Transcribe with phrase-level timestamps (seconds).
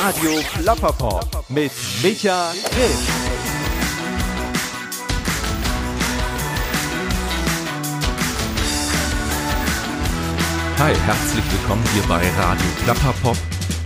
[0.00, 1.72] Radio Plapperpop mit
[2.04, 2.98] Micha Grimm.
[10.78, 13.36] Hi, herzlich willkommen hier bei Radio Plapperpop.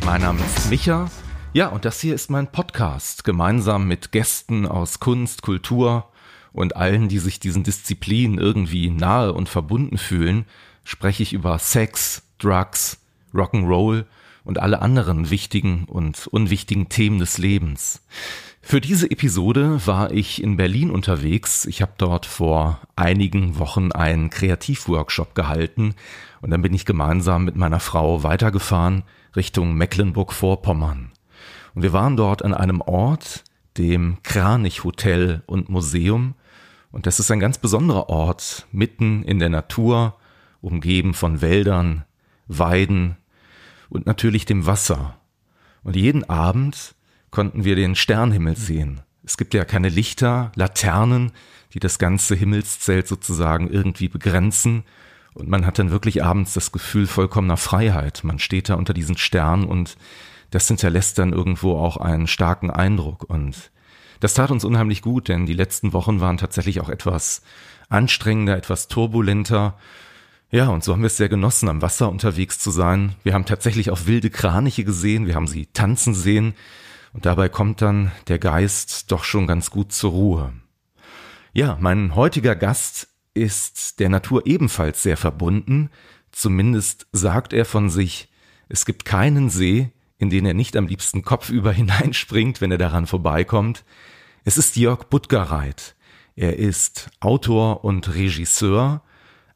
[0.04, 1.11] Mein Name ist Micha.
[1.54, 6.10] Ja, und das hier ist mein Podcast, gemeinsam mit Gästen aus Kunst, Kultur
[6.53, 10.44] und allen, die sich diesen Disziplinen irgendwie nahe und verbunden fühlen,
[10.85, 12.99] spreche ich über Sex, Drugs,
[13.33, 14.04] Rock'n'Roll
[14.45, 18.02] und alle anderen wichtigen und unwichtigen Themen des Lebens.
[18.64, 21.66] Für diese Episode war ich in Berlin unterwegs.
[21.66, 25.95] Ich habe dort vor einigen Wochen einen Kreativworkshop gehalten
[26.41, 29.02] und dann bin ich gemeinsam mit meiner Frau weitergefahren
[29.34, 31.11] Richtung Mecklenburg-Vorpommern.
[31.74, 33.45] Und wir waren dort an einem Ort,
[33.77, 36.34] dem Kranich Hotel und Museum.
[36.92, 40.16] Und das ist ein ganz besonderer Ort, mitten in der Natur,
[40.61, 42.05] umgeben von Wäldern,
[42.47, 43.16] Weiden,
[43.92, 45.19] und natürlich dem Wasser.
[45.82, 46.95] Und jeden Abend
[47.30, 49.02] konnten wir den Sternhimmel sehen.
[49.23, 51.33] Es gibt ja keine Lichter, Laternen,
[51.75, 54.84] die das ganze Himmelszelt sozusagen irgendwie begrenzen.
[55.34, 58.25] Und man hat dann wirklich abends das Gefühl vollkommener Freiheit.
[58.25, 59.97] Man steht da unter diesen Sternen und
[60.50, 63.25] das hinterlässt dann irgendwo auch einen starken Eindruck.
[63.25, 63.70] Und
[64.20, 67.42] das tat uns unheimlich gut, denn die letzten Wochen waren tatsächlich auch etwas
[67.91, 69.77] anstrengender, etwas turbulenter.
[70.55, 73.14] Ja, und so haben wir es sehr genossen, am Wasser unterwegs zu sein.
[73.22, 76.53] Wir haben tatsächlich auch wilde Kraniche gesehen, wir haben sie tanzen sehen
[77.14, 80.53] und dabei kommt dann der Geist doch schon ganz gut zur Ruhe.
[81.55, 85.89] Ja, mein heutiger Gast ist der Natur ebenfalls sehr verbunden,
[86.33, 88.28] zumindest sagt er von sich,
[88.69, 93.06] es gibt keinen See, in den er nicht am liebsten kopfüber hineinspringt, wenn er daran
[93.06, 93.84] vorbeikommt.
[94.44, 95.94] Es ist Jörg Buttgereit.
[96.37, 99.03] Er ist Autor und Regisseur,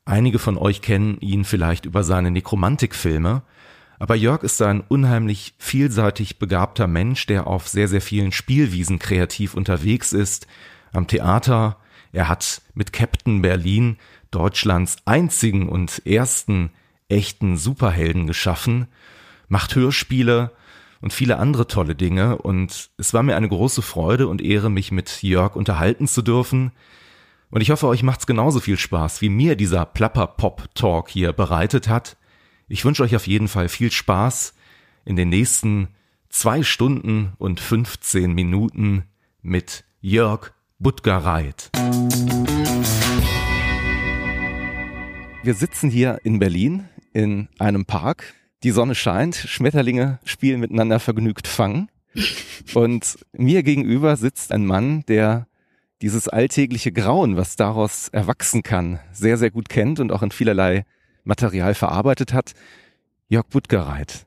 [0.07, 3.43] Einige von euch kennen ihn vielleicht über seine Nekromantikfilme,
[3.99, 9.55] aber Jörg ist ein unheimlich vielseitig begabter Mensch, der auf sehr, sehr vielen Spielwiesen kreativ
[9.55, 10.47] unterwegs ist,
[10.93, 11.79] am Theater.
[12.13, 13.97] Er hat mit Captain Berlin
[14.31, 16.71] Deutschlands einzigen und ersten
[17.09, 18.87] echten Superhelden geschaffen,
[19.49, 20.53] macht Hörspiele
[21.01, 24.93] und viele andere tolle Dinge und es war mir eine große Freude und Ehre, mich
[24.93, 26.71] mit Jörg unterhalten zu dürfen.
[27.51, 32.17] Und ich hoffe, euch macht's genauso viel Spaß, wie mir dieser Plapper-Pop-Talk hier bereitet hat.
[32.69, 34.55] Ich wünsche euch auf jeden Fall viel Spaß
[35.05, 35.89] in den nächsten
[36.29, 39.05] zwei Stunden und 15 Minuten
[39.43, 41.71] mit Jörg Buttgereit.
[45.45, 48.35] Wir sitzen hier in Berlin in einem Park.
[48.65, 51.89] Die Sonne scheint, Schmetterlinge spielen miteinander vergnügt Fang.
[52.75, 55.47] Und mir gegenüber sitzt ein Mann, der
[56.03, 60.85] dieses alltägliche Grauen, was daraus erwachsen kann, sehr, sehr gut kennt und auch in vielerlei
[61.25, 62.53] Material verarbeitet hat.
[63.29, 64.27] Jörg Buttgereit,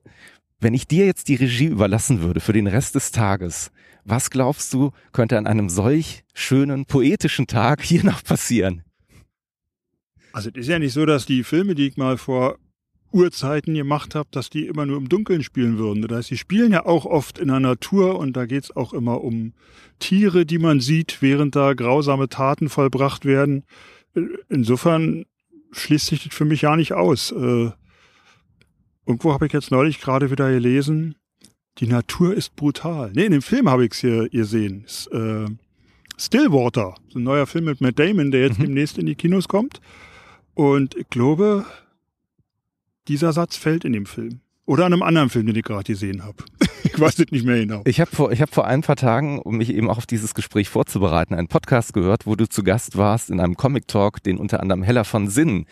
[0.59, 3.71] wenn ich dir jetzt die Regie überlassen würde für den Rest des Tages,
[4.03, 8.83] was glaubst du, könnte an einem solch schönen, poetischen Tag hier noch passieren?
[10.33, 12.57] Also es ist ja nicht so, dass die Filme, die ich mal vor
[13.11, 16.01] Urzeiten gemacht habe, dass die immer nur im Dunkeln spielen würden.
[16.01, 19.23] Das heißt, sie spielen ja auch oft in der Natur und da geht's auch immer
[19.23, 19.53] um
[19.99, 23.63] Tiere, die man sieht, während da grausame Taten vollbracht werden.
[24.49, 25.25] Insofern
[25.71, 27.31] schließt sich das für mich ja nicht aus.
[27.31, 27.71] Äh,
[29.05, 31.15] irgendwo habe ich jetzt neulich gerade wieder gelesen,
[31.79, 33.11] die Natur ist brutal.
[33.13, 34.85] Nee, in dem Film habe ich es hier gesehen.
[35.11, 35.45] Äh,
[36.17, 38.63] Stillwater, so ein neuer Film mit Matt Damon, der jetzt mhm.
[38.63, 39.79] demnächst in die Kinos kommt.
[40.53, 41.65] Und ich glaube,
[43.09, 44.39] dieser Satz fällt in dem Film.
[44.65, 46.43] Oder an einem anderen Film, den ich gerade gesehen habe.
[46.83, 47.81] ich weiß es nicht mehr genau.
[47.85, 50.35] Ich habe vor, ich hab vor ein paar Tagen, um mich eben auch auf dieses
[50.35, 54.59] Gespräch vorzubereiten, einen Podcast gehört, wo du zu Gast warst in einem Comic-Talk, den unter
[54.59, 55.65] anderem Heller von Sinn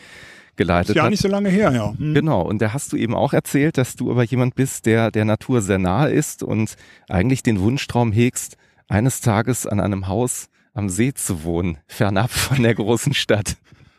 [0.55, 0.95] geleitet hat.
[0.95, 1.93] Ja, nicht so lange her, ja.
[1.95, 2.15] Hm.
[2.15, 2.41] Genau.
[2.41, 5.61] Und da hast du eben auch erzählt, dass du aber jemand bist, der der Natur
[5.61, 6.75] sehr nahe ist und
[7.07, 12.63] eigentlich den Wunschtraum hegst, eines Tages an einem Haus am See zu wohnen, fernab von
[12.63, 13.57] der großen Stadt.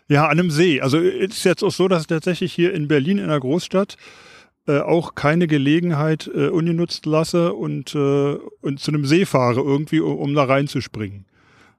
[0.08, 0.80] Ja, an einem See.
[0.80, 3.96] Also ist jetzt auch so, dass tatsächlich hier in Berlin in der Großstadt
[4.66, 10.00] äh, auch keine Gelegenheit äh, ungenutzt lasse und, äh, und zu einem See fahre irgendwie,
[10.00, 11.26] um, um da reinzuspringen.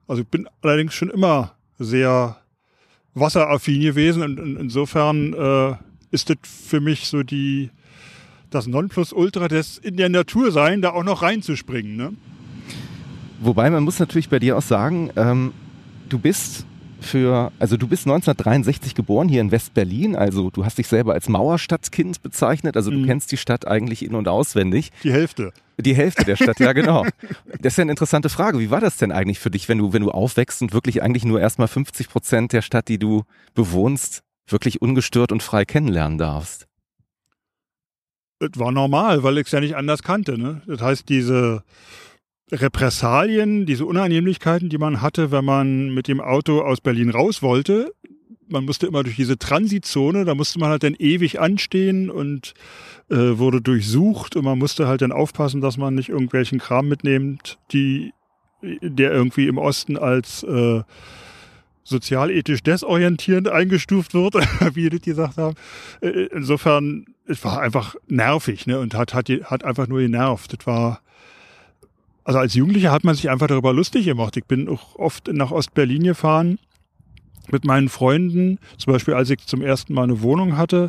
[0.07, 2.37] Also ich bin allerdings schon immer sehr
[3.15, 5.75] wasseraffin gewesen und, und insofern äh,
[6.11, 7.71] ist das für mich so die
[8.49, 11.95] das Nonplusultra des in der Natur sein, da auch noch reinzuspringen.
[11.95, 12.13] Ne?
[13.39, 15.53] Wobei man muss natürlich bei dir auch sagen, ähm,
[16.09, 16.65] du bist
[17.01, 21.29] für, also du bist 1963 geboren hier in West-Berlin, also du hast dich selber als
[21.29, 23.05] Mauerstadtkind bezeichnet, also du mhm.
[23.05, 24.91] kennst die Stadt eigentlich in- und auswendig.
[25.03, 25.51] Die Hälfte.
[25.77, 27.05] Die Hälfte der Stadt, ja genau.
[27.61, 28.59] Das ist ja eine interessante Frage.
[28.59, 31.25] Wie war das denn eigentlich für dich, wenn du, wenn du aufwächst und wirklich eigentlich
[31.25, 33.23] nur erstmal 50 Prozent der Stadt, die du
[33.53, 36.69] bewohnst, wirklich ungestört und frei kennenlernen darfst?
[38.39, 40.37] das war normal, weil ich es ja nicht anders kannte.
[40.37, 40.61] Ne?
[40.65, 41.63] Das heißt, diese
[42.51, 47.93] Repressalien, diese Unannehmlichkeiten, die man hatte, wenn man mit dem Auto aus Berlin raus wollte,
[48.47, 52.53] man musste immer durch diese Transitzone, da musste man halt dann ewig anstehen und
[53.09, 57.59] äh, wurde durchsucht und man musste halt dann aufpassen, dass man nicht irgendwelchen Kram mitnimmt,
[57.71, 58.11] die
[58.61, 60.81] der irgendwie im Osten als äh,
[61.83, 64.35] sozialethisch desorientierend eingestuft wird,
[64.75, 65.55] wie die gesagt haben.
[66.01, 70.53] Äh, insofern, es war einfach nervig ne, und hat, hat, hat einfach nur genervt.
[70.57, 71.01] Das war,
[72.23, 74.37] also als Jugendlicher hat man sich einfach darüber lustig gemacht.
[74.37, 76.59] Ich bin auch oft nach Ostberlin gefahren
[77.51, 78.59] mit meinen Freunden.
[78.77, 80.87] Zum Beispiel, als ich zum ersten Mal eine Wohnung hatte,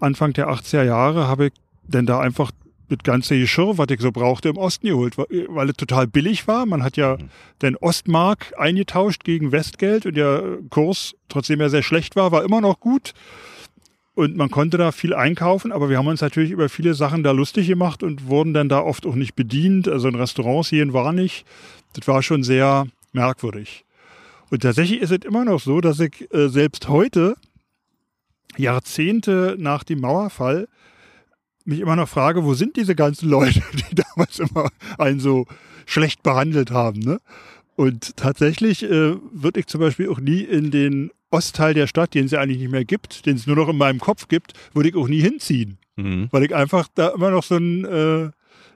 [0.00, 1.52] Anfang der 80er Jahre, habe ich
[1.86, 2.50] denn da einfach
[2.88, 6.66] das ganze Geschirr, was ich so brauchte, im Osten geholt, weil es total billig war.
[6.66, 7.30] Man hat ja mhm.
[7.62, 12.60] den Ostmark eingetauscht gegen Westgeld und der Kurs, trotzdem er sehr schlecht war, war immer
[12.60, 13.14] noch gut.
[14.14, 17.32] Und man konnte da viel einkaufen, aber wir haben uns natürlich über viele Sachen da
[17.32, 19.88] lustig gemacht und wurden dann da oft auch nicht bedient.
[19.88, 21.44] Also in Restaurants hier war nicht.
[21.94, 23.84] Das war schon sehr merkwürdig.
[24.50, 27.34] Und tatsächlich ist es immer noch so, dass ich äh, selbst heute,
[28.56, 30.68] Jahrzehnte nach dem Mauerfall,
[31.64, 35.46] mich immer noch frage, wo sind diese ganzen Leute, die damals immer einen so
[35.86, 37.00] schlecht behandelt haben.
[37.00, 37.18] Ne?
[37.74, 42.26] Und tatsächlich äh, würde ich zum Beispiel auch nie in den Ostteil der Stadt, den
[42.26, 44.88] es ja eigentlich nicht mehr gibt, den es nur noch in meinem Kopf gibt, würde
[44.88, 45.78] ich auch nie hinziehen.
[45.96, 46.28] Mhm.
[46.30, 48.30] Weil ich einfach da immer noch so ein äh,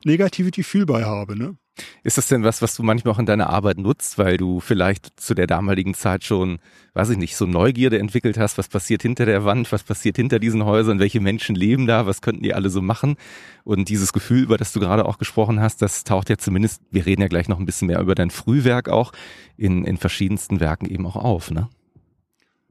[0.05, 1.37] negatives Gefühl bei habe.
[1.37, 1.57] Ne?
[2.03, 5.21] Ist das denn was, was du manchmal auch in deiner Arbeit nutzt, weil du vielleicht
[5.21, 6.59] zu der damaligen Zeit schon,
[6.95, 10.39] weiß ich nicht, so Neugierde entwickelt hast, was passiert hinter der Wand, was passiert hinter
[10.39, 13.17] diesen Häusern, welche Menschen leben da, was könnten die alle so machen?
[13.65, 17.07] Und dieses Gefühl, über das du gerade auch gesprochen hast, das taucht ja zumindest, wir
[17.07, 19.13] reden ja gleich noch ein bisschen mehr über dein Frühwerk auch,
[19.57, 21.69] in, in verschiedensten Werken eben auch auf, ne?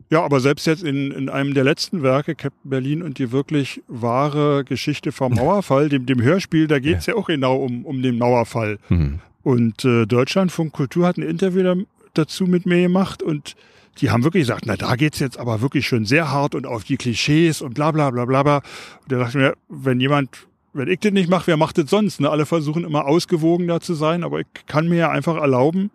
[0.09, 3.81] Ja, aber selbst jetzt in, in einem der letzten Werke, Captain Berlin und die wirklich
[3.87, 7.13] wahre Geschichte vom Mauerfall, dem, dem Hörspiel, da geht es ja.
[7.13, 7.19] ja.
[7.19, 8.79] auch genau um, um den Mauerfall.
[8.87, 9.19] Mhm.
[9.43, 11.75] Und äh, Deutschlandfunk Kultur hat ein Interview da,
[12.13, 13.55] dazu mit mir gemacht und
[13.99, 16.83] die haben wirklich gesagt, na da geht's jetzt aber wirklich schon sehr hart und auf
[16.83, 18.57] die Klischees und bla bla bla bla bla.
[18.57, 21.89] Und da dachte ich mir, wenn jemand, wenn ich das nicht mache, wer macht das
[21.89, 22.21] sonst?
[22.21, 22.29] Ne?
[22.29, 25.91] Alle versuchen immer ausgewogener zu sein, aber ich kann mir ja einfach erlauben,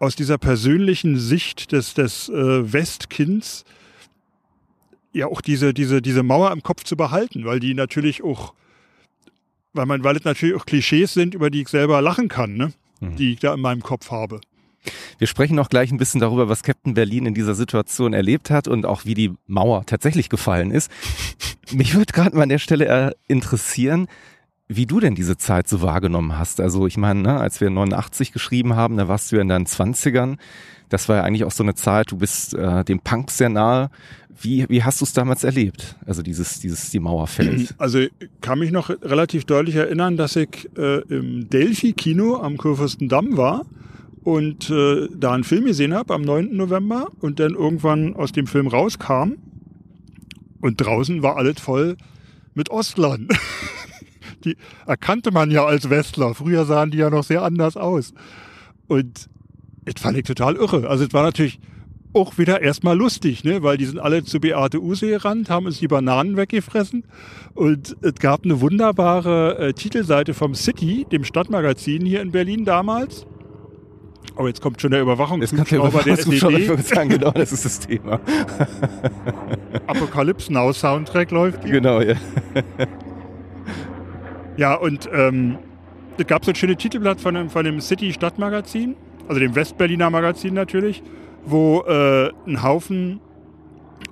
[0.00, 3.64] aus dieser persönlichen Sicht des, des äh, Westkinds
[5.12, 8.54] ja auch diese, diese, diese Mauer im Kopf zu behalten, weil die natürlich auch,
[9.72, 12.72] weil man, weil es natürlich auch Klischees sind, über die ich selber lachen kann, ne?
[13.00, 13.16] Mhm.
[13.16, 14.40] die ich da in meinem Kopf habe.
[15.18, 18.68] Wir sprechen noch gleich ein bisschen darüber, was Captain Berlin in dieser Situation erlebt hat
[18.68, 20.90] und auch wie die Mauer tatsächlich gefallen ist.
[21.72, 24.08] Mich würde gerade mal an der Stelle äh, interessieren,
[24.72, 26.60] wie du denn diese Zeit so wahrgenommen hast.
[26.60, 29.66] Also ich meine, ne, als wir 89 geschrieben haben, da warst du ja in deinen
[29.66, 30.38] Zwanzigern.
[30.88, 33.90] Das war ja eigentlich auch so eine Zeit, du bist äh, dem Punk sehr nahe.
[34.40, 35.96] Wie, wie hast du es damals erlebt?
[36.06, 37.74] Also dieses, dieses, die Mauer fällt.
[37.78, 38.12] Also ich
[38.42, 43.66] kann mich noch relativ deutlich erinnern, dass ich äh, im Delphi-Kino am Kurfürstendamm war
[44.22, 46.56] und äh, da einen Film gesehen habe am 9.
[46.56, 49.32] November und dann irgendwann aus dem Film rauskam
[50.60, 51.96] und draußen war alles voll
[52.54, 53.26] mit Ostlern.
[54.44, 54.56] die
[54.86, 56.34] erkannte man ja als Westler.
[56.34, 58.12] Früher sahen die ja noch sehr anders aus.
[58.86, 59.28] Und
[59.84, 60.88] das fand ich total irre.
[60.88, 61.60] Also es war natürlich
[62.12, 63.62] auch wieder erstmal lustig, ne?
[63.62, 67.04] weil die sind alle zu Beate Use gerannt, haben uns die Bananen weggefressen.
[67.54, 73.26] Und es gab eine wunderbare äh, Titelseite vom City, dem Stadtmagazin hier in Berlin damals.
[74.36, 76.86] Oh, jetzt kommt schon der Überwachungshubschrauber der SED.
[76.86, 78.20] Sagen, genau, das ist das Thema.
[79.86, 81.72] Apocalypse Now Soundtrack läuft hier.
[81.72, 82.14] Genau, ja.
[84.56, 85.58] Ja, und ähm,
[86.18, 88.96] es gab so ein schönes Titelblatt von dem, von dem City Stadtmagazin,
[89.28, 91.02] also dem Westberliner Magazin natürlich,
[91.44, 93.20] wo äh, ein Haufen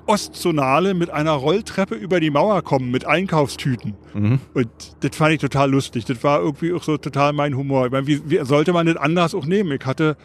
[0.07, 3.95] Ostzonale mit einer Rolltreppe über die Mauer kommen mit Einkaufstüten.
[4.15, 4.41] Mhm.
[4.55, 4.69] Und
[5.01, 6.07] das fand ich total lustig.
[6.07, 7.87] Das war irgendwie auch so total mein Humor.
[7.87, 9.73] Ich meine, wie, wie sollte man das anders auch nehmen?
[9.73, 10.17] Ich hatte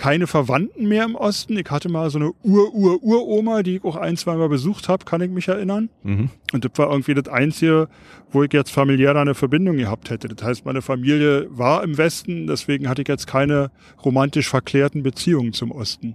[0.00, 1.58] keine Verwandten mehr im Osten.
[1.58, 5.20] Ich hatte mal so eine Ur-Ur-Uroma, die ich auch ein, zwei Mal besucht habe, kann
[5.20, 5.90] ich mich erinnern.
[6.02, 6.30] Mhm.
[6.54, 7.86] Und das war irgendwie das Einzige,
[8.32, 10.28] wo ich jetzt familiär eine Verbindung gehabt hätte.
[10.28, 13.70] Das heißt, meine Familie war im Westen, deswegen hatte ich jetzt keine
[14.02, 16.14] romantisch verklärten Beziehungen zum Osten.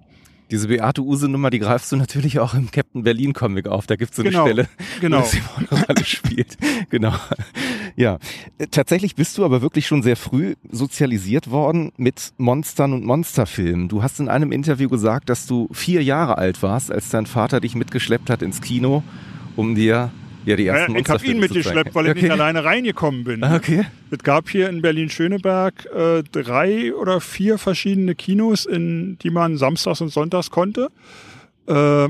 [0.52, 3.88] Diese Beate Use-Nummer, die greifst du natürlich auch im Captain Berlin-Comic auf.
[3.88, 4.68] Da gibt es so eine genau, Stelle,
[5.02, 5.22] genau.
[5.22, 6.58] wo sie eine Rolle spielt.
[6.90, 7.14] genau.
[7.96, 8.20] Ja.
[8.72, 13.88] Tatsächlich bist du aber wirklich schon sehr früh sozialisiert worden mit Monstern und Monsterfilmen.
[13.88, 17.60] Du hast in einem Interview gesagt, dass du vier Jahre alt warst, als dein Vater
[17.60, 19.04] dich mitgeschleppt hat ins Kino,
[19.56, 20.12] um dir
[20.46, 22.22] ja, die ersten ja, Ich habe ihn mitgeschleppt, weil ich okay.
[22.24, 23.44] nicht alleine reingekommen bin.
[23.44, 23.86] Okay.
[24.12, 30.02] Es gab hier in Berlin-Schöneberg äh, drei oder vier verschiedene Kinos, in die man samstags
[30.02, 30.90] und sonntags konnte.
[31.68, 32.10] Äh,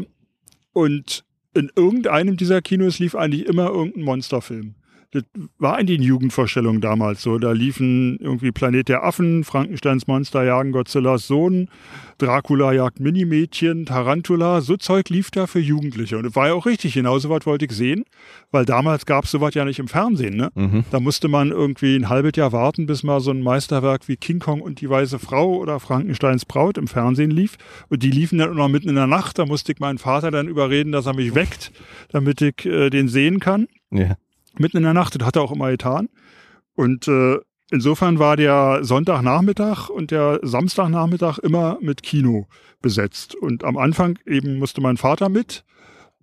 [0.73, 1.23] und
[1.53, 4.75] in irgendeinem dieser Kinos lief eigentlich immer irgendein Monsterfilm.
[5.11, 5.23] Das
[5.59, 7.37] war in den Jugendvorstellungen damals so.
[7.37, 11.69] Da liefen irgendwie Planet der Affen, Frankensteins Monster jagen Godzillas Sohn,
[12.17, 16.17] Dracula jagt Minimädchen, Tarantula, so Zeug lief da für Jugendliche.
[16.17, 18.05] Und das war ja auch richtig, genauso was wollte ich sehen,
[18.51, 20.35] weil damals gab es sowas ja nicht im Fernsehen.
[20.35, 20.49] Ne?
[20.55, 20.85] Mhm.
[20.91, 24.39] Da musste man irgendwie ein halbes Jahr warten, bis mal so ein Meisterwerk wie King
[24.39, 27.57] Kong und die Weiße Frau oder Frankensteins Braut im Fernsehen lief.
[27.89, 29.39] Und die liefen dann noch mitten in der Nacht.
[29.39, 31.71] Da musste ich meinen Vater dann überreden, dass er mich weckt,
[32.09, 33.67] damit ich äh, den sehen kann.
[33.91, 34.15] Ja
[34.59, 35.19] mitten in der Nacht.
[35.19, 36.09] Das hat er auch immer getan.
[36.75, 37.37] Und äh,
[37.71, 42.47] insofern war der Sonntagnachmittag und der Samstagnachmittag immer mit Kino
[42.81, 43.35] besetzt.
[43.35, 45.63] Und am Anfang eben musste mein Vater mit.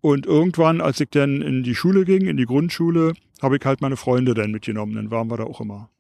[0.01, 3.81] Und irgendwann, als ich dann in die Schule ging, in die Grundschule, habe ich halt
[3.81, 4.95] meine Freunde dann mitgenommen.
[4.95, 5.91] Dann waren wir da auch immer.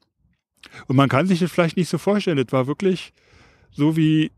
[0.86, 2.36] Und man kann sich das vielleicht nicht so vorstellen.
[2.36, 3.12] Das war wirklich
[3.70, 4.30] so wie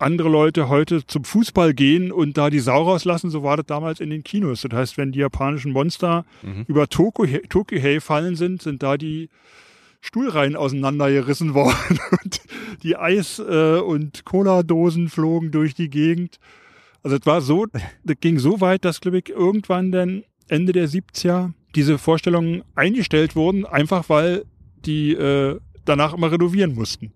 [0.00, 4.00] andere Leute heute zum Fußball gehen und da die Sau rauslassen, so war das damals
[4.00, 4.62] in den Kinos.
[4.62, 6.64] Das heißt, wenn die japanischen Monster mhm.
[6.66, 9.28] über Tokyo fallen sind, sind da die
[10.00, 12.40] Stuhlreihen auseinandergerissen worden und
[12.82, 16.38] die Eis- äh, und Cola-Dosen flogen durch die Gegend.
[17.02, 17.66] Also es war so,
[18.04, 23.36] das ging so weit, dass, glaube ich, irgendwann dann Ende der 70er diese Vorstellungen eingestellt
[23.36, 24.44] wurden, einfach weil
[24.84, 27.12] die äh, danach immer renovieren mussten.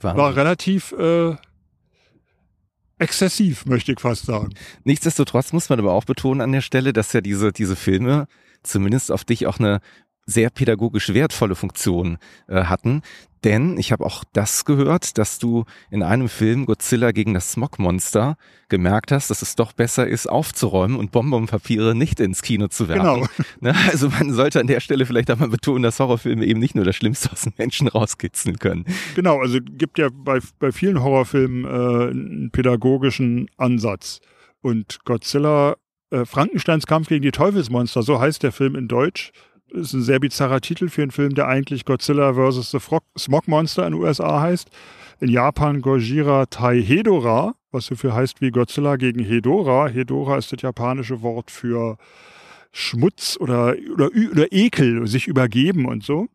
[0.00, 0.22] Wahnsinn.
[0.22, 1.34] War relativ äh,
[2.98, 4.54] exzessiv, möchte ich fast sagen.
[4.84, 8.26] Nichtsdestotrotz muss man aber auch betonen an der Stelle, dass ja diese, diese Filme
[8.62, 9.80] zumindest auf dich auch eine
[10.26, 13.02] sehr pädagogisch wertvolle Funktion äh, hatten.
[13.44, 18.36] Denn ich habe auch das gehört, dass du in einem Film Godzilla gegen das Smogmonster
[18.68, 23.22] gemerkt hast, dass es doch besser ist, aufzuräumen und Bonbonpapiere nicht ins Kino zu werfen.
[23.22, 23.26] Genau.
[23.60, 23.74] Ne?
[23.90, 26.84] Also man sollte an der Stelle vielleicht auch mal betonen, dass Horrorfilme eben nicht nur
[26.84, 28.84] das Schlimmste aus den Menschen rauskitzeln können.
[29.16, 34.20] Genau, also gibt ja bei, bei vielen Horrorfilmen äh, einen pädagogischen Ansatz.
[34.60, 35.76] Und Godzilla,
[36.10, 39.32] äh, Frankensteins Kampf gegen die Teufelsmonster, so heißt der Film in Deutsch,
[39.72, 42.70] ist ein sehr bizarrer Titel für einen Film, der eigentlich Godzilla vs.
[42.70, 42.78] The
[43.18, 44.70] Smog Monster in den USA heißt.
[45.20, 49.88] In Japan Gojira Tai Hedora, was so viel heißt wie Godzilla gegen Hedora.
[49.88, 51.96] Hedora ist das japanische Wort für
[52.72, 56.28] Schmutz oder, oder, oder Ekel, sich übergeben und so.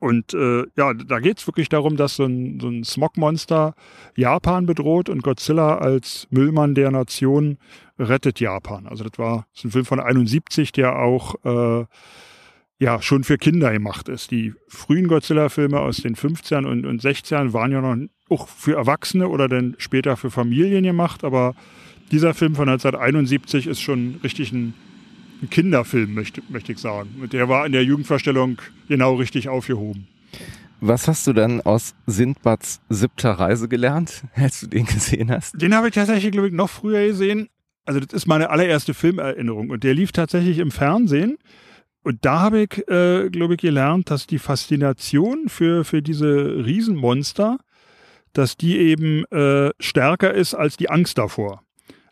[0.00, 3.74] Und äh, ja, da geht's wirklich darum, dass so ein, so ein Smogmonster
[4.16, 7.58] Japan bedroht und Godzilla als Müllmann der Nation
[7.98, 8.86] rettet Japan.
[8.86, 11.86] Also das war das ist ein Film von 71, der auch äh,
[12.78, 14.30] ja schon für Kinder gemacht ist.
[14.30, 17.96] Die frühen Godzilla-Filme aus den 15ern und, und 16ern waren ja noch
[18.28, 21.54] auch für Erwachsene oder dann später für Familien gemacht, aber
[22.10, 24.74] dieser Film von 1971 ist schon richtig ein
[25.42, 27.10] ein Kinderfilm, möchte, möchte ich sagen.
[27.20, 30.06] Und der war in der Jugendvorstellung genau richtig aufgehoben.
[30.80, 35.60] Was hast du dann aus Sindbads siebter Reise gelernt, als du den gesehen hast?
[35.60, 37.48] Den habe ich tatsächlich, glaube ich, noch früher gesehen.
[37.88, 41.38] Also das ist meine allererste Filmerinnerung und der lief tatsächlich im Fernsehen.
[42.02, 47.56] Und da habe ich, äh, glaube ich, gelernt, dass die Faszination für, für diese Riesenmonster,
[48.34, 51.62] dass die eben äh, stärker ist als die Angst davor.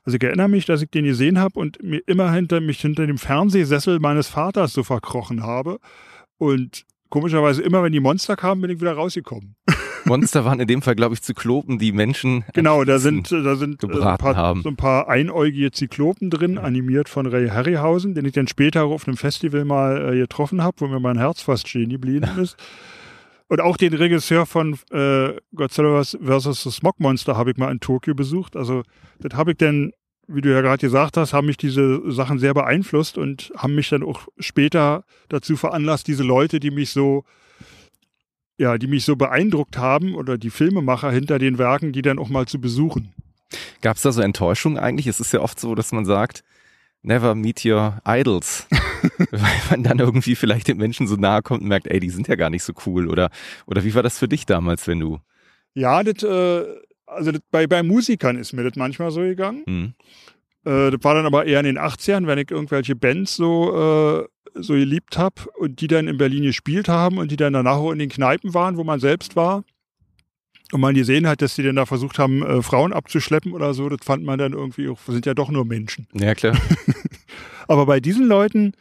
[0.03, 3.07] Also ich erinnere mich, dass ich den gesehen habe und mir immer hinter mich hinter
[3.07, 5.79] dem Fernsehsessel meines Vaters so verkrochen habe.
[6.39, 9.57] Und komischerweise immer, wenn die Monster kamen, bin ich wieder rausgekommen.
[10.07, 12.45] Monster waren in dem Fall, glaube ich, Zyklopen, die Menschen.
[12.55, 14.63] Genau, da sind, da sind äh, ein paar, haben.
[14.63, 19.07] so ein paar einäugige Zyklopen drin, animiert von Ray Harryhausen, den ich dann später auf
[19.07, 22.57] einem Festival mal äh, getroffen habe, wo mir mein Herz fast stehen geblieben ist.
[23.49, 26.63] Und auch den Regisseur von äh, Godzilla vs.
[26.63, 28.57] The Smog Monster habe ich mal in Tokio besucht.
[28.57, 28.83] Also
[29.21, 29.93] das habe ich dann,
[30.27, 33.89] wie du ja gerade gesagt hast, haben mich diese Sachen sehr beeinflusst und haben mich
[33.89, 37.25] dann auch später dazu veranlasst, diese Leute, die mich so
[38.59, 42.29] ja, die mich so beeindruckt haben oder die Filmemacher hinter den Werken, die dann auch
[42.29, 43.13] mal zu besuchen.
[43.81, 45.07] Gab es da so Enttäuschung eigentlich?
[45.07, 46.43] Es ist ja oft so, dass man sagt,
[47.03, 48.67] never meet your idols.
[49.31, 52.29] Weil man dann irgendwie vielleicht den Menschen so nahe kommt und merkt, ey, die sind
[52.29, 53.09] ja gar nicht so cool.
[53.09, 53.31] Oder,
[53.67, 55.21] oder wie war das für dich damals, wenn du.
[55.75, 56.65] Ja, das, äh,
[57.07, 59.63] also das, bei, bei Musikern ist mir das manchmal so gegangen.
[59.67, 59.95] Mhm.
[60.67, 64.61] Äh, das war dann aber eher in den 80ern, wenn ich irgendwelche Bands so, äh,
[64.61, 67.93] so geliebt habe und die dann in Berlin gespielt haben und die dann danach auch
[67.93, 69.65] in den Kneipen waren, wo man selbst war
[70.73, 73.89] und man gesehen hat, dass die dann da versucht haben, äh, Frauen abzuschleppen oder so,
[73.89, 76.09] das fand man dann irgendwie auch, sind ja doch nur Menschen.
[76.13, 76.57] Ja, klar.
[77.69, 78.73] Aber bei diesen Leuten,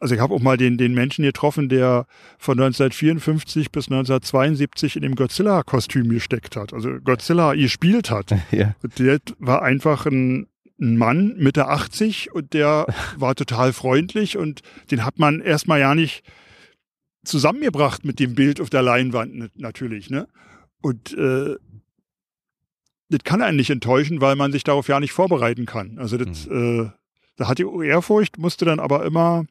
[0.00, 2.06] also ich habe auch mal den, den Menschen getroffen, der
[2.38, 8.34] von 1954 bis 1972 in dem Godzilla-Kostüm gesteckt hat, also Godzilla gespielt hat.
[8.50, 8.74] Ja.
[8.98, 10.46] Der war einfach ein,
[10.80, 15.94] ein Mann Mitte 80 und der war total freundlich und den hat man erstmal ja
[15.94, 16.22] nicht
[17.24, 20.28] zusammengebracht mit dem Bild auf der Leinwand natürlich, ne?
[20.80, 21.56] Und äh,
[23.10, 25.98] das kann einen nicht enttäuschen, weil man sich darauf ja nicht vorbereiten kann.
[25.98, 26.84] Also das, mhm.
[26.84, 26.90] äh,
[27.36, 29.46] da hat die Ehrfurcht, musste dann aber immer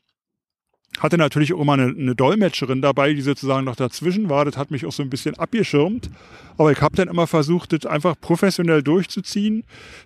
[0.99, 4.45] hatte natürlich auch immer eine, eine Dolmetscherin dabei, die sozusagen noch dazwischen war.
[4.45, 6.09] Das hat mich auch so ein bisschen abgeschirmt.
[6.57, 9.63] Aber ich habe dann immer versucht, das einfach professionell durchzuziehen,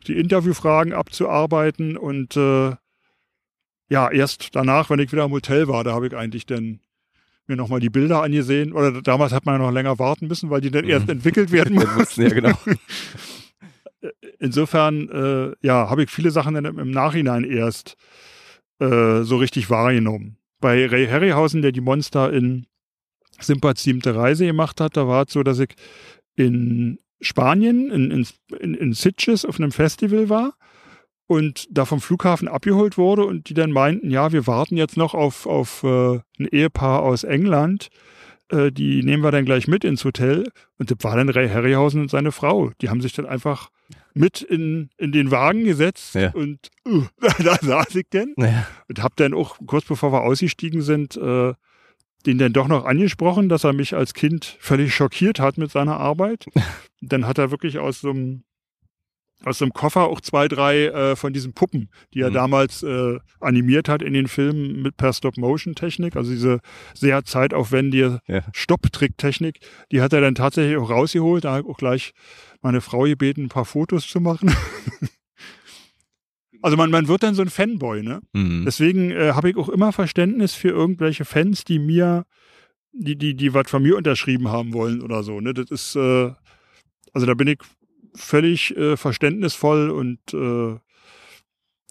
[0.07, 2.71] die Interviewfragen abzuarbeiten und äh,
[3.89, 6.79] ja, erst danach, wenn ich wieder im Hotel war, da habe ich eigentlich dann
[7.47, 8.71] mir nochmal die Bilder angesehen.
[8.71, 11.13] Oder damals hat man ja noch länger warten müssen, weil die dann erst Mhm.
[11.13, 12.21] entwickelt werden mussten.
[12.21, 12.53] ja, genau.
[14.39, 17.95] Insofern, äh, ja, habe ich viele Sachen dann im Nachhinein erst
[18.79, 20.37] äh, so richtig wahrgenommen.
[20.61, 22.67] Bei Ray Harryhausen, der die Monster in
[23.39, 25.73] Simpas siebte Reise gemacht hat, da war es so, dass ich
[26.35, 28.27] in Spanien, in, in,
[28.59, 30.53] in, in Sitges auf einem Festival war
[31.27, 35.13] und da vom Flughafen abgeholt wurde und die dann meinten, ja, wir warten jetzt noch
[35.13, 37.89] auf, auf äh, ein Ehepaar aus England,
[38.51, 40.51] äh, die nehmen wir dann gleich mit ins Hotel.
[40.77, 42.71] Und das war dann Ray Harryhausen und seine Frau.
[42.81, 43.69] Die haben sich dann einfach
[44.13, 46.31] mit in, in den Wagen gesetzt Ja.
[46.33, 47.03] und uh,
[47.43, 48.67] da saß ich denn Ja.
[48.87, 51.53] und habe dann auch kurz bevor wir ausgestiegen sind, äh,
[52.25, 55.97] den dann doch noch angesprochen, dass er mich als Kind völlig schockiert hat mit seiner
[55.97, 56.45] Arbeit.
[57.01, 58.43] dann hat er wirklich aus so einem
[59.43, 62.33] aus einem Koffer auch zwei, drei äh, von diesen Puppen, die er Mhm.
[62.35, 66.59] damals äh, animiert hat in den Filmen mit per Stop-Motion-Technik, also diese
[66.93, 68.43] sehr zeitaufwendige Ja.
[68.53, 69.59] Stopptrick-Technik,
[69.91, 71.43] die hat er dann tatsächlich auch rausgeholt.
[71.45, 72.11] Da habe ich auch gleich
[72.61, 74.53] meine Frau gebeten, ein paar Fotos zu machen.
[76.61, 78.21] also man, man wird dann so ein Fanboy, ne?
[78.33, 78.63] Mhm.
[78.65, 82.25] Deswegen äh, habe ich auch immer Verständnis für irgendwelche Fans, die mir,
[82.93, 85.39] die, die, die was von mir unterschrieben haben wollen oder so.
[85.39, 85.53] Ne?
[85.53, 86.31] Das ist, äh,
[87.13, 87.59] also da bin ich
[88.15, 90.77] völlig äh, verständnisvoll und äh,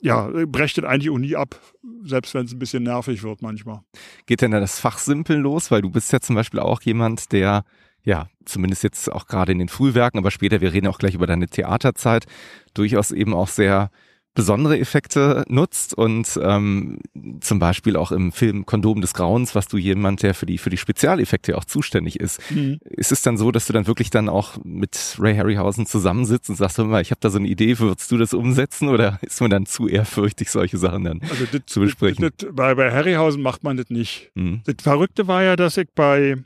[0.03, 1.61] ja, brechtet eigentlich auch nie ab,
[2.05, 3.81] selbst wenn es ein bisschen nervig wird manchmal.
[4.27, 5.71] Geht denn da das Fachsimpeln los?
[5.71, 7.65] Weil du bist ja zum Beispiel auch jemand, der
[8.05, 11.27] ja, zumindest jetzt auch gerade in den Frühwerken, aber später, wir reden auch gleich über
[11.27, 12.27] deine Theaterzeit,
[12.75, 13.91] durchaus eben auch sehr
[14.35, 17.01] besondere Effekte nutzt und ähm,
[17.41, 20.71] zum Beispiel auch im Film Kondom des Grauens, was du jemand, der für die für
[20.71, 22.41] die Spezialeffekte auch zuständig ist.
[22.85, 26.57] Ist es dann so, dass du dann wirklich dann auch mit Ray Harryhausen zusammensitzt und
[26.57, 29.41] sagst, hör mal, ich habe da so eine Idee, würdest du das umsetzen oder ist
[29.41, 32.23] man dann zu ehrfürchtig, solche Sachen dann Also das, zu besprechen?
[32.23, 34.31] Das, das, bei, bei Harryhausen macht man das nicht.
[34.37, 34.63] Hm.
[34.65, 36.37] Das Verrückte war ja, dass ich bei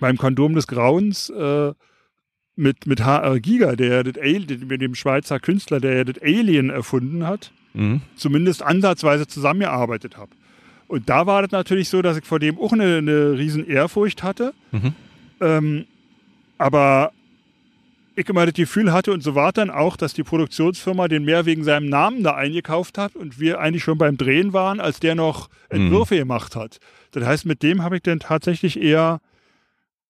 [0.00, 1.72] beim Kondom des Grauens äh,
[2.56, 7.26] mit, mit HR Giga, der das Alien, mit dem Schweizer Künstler, der das Alien erfunden
[7.26, 8.00] hat, Hm.
[8.16, 10.32] zumindest ansatzweise zusammengearbeitet habe.
[10.88, 14.24] Und da war das natürlich so, dass ich vor dem auch eine, eine riesen Ehrfurcht
[14.24, 14.52] hatte.
[14.72, 14.92] Mhm.
[15.40, 15.84] Ähm,
[16.58, 17.12] aber
[18.16, 21.46] ich immer das Gefühl hatte, und so war dann auch, dass die Produktionsfirma den mehr
[21.46, 25.14] wegen seinem Namen da eingekauft hat und wir eigentlich schon beim Drehen waren, als der
[25.14, 26.80] noch Entwürfe gemacht hat.
[27.12, 29.20] Das heißt, mit dem habe ich dann tatsächlich eher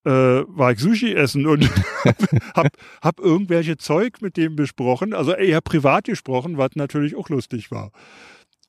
[0.04, 1.68] äh, war ich Sushi essen und
[2.54, 2.68] hab,
[3.02, 7.92] hab irgendwelche Zeug mit dem besprochen, also eher privat gesprochen, was natürlich auch lustig war.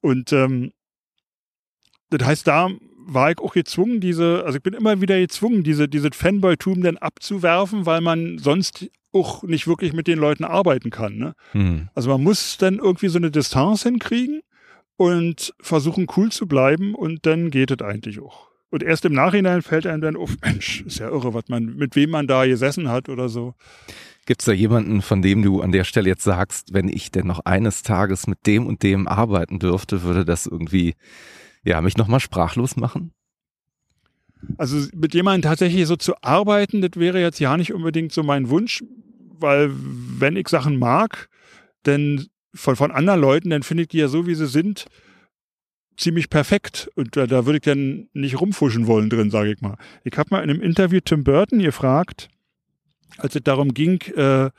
[0.02, 0.72] Und ähm,
[2.10, 2.70] das heißt, da
[3.06, 6.98] war ich auch gezwungen, diese, also ich bin immer wieder gezwungen, diese, dieses Fanboy-Tum dann
[6.98, 11.18] abzuwerfen, weil man sonst auch nicht wirklich mit den Leuten arbeiten kann.
[11.18, 11.34] Ne?
[11.52, 11.90] Hm.
[11.96, 14.42] Also man muss dann irgendwie so eine Distanz hinkriegen
[14.98, 18.51] und versuchen cool zu bleiben und dann geht es eigentlich auch.
[18.72, 21.96] Und erst im Nachhinein fällt einem dann auf, Mensch, ist ja irre, was man, mit
[21.96, 23.54] wem man da gesessen hat oder so.
[24.26, 27.28] Gibt es da jemanden, von dem du an der Stelle jetzt sagst, wenn ich denn
[27.28, 30.96] noch eines Tages mit dem und dem arbeiten dürfte, würde das irgendwie,
[31.64, 33.12] ja, mich nochmal sprachlos machen?
[34.58, 38.50] Also mit jemandem tatsächlich so zu arbeiten, das wäre jetzt ja nicht unbedingt so mein
[38.50, 38.84] Wunsch,
[39.38, 41.30] weil wenn ich Sachen mag,
[41.84, 44.86] dann von, von anderen Leuten, dann finde ich die ja so, wie sie sind,
[46.02, 46.90] ziemlich perfekt.
[46.96, 49.78] Und da, da würde ich dann nicht rumfuschen wollen drin, sage ich mal.
[50.04, 52.30] Ich habe mal in einem Interview Tim Burton gefragt,
[53.18, 54.50] als es darum ging, äh,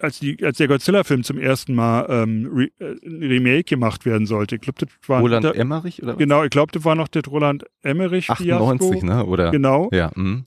[0.00, 4.54] als, die, als der Godzilla-Film zum ersten Mal ähm, Re äh, Remake gemacht werden sollte.
[4.56, 6.18] Ich glaube, das war Roland da, Emmerich oder was?
[6.18, 9.24] Genau, ich glaube, das war noch das Roland Emmerich 98, ne?
[9.26, 9.50] Oder?
[9.50, 9.88] Genau.
[9.92, 10.44] Ja, hm.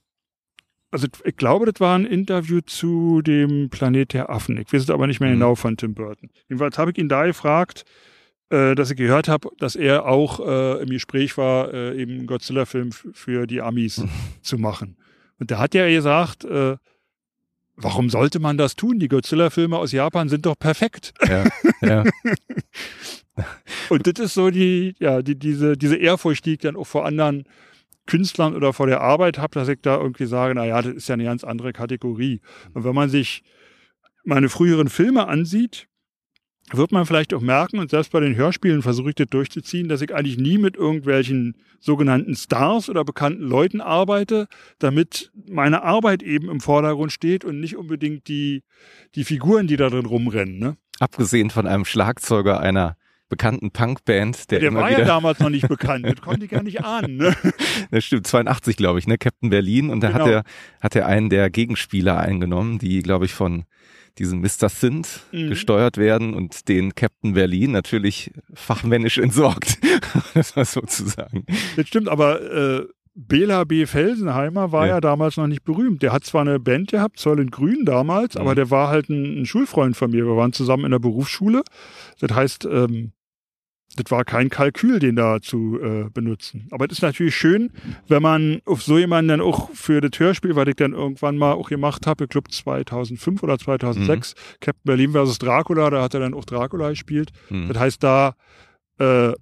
[0.94, 4.58] Also ich glaube, das war ein Interview zu dem Planet der Affen.
[4.58, 5.36] Ich weiß es aber nicht mehr Mhm.
[5.36, 6.30] genau von Tim Burton.
[6.50, 7.86] Jedenfalls habe ich ihn da gefragt,
[8.52, 12.28] äh, dass ich gehört habe, dass er auch äh, im Gespräch war, äh, eben einen
[12.28, 14.04] Godzilla-Film für die Amis
[14.42, 14.98] zu machen.
[15.40, 16.76] Und da hat er gesagt, äh,
[17.76, 19.00] warum sollte man das tun?
[19.00, 21.14] Die Godzilla-Filme aus Japan sind doch perfekt.
[21.28, 21.46] ja,
[21.82, 22.04] ja.
[23.90, 27.06] Und das ist so die, ja, die, diese, diese Ehrfurcht, die ich dann auch vor
[27.06, 27.46] anderen
[28.06, 31.08] Künstlern oder vor der Arbeit habe, dass ich da irgendwie sage, na ja, das ist
[31.08, 32.42] ja eine ganz andere Kategorie.
[32.74, 33.44] Und wenn man sich
[34.26, 35.88] meine früheren Filme ansieht,
[36.78, 40.02] wird man vielleicht auch merken, und selbst bei den Hörspielen versuche ich das durchzuziehen, dass
[40.02, 44.48] ich eigentlich nie mit irgendwelchen sogenannten Stars oder bekannten Leuten arbeite,
[44.80, 48.64] damit meine Arbeit eben im Vordergrund steht und nicht unbedingt die,
[49.16, 50.60] die Figuren, die da drin rumrennen.
[50.60, 50.78] Ne?
[51.00, 52.96] Abgesehen von einem Schlagzeuger einer
[53.30, 56.64] bekannten Punkband, der, der immer war ja damals noch nicht bekannt, das konnte ich gar
[56.64, 57.16] nicht ahnen.
[57.16, 57.34] Ne?
[57.92, 60.26] das stimmt, 82 glaube ich, ne, Captain Berlin und da Genau.
[60.26, 60.44] hat er
[60.82, 63.64] hat er einen der Gegenspieler eingenommen, die glaube ich von
[64.18, 64.70] diesem Mr.
[64.70, 65.50] Synth Mhm.
[65.50, 69.78] gesteuert werden und den Captain Berlin natürlich fachmännisch entsorgt.
[70.34, 71.46] das war sozusagen.
[71.76, 73.86] Das stimmt, aber äh, Bela B.
[73.86, 74.94] Felsenheimer war Ja.
[74.96, 75.02] ja.
[75.02, 76.02] damals noch nicht berühmt.
[76.02, 78.42] Der hat zwar eine Band gehabt, Säulen Grün damals, Mhm.
[78.42, 80.26] aber der war halt ein, ein Schulfreund von mir.
[80.26, 81.64] Wir waren zusammen in der Berufsschule.
[82.20, 83.12] Das heißt, ähm,
[83.96, 86.68] das war kein Kalkül, den da zu äh, benutzen.
[86.72, 87.72] Aber es ist natürlich schön,
[88.08, 91.54] wenn man auf so jemanden dann auch für das Hörspiel, weil ich dann irgendwann mal
[91.54, 96.22] auch gemacht habe, ich glaube 2005 oder 2006, Captain Berlin versus Dracula, da hat er
[96.22, 97.32] dann auch Dracula gespielt.
[97.50, 97.68] Hm.
[97.68, 98.36] Das heißt, da
[99.00, 99.34] äh,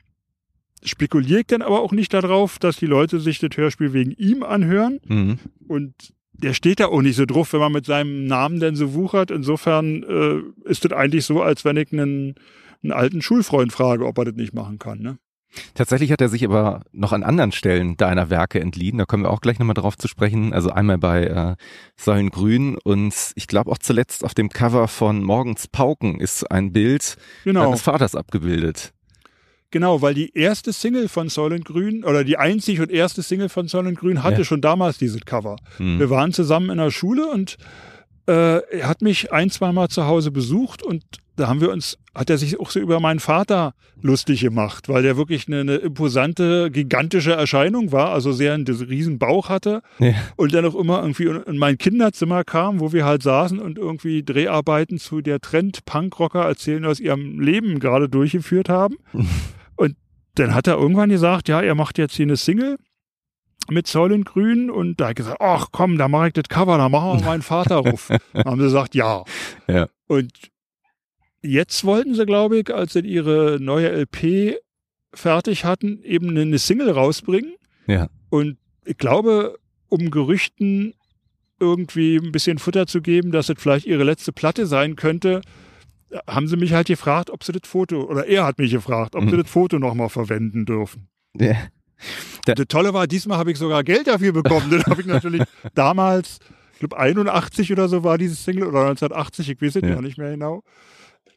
[0.84, 4.44] spekuliere ich dann aber auch nicht darauf, dass die Leute sich das Hörspiel wegen ihm
[4.44, 5.00] anhören.
[5.08, 5.40] Mhm.
[5.68, 5.94] Und
[6.34, 9.30] der steht da auch nicht so drauf, wenn man mit seinem Namen denn so wuchert.
[9.32, 12.36] Insofern äh, ist das eigentlich so, als wenn ich einen,
[12.84, 15.00] einen alten Schulfreund frage, ob er das nicht machen kann.
[15.00, 15.18] Ne?
[15.74, 19.00] Tatsächlich hat er sich aber noch an anderen Stellen deiner Werke entliehen.
[19.00, 20.54] Da kommen wir auch gleich nochmal drauf zu sprechen.
[20.54, 21.56] Also einmal bei äh,
[21.98, 26.72] Säulen Grün und ich glaube auch zuletzt auf dem Cover von Morgens Pauken ist ein
[26.72, 28.94] Bild Genau, deines Vaters abgebildet.
[29.72, 33.68] genau, weil die erste Single von Säulen Grün oder die einzig und erste Single von
[33.68, 34.44] Säulen Grün hatte Ja.
[34.46, 35.56] schon damals dieses Cover.
[35.78, 35.98] Hm.
[35.98, 37.58] Wir waren zusammen in der Schule und
[38.28, 41.04] äh, er hat mich ein, zwei Mal zu Hause besucht und
[41.40, 45.04] da haben wir uns, hat er sich auch so über meinen Vater lustig gemacht, weil
[45.04, 50.14] der wirklich eine, eine imposante, gigantische Erscheinung war, also sehr einen riesen Bauch hatte Ja.
[50.36, 53.78] und dann auch immer irgendwie in in mein Kinderzimmer kam, wo wir halt saßen und
[53.78, 58.98] irgendwie Dreharbeiten zu der Trend Punkrocker erzählen aus ihrem Leben gerade durchgeführt haben.
[59.76, 59.96] und
[60.36, 62.78] dann hat er irgendwann gesagt, ja, er macht jetzt hier eine Single
[63.70, 66.90] mit Säulengrün und da hat er gesagt, ach komm, da mache ich das Cover, da
[66.90, 68.10] machen wir meinen Vater ruf.
[68.34, 69.24] Haben sie gesagt, ja.
[69.68, 69.88] Ja.
[70.08, 70.32] Und
[71.42, 74.58] jetzt wollten sie, glaube ich, als sie ihre neue LP
[75.14, 77.54] fertig hatten, eben eine Single rausbringen.
[77.88, 78.10] Ja.
[78.30, 80.94] Und ich glaube, um Gerüchten
[81.60, 85.42] irgendwie ein bisschen Futter zu geben, dass es vielleicht ihre letzte Platte sein könnte,
[86.28, 89.24] haben sie mich halt gefragt, ob sie das Foto, oder er hat mich gefragt, ob
[89.26, 89.30] Mhm.
[89.32, 91.08] sie das Foto nochmal verwenden dürfen.
[91.36, 91.56] Ja.
[92.46, 94.70] Das Tolle war, diesmal habe ich sogar Geld dafür bekommen.
[94.72, 95.44] Das habe ich natürlich
[95.76, 96.40] damals,
[96.74, 99.90] ich glaube 81 oder so war dieses Single oder 1980, ich weiß es Ja.
[99.96, 100.64] ja nicht mehr genau.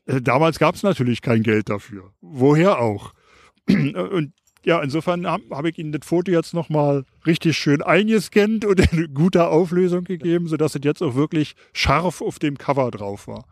[0.07, 2.12] Äh, Damals gab es natürlich kein Geld dafür.
[2.21, 3.12] Woher auch?
[3.69, 4.33] Und
[4.65, 9.12] ja, insofern habe hab ich Ihnen das Foto jetzt nochmal richtig schön eingescannt und in
[9.12, 13.45] guter Auflösung gegeben, sodass es jetzt auch wirklich scharf auf dem Cover drauf war.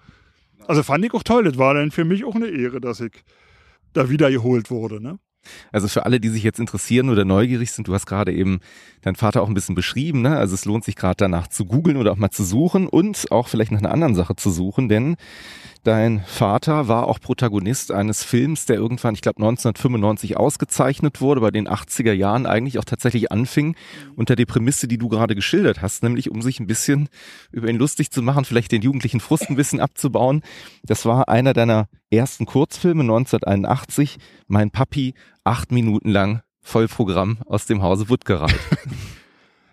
[0.68, 1.44] Also fand ich auch toll.
[1.44, 3.24] Das war dann für mich auch eine Ehre, dass ich
[3.92, 5.02] da wieder geholt wurde.
[5.02, 5.18] Ne?
[5.72, 8.60] Also für alle, die sich jetzt interessieren oder neugierig sind, du hast gerade eben
[9.02, 10.36] deinen Vater auch ein bisschen beschrieben, ne?
[10.36, 13.48] Also es lohnt sich gerade danach zu googeln oder auch mal zu suchen und auch
[13.48, 15.16] vielleicht nach einer anderen Sache zu suchen, denn
[15.82, 21.50] dein Vater war auch Protagonist eines Films, der irgendwann, ich glaube 1995 ausgezeichnet wurde, bei
[21.50, 23.76] den 80er Jahren eigentlich auch tatsächlich anfing,
[24.16, 27.08] unter der Prämisse, die du gerade geschildert hast, nämlich um sich ein bisschen
[27.52, 30.42] über ihn lustig zu machen, vielleicht den jugendlichen Frust ein bisschen abzubauen.
[30.82, 35.14] Das war einer deiner ersten Kurzfilme 1981, Mein Papi,
[35.44, 38.54] acht Minuten lang Vollprogramm aus dem Hause Wuttgereit.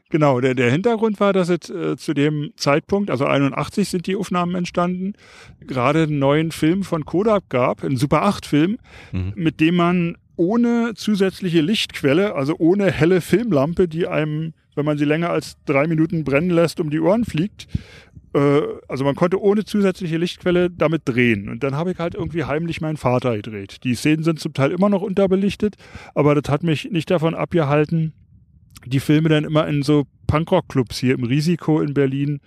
[0.09, 4.15] Genau, der, der Hintergrund war, dass es äh, zu dem Zeitpunkt, also 81 sind die
[4.15, 5.13] Aufnahmen entstanden,
[5.59, 8.77] gerade einen neuen Film von Kodak gab, einen Super 8 Film,
[9.11, 9.33] Mhm.
[9.35, 15.05] mit dem man ohne zusätzliche Lichtquelle, also ohne helle Filmlampe, die einem, wenn man sie
[15.05, 17.67] länger als drei Minuten brennen lässt, um die Ohren fliegt,
[18.33, 21.49] äh, also man konnte ohne zusätzliche Lichtquelle damit drehen.
[21.49, 23.83] Und dann habe ich halt irgendwie heimlich meinen Vater gedreht.
[23.83, 25.75] Die Szenen sind zum Teil immer noch unterbelichtet,
[26.15, 28.13] aber das hat mich nicht davon abgehalten,
[28.87, 32.39] die Filme dann immer in so Punkrock-Clubs hier im Risiko in Berlin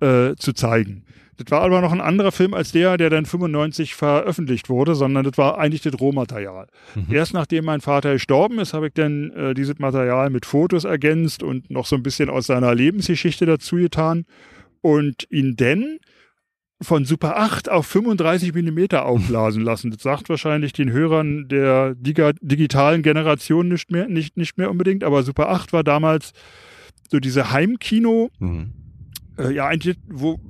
[0.00, 1.04] äh, zu zeigen.
[1.36, 5.24] Das war aber noch ein anderer Film als der, der dann 95 veröffentlicht wurde, sondern
[5.24, 6.66] das war eigentlich das Rohmaterial.
[6.94, 7.14] Mhm.
[7.14, 11.42] Erst nachdem mein Vater gestorben ist, habe ich dann äh, dieses Material mit Fotos ergänzt
[11.42, 14.26] und noch so ein bisschen aus seiner Lebensgeschichte dazu getan
[14.82, 15.98] und ihn dann
[16.82, 19.90] von Super 8 auf 35 Millimeter aufblasen lassen.
[19.90, 25.22] Das sagt wahrscheinlich den Hörern der digitalen Generation nicht mehr, nicht, nicht mehr unbedingt, aber
[25.22, 26.32] Super 8 war damals
[27.10, 28.72] so diese Heimkino, Mhm.
[29.38, 30.40] äh, ja eigentlich, wo.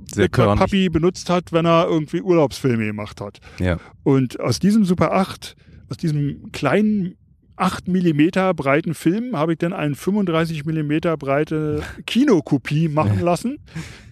[0.59, 3.39] Papi benutzt hat, wenn er irgendwie Urlaubsfilme gemacht hat.
[3.59, 3.77] Ja.
[4.03, 5.55] Und aus diesem Super 8,
[5.89, 7.15] aus diesem kleinen
[7.61, 13.59] 8 Millimeter breiten Film habe ich dann einen 35 Millimeter breite Kinokopie machen lassen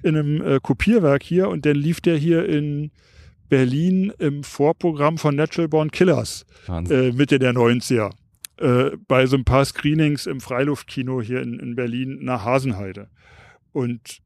[0.04, 2.92] in einem äh, Kopierwerk hier und dann lief der hier in
[3.50, 8.12] Berlin im Vorprogramm von Natural Born Killers äh, Mitte der 90er.
[8.58, 13.10] Äh, bei so ein paar Screenings im Freiluftkino hier in, in Berlin nach Hasenheide.
[13.72, 14.20] Und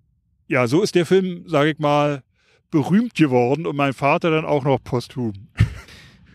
[0.48, 2.24] ja, so ist der Film, sage ich mal,
[2.72, 5.34] berühmt geworden und mein Vater dann auch noch posthum.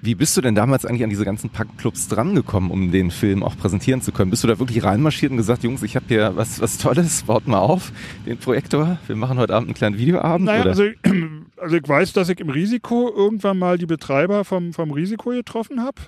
[0.01, 3.57] Wie bist du denn damals eigentlich an diese ganzen Packclubs drangekommen, um den Film auch
[3.57, 4.31] präsentieren zu können?
[4.31, 7.47] Bist du da wirklich reinmarschiert und gesagt, Jungs, ich habe hier was, was Tolles, baut
[7.49, 7.93] mal auf,
[8.27, 10.47] den Projektor, wir machen heute Abend einen kleinen Videoabend?
[10.47, 10.85] Naja, also,
[11.57, 15.83] also ich weiß, dass ich im Risiko irgendwann mal die Betreiber vom, vom Risiko getroffen
[15.83, 16.01] habe.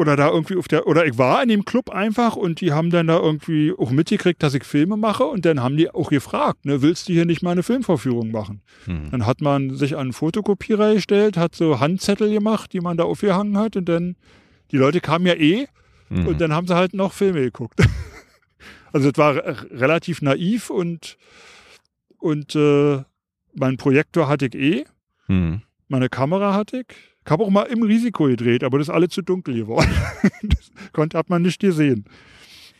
[0.00, 2.88] Oder da irgendwie auf der, oder ich war in dem Club einfach und die haben
[2.88, 6.64] dann da irgendwie auch mitgekriegt, dass ich Filme mache und dann haben die auch gefragt,
[6.64, 8.62] ne, willst du hier nicht mal eine Filmvorführung machen?
[8.86, 9.10] Hm.
[9.10, 13.04] Dann hat man sich an einen Fotokopierer gestellt, hat so Handzettel gemacht, die man da
[13.04, 14.16] aufgehangen hat und dann,
[14.72, 15.66] die Leute kamen ja eh
[16.12, 16.26] Mhm.
[16.26, 17.78] und dann haben sie halt noch Filme geguckt.
[18.92, 21.18] also es war re- relativ naiv und,
[22.18, 23.02] und äh,
[23.54, 24.84] mein Projektor hatte ich eh,
[25.26, 25.62] Hm.
[25.88, 26.96] meine Kamera hatte ich.
[27.30, 29.88] Ich habe auch mal im Risiko gedreht, aber das ist alles zu dunkel geworden.
[30.42, 32.04] das konnte, hat man nicht gesehen.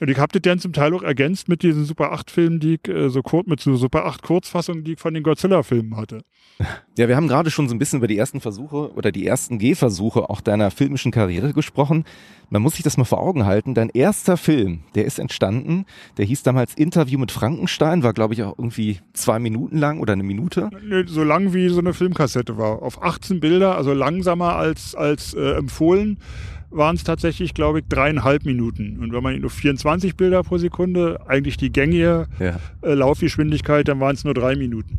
[0.00, 2.78] Und ich habe das dann zum Teil auch ergänzt mit diesen Super 8 Filmen, die
[2.82, 6.22] ich äh, so kurz, mit so Super 8 Kurzfassungen, die ich von den Godzilla-Filmen hatte.
[6.98, 9.58] Ja, wir haben gerade schon so ein bisschen über die ersten Versuche oder die ersten
[9.58, 12.04] Gehversuche auch deiner filmischen Karriere gesprochen.
[12.50, 13.74] Man muss sich das mal vor Augen halten.
[13.74, 15.86] Dein erster Film, der ist entstanden,
[16.18, 20.12] der hieß damals Interview mit Frankenstein, war glaube ich auch irgendwie zwei Minuten lang oder
[20.12, 20.68] eine Minute.
[20.86, 22.82] Nee, So lang wie so eine Filmkassette war.
[22.82, 26.18] Auf 18 Bilder, also langsamer als, als äh, empfohlen,
[26.70, 28.98] waren es tatsächlich, glaube ich, dreieinhalb Minuten.
[29.00, 32.58] Und wenn man nur 24 Bilder pro Sekunde, eigentlich die gängige Ja.
[32.82, 34.98] äh, Laufgeschwindigkeit, dann waren es nur drei Minuten.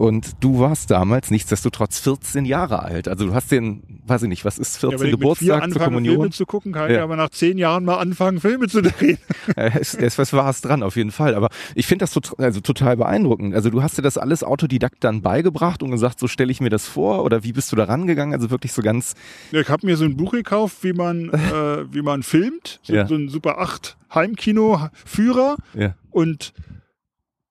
[0.00, 3.06] Und du warst damals nichtsdestotrotz 14 Jahre alt.
[3.06, 5.82] Also du hast den, weiß ich nicht, was ist 14 Ja, ich mit Geburtstag zur
[5.82, 6.16] Kommunion?
[6.16, 7.02] Filme zu gucken, kann ich Ja.
[7.04, 9.18] aber nach zehn Jahren mal anfangen, Filme zu drehen.
[9.56, 11.34] Es, es was war es dran, auf jeden Fall.
[11.34, 13.54] Aber ich finde das tot, also total beeindruckend.
[13.54, 16.70] Also du hast dir das alles Autodidakt dann beigebracht und gesagt, so stelle ich mir
[16.70, 18.32] das vor oder wie bist du da rangegangen?
[18.32, 19.14] Also wirklich so ganz,
[19.52, 23.06] Ich habe mir so ein Buch gekauft, wie man, äh, wie man filmt, so, Ja.
[23.06, 25.94] so ein Super 8 Heimkino-Führer ja.
[26.10, 26.54] und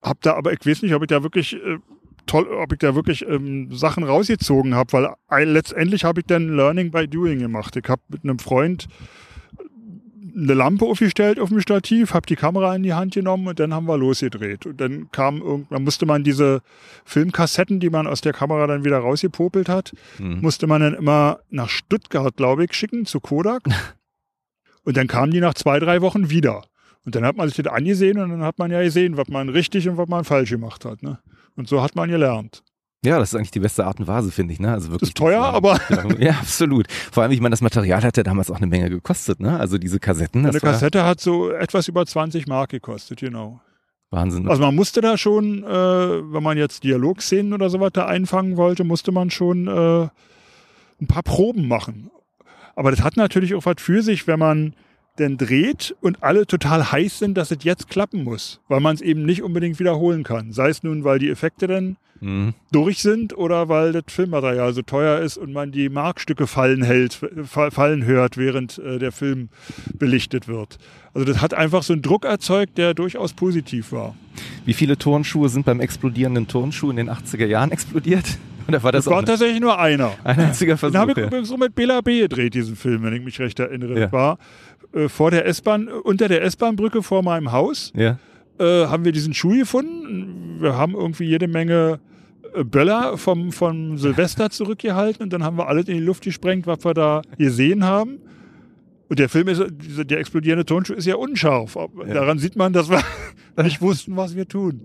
[0.01, 1.77] habe da, aber ich weiß nicht, ob ich da wirklich äh,
[2.29, 6.55] toll, ob ich da wirklich ähm, Sachen rausgezogen habe, weil ein, letztendlich habe ich dann
[6.55, 7.75] Learning by Doing gemacht.
[7.75, 8.87] Ich habe mit einem Freund
[10.35, 13.73] eine Lampe aufgestellt auf dem Stativ, habe die Kamera in die Hand genommen und dann
[13.73, 14.65] haben wir losgedreht.
[14.67, 16.61] Und dann kam irgendwann, musste man diese
[17.03, 20.39] Filmkassetten, die man aus der Kamera dann wieder rausgepopelt hat, Mhm.
[20.41, 23.63] musste man dann immer nach Stuttgart, glaube ich, schicken zu Kodak.
[24.85, 26.63] Und dann kamen die nach zwei, drei Wochen wieder.
[27.05, 29.49] Und dann hat man sich das angesehen und dann hat man ja gesehen, was man
[29.49, 31.01] richtig und was man falsch gemacht hat.
[31.01, 31.17] Ne?
[31.59, 32.63] Und so hat man gelernt.
[33.03, 34.59] Ja, das ist eigentlich die beste Art und Weise, finde ich.
[34.59, 34.71] Ne?
[34.71, 35.79] Also wirklich Ist teuer, aber
[36.19, 36.87] Ja, absolut.
[36.89, 39.39] Vor allem, ich meine, das Material hat ja damals auch eine Menge gekostet.
[39.39, 39.59] Ne?
[39.59, 43.61] Also diese Kassetten, eine Kassette hat so etwas über 20 Mark gekostet, genau.
[44.09, 44.47] Wahnsinn.
[44.47, 48.83] Also man musste da schon, äh, wenn man jetzt Dialogszenen oder sowas da einfangen wollte,
[48.83, 50.07] musste man schon äh,
[51.01, 52.09] ein paar Proben machen.
[52.75, 54.73] Aber das hat natürlich auch was für sich, wenn man
[55.19, 59.01] denn dreht und alle total heiß sind, dass es jetzt klappen muss, weil man es
[59.01, 60.51] eben nicht unbedingt wiederholen kann.
[60.53, 62.53] Sei es nun, weil die Effekte dann Mhm.
[62.73, 67.13] durch sind oder weil das Filmmaterial so teuer ist und man die Markstücke fallen hält,
[67.45, 69.47] fa- fallen hört, während äh, der Film
[69.97, 70.79] belichtet wird.
[71.13, 74.15] Also das hat einfach so einen Druck erzeugt, der durchaus positiv war.
[74.65, 78.25] Wie viele Turnschuhe sind beim explodierenden Turnschuh in den 80er Jahren explodiert?
[78.67, 80.11] Oder war das, Das war tatsächlich nur einer.
[80.23, 81.09] ein einziger Den habe Versuch?
[81.11, 81.27] ich Ja.
[81.27, 82.19] übrigens so mit Bela B.
[82.19, 83.97] gedreht, diesen Film, wenn ich mich recht erinnere.
[83.99, 84.11] Ja.
[84.11, 84.37] War
[84.93, 88.17] äh, vor der S-Bahn, unter der S-Bahn-Brücke vor meinem Haus, ja.
[88.59, 90.57] äh, haben wir diesen Schuh gefunden.
[90.59, 91.99] Wir haben irgendwie jede Menge
[92.55, 96.67] äh, Böller vom, vom Silvester zurückgehalten und dann haben wir alles in die Luft gesprengt,
[96.67, 98.19] was wir da gesehen haben.
[99.09, 101.75] Und der Film ist, der explodierende Tonschuh ist ja unscharf.
[101.75, 102.13] Ja.
[102.13, 103.01] Daran sieht man, dass wir
[103.63, 104.81] nicht wussten, was wir tun.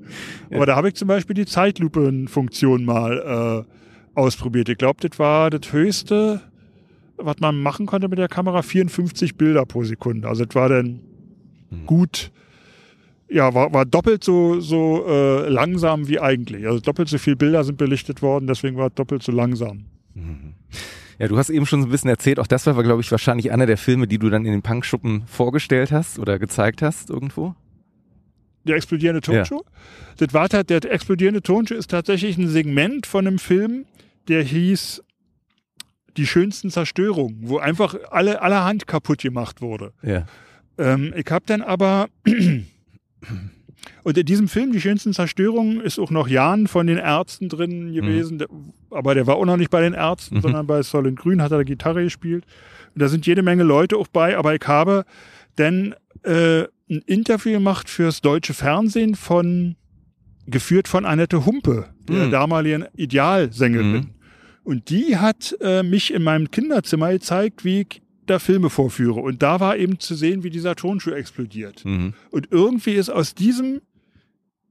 [0.48, 0.56] Ja.
[0.56, 4.70] Aber da habe ich zum Beispiel die Zeitlupenfunktion mal äh, ausprobiert.
[4.70, 6.40] Ich glaube, das war das höchste,
[7.16, 10.28] was man machen konnte mit der Kamera, 54 Bilder pro Sekunde.
[10.28, 11.00] Also das war dann
[11.70, 11.86] Mhm.
[11.86, 12.30] gut,
[13.28, 16.66] ja, war, war doppelt so, so äh, langsam wie eigentlich.
[16.66, 19.86] Also doppelt so viele Bilder sind belichtet worden, deswegen war es doppelt so langsam.
[20.14, 20.54] Mhm.
[21.18, 23.52] Ja, du hast eben schon so ein bisschen erzählt, auch das war, glaube ich, wahrscheinlich
[23.52, 27.54] einer der Filme, die du dann in den Punkschuppen vorgestellt hast oder gezeigt hast irgendwo.
[28.64, 29.62] Der explodierende Tonschuh?
[30.16, 33.84] Das war, der explodierende Tonschuh ist tatsächlich ein Segment von einem Film,
[34.26, 35.03] der hieß
[36.16, 39.92] Die schönsten Zerstörungen, wo einfach alle, allerhand kaputt gemacht wurde.
[40.02, 40.26] Ja.
[40.78, 42.08] Ähm, ich habe dann aber
[44.02, 47.92] und in diesem Film Die schönsten Zerstörungen ist auch noch Jan von den Ärzten drin
[47.92, 48.48] gewesen, der,
[48.90, 50.40] aber der war auch noch nicht bei den Ärzten, Mhm.
[50.42, 52.44] sondern bei Solent Grün hat er Gitarre gespielt.
[52.94, 55.04] Und da sind jede Menge Leute auch bei, aber ich habe
[55.56, 59.76] dann äh, ein Interview gemacht fürs deutsche Fernsehen von
[60.46, 62.30] geführt von Annette Humpe, der Mhm.
[62.30, 64.10] damaligen Idealsängerin.
[64.64, 69.20] Und die hat äh, mich in meinem Kinderzimmer gezeigt, wie ich da Filme vorführe.
[69.20, 71.84] Und da war eben zu sehen, wie dieser Tonschuh explodiert.
[71.84, 72.14] Mhm.
[72.30, 73.82] Und irgendwie ist aus diesem,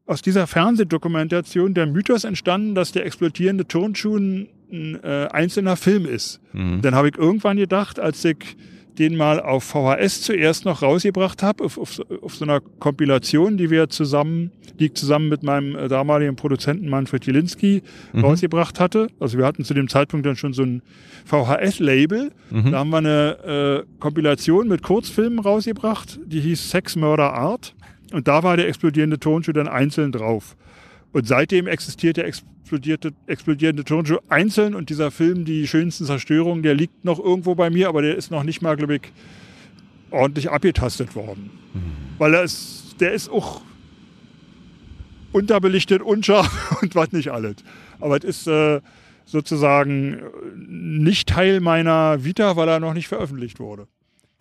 [0.08, 6.06] aus dieser Fernsehdokumentation der Mythos entstanden, dass der explodierende Tonschuh ein, ein äh, einzelner Film
[6.06, 6.42] ist.
[6.54, 6.82] Mhm.
[6.82, 8.58] Dann habe ich irgendwann gedacht, als ich
[9.00, 13.58] den mal auf VHS zuerst noch rausgebracht habe, auf, auf, so- auf so einer Kompilation,
[13.58, 17.82] die wir zusammen, die ich zusammen mit meinem äh, damaligen Produzenten Manfred Jelinski
[18.14, 18.24] Mhm.
[18.26, 19.08] rausgebracht hatte.
[19.20, 20.82] Also wir hatten zu dem Zeitpunkt dann schon so ein
[21.26, 22.32] VHS-Label.
[22.52, 22.72] Mhm.
[22.72, 27.74] Da haben wir eine äh, Kompilation mit Kurzfilmen rausgebracht, die hieß Sex, Murder, Art.
[28.12, 30.56] Und da war der explodierende Tonschuh dann einzeln drauf.
[31.14, 36.74] Und seitdem existiert der explodierte, explodierende Turnschuh einzeln und dieser Film, die schönsten Zerstörungen, der
[36.74, 39.02] liegt noch irgendwo bei mir, aber der ist noch nicht mal, glaube ich,
[40.10, 41.52] ordentlich abgetastet worden.
[42.18, 43.62] Weil er ist, der ist auch
[45.32, 47.58] unterbelichtet, unscharf und was nicht alles.
[48.00, 48.82] Aber es ist äh,
[49.26, 50.22] sozusagen
[50.56, 53.88] nicht Teil meiner Vita, weil er noch nicht veröffentlicht wurde.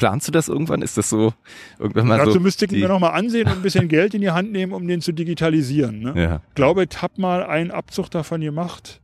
[0.03, 0.83] Planst du das irgendwann?
[0.83, 1.33] Ist das so
[1.79, 2.41] irgendwann mal Dazu so?
[2.41, 5.01] müsste ich mir nochmal ansehen und ein bisschen Geld in die Hand nehmen, um den
[5.01, 6.01] zu digitalisieren.
[6.01, 6.13] Ne?
[6.17, 6.41] Ja.
[6.49, 9.01] Ich glaube, ich habe mal einen Abzug davon gemacht.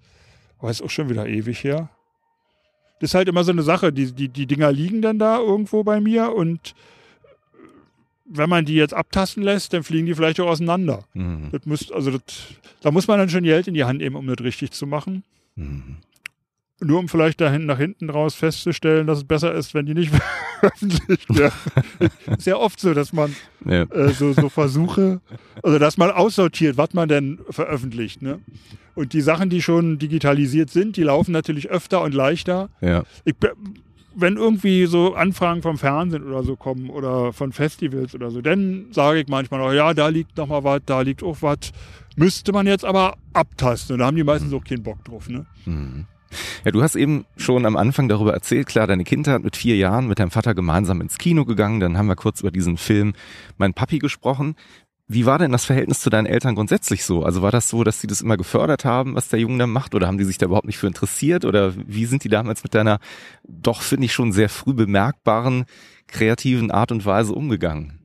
[0.59, 1.91] Aber ist auch schon wieder ewig her.
[2.99, 3.93] Das ist halt immer so eine Sache.
[3.93, 6.75] Die, die, die Dinger liegen dann da irgendwo bei mir und
[8.25, 11.05] wenn man die jetzt abtasten lässt, dann fliegen die vielleicht auch auseinander.
[11.15, 11.51] Mhm.
[11.53, 12.23] Das muss, also das,
[12.81, 15.23] da muss man dann schon Geld in die Hand nehmen, um das richtig zu machen.
[15.55, 15.99] Mhm.
[16.81, 20.13] Nur um vielleicht dahin, nach hinten raus festzustellen, dass es besser ist, wenn die nicht
[20.61, 21.53] veröffentlicht werden.
[22.39, 23.83] ist ja oft so, dass man Ja.
[23.83, 25.21] äh, so, so Versuche,
[25.63, 28.23] also dass man aussortiert, was man denn veröffentlicht.
[28.23, 28.39] Ne?
[28.95, 32.69] Und die Sachen, die schon digitalisiert sind, die laufen natürlich öfter und leichter.
[32.81, 33.03] ja.
[33.25, 33.35] Ich,
[34.21, 38.87] wenn irgendwie so Anfragen vom Fernsehen oder so kommen oder von Festivals oder so, dann
[38.91, 41.59] sage ich manchmal noch, ja, da liegt noch mal was, da liegt auch was.
[42.17, 43.95] Müsste man jetzt aber abtasten.
[43.95, 45.29] Und da haben die meistens auch keinen Bock drauf.
[45.29, 45.47] Ne?
[45.67, 46.07] Mhm.
[46.65, 50.09] Ja, du hast eben schon am Anfang darüber erzählt, klar, deine Kindheit mit vier Jahren
[50.09, 53.15] mit deinem Vater gemeinsam ins Kino gegangen, dann haben wir kurz über diesen Film
[53.57, 54.55] Mein Papi gesprochen.
[55.11, 57.25] Wie war denn das Verhältnis zu deinen Eltern grundsätzlich so?
[57.25, 59.95] Also war das so, dass sie das immer gefördert haben, was der Junge da macht,
[59.95, 61.47] oder haben die sich da überhaupt nicht für interessiert?
[61.47, 62.99] Oder wie sind die damals mit deiner
[63.49, 65.65] doch, finde ich, schon sehr früh bemerkbaren,
[66.09, 67.98] kreativen Art und Weise umgegangen?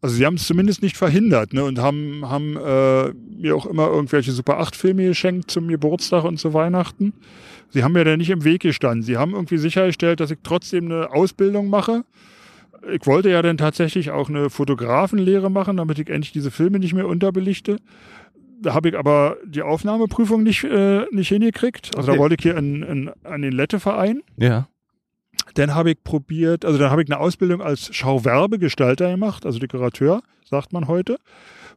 [0.00, 1.64] Also sie haben es zumindest nicht verhindert ne?
[1.64, 6.38] und haben, haben äh, mir auch immer irgendwelche Super 8 Filme geschenkt zum Geburtstag und
[6.38, 7.14] zu Weihnachten.
[7.70, 9.02] Sie haben mir da nicht im Weg gestanden.
[9.02, 12.04] Sie haben irgendwie sichergestellt, dass ich trotzdem eine Ausbildung mache.
[12.92, 16.94] Ich wollte ja dann tatsächlich auch eine Fotografenlehre machen, damit ich endlich diese Filme nicht
[16.94, 17.78] mehr unterbelichte.
[18.62, 21.96] Da habe ich aber die Aufnahmeprüfung nicht, äh, nicht hingekriegt.
[21.96, 22.16] Also Okay.
[22.16, 24.22] da wollte ich hier in, in, an den Lette-Verein.
[24.36, 24.68] Ja.
[25.58, 30.22] Dann habe ich probiert, also dann habe ich eine Ausbildung als Schauwerbegestalter gemacht, also Dekorateur,
[30.44, 31.18] sagt man heute,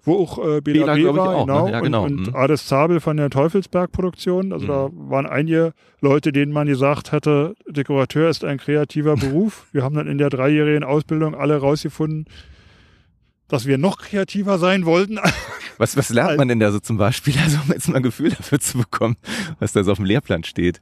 [0.04, 1.54] wo auch äh, Bela, Bela war, auch, ne?
[1.54, 2.04] genau, Ja, genau.
[2.06, 2.36] und, und Mhm.
[2.36, 4.54] Ades Zabel von der Teufelsberg-Produktion.
[4.54, 9.68] Also da waren einige Leute, denen man gesagt hatte, Dekorateur ist ein kreativer Beruf.
[9.72, 12.26] Wir haben dann in der dreijährigen Ausbildung alle rausgefunden,
[13.48, 15.20] dass wir noch kreativer sein wollten.
[15.78, 17.34] Was, was lernt man denn da so zum Beispiel?
[17.42, 19.16] Also um jetzt mal ein Gefühl dafür zu bekommen,
[19.60, 20.80] was da so auf dem Lehrplan steht.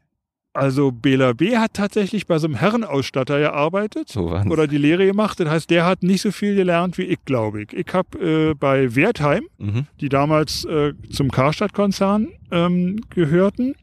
[0.53, 1.57] Also Bela B.
[1.57, 4.09] hat tatsächlich bei so einem Herrenausstatter gearbeitet.
[4.09, 5.39] So oder die Lehre gemacht.
[5.39, 7.73] Das heißt, der hat nicht so viel gelernt wie ich, glaube ich.
[7.73, 9.85] Ich habe äh, bei Wertheim, mhm.
[10.01, 13.75] die damals äh, zum Karstadt-Konzern ähm, gehörten,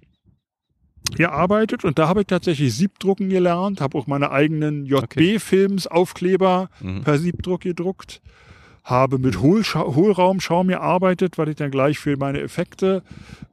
[1.15, 7.03] gearbeitet und da habe ich tatsächlich Siebdrucken gelernt, habe auch meine eigenen JB-Films, Aufkleber Mhm.
[7.05, 8.21] per Siebdruck gedruckt,
[8.83, 13.05] habe mit Hohlscha Hohlraumschaum gearbeitet, weil ich dann gleich für meine Effekte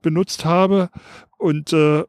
[0.02, 0.90] benutzt habe
[1.38, 2.04] und äh,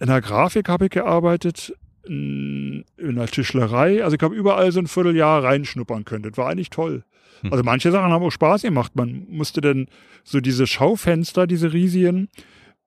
[0.00, 1.72] in der Grafik habe ich gearbeitet,
[2.06, 4.02] in, der Tischlerei.
[4.02, 6.22] Also ich habe überall so ein Vierteljahr reinschnuppern können.
[6.22, 7.04] Das war eigentlich toll.
[7.42, 7.52] Hm.
[7.52, 8.96] Also manche Sachen haben auch Spaß gemacht.
[8.96, 9.86] Man musste dann
[10.24, 12.28] so diese Schaufenster, diese riesigen,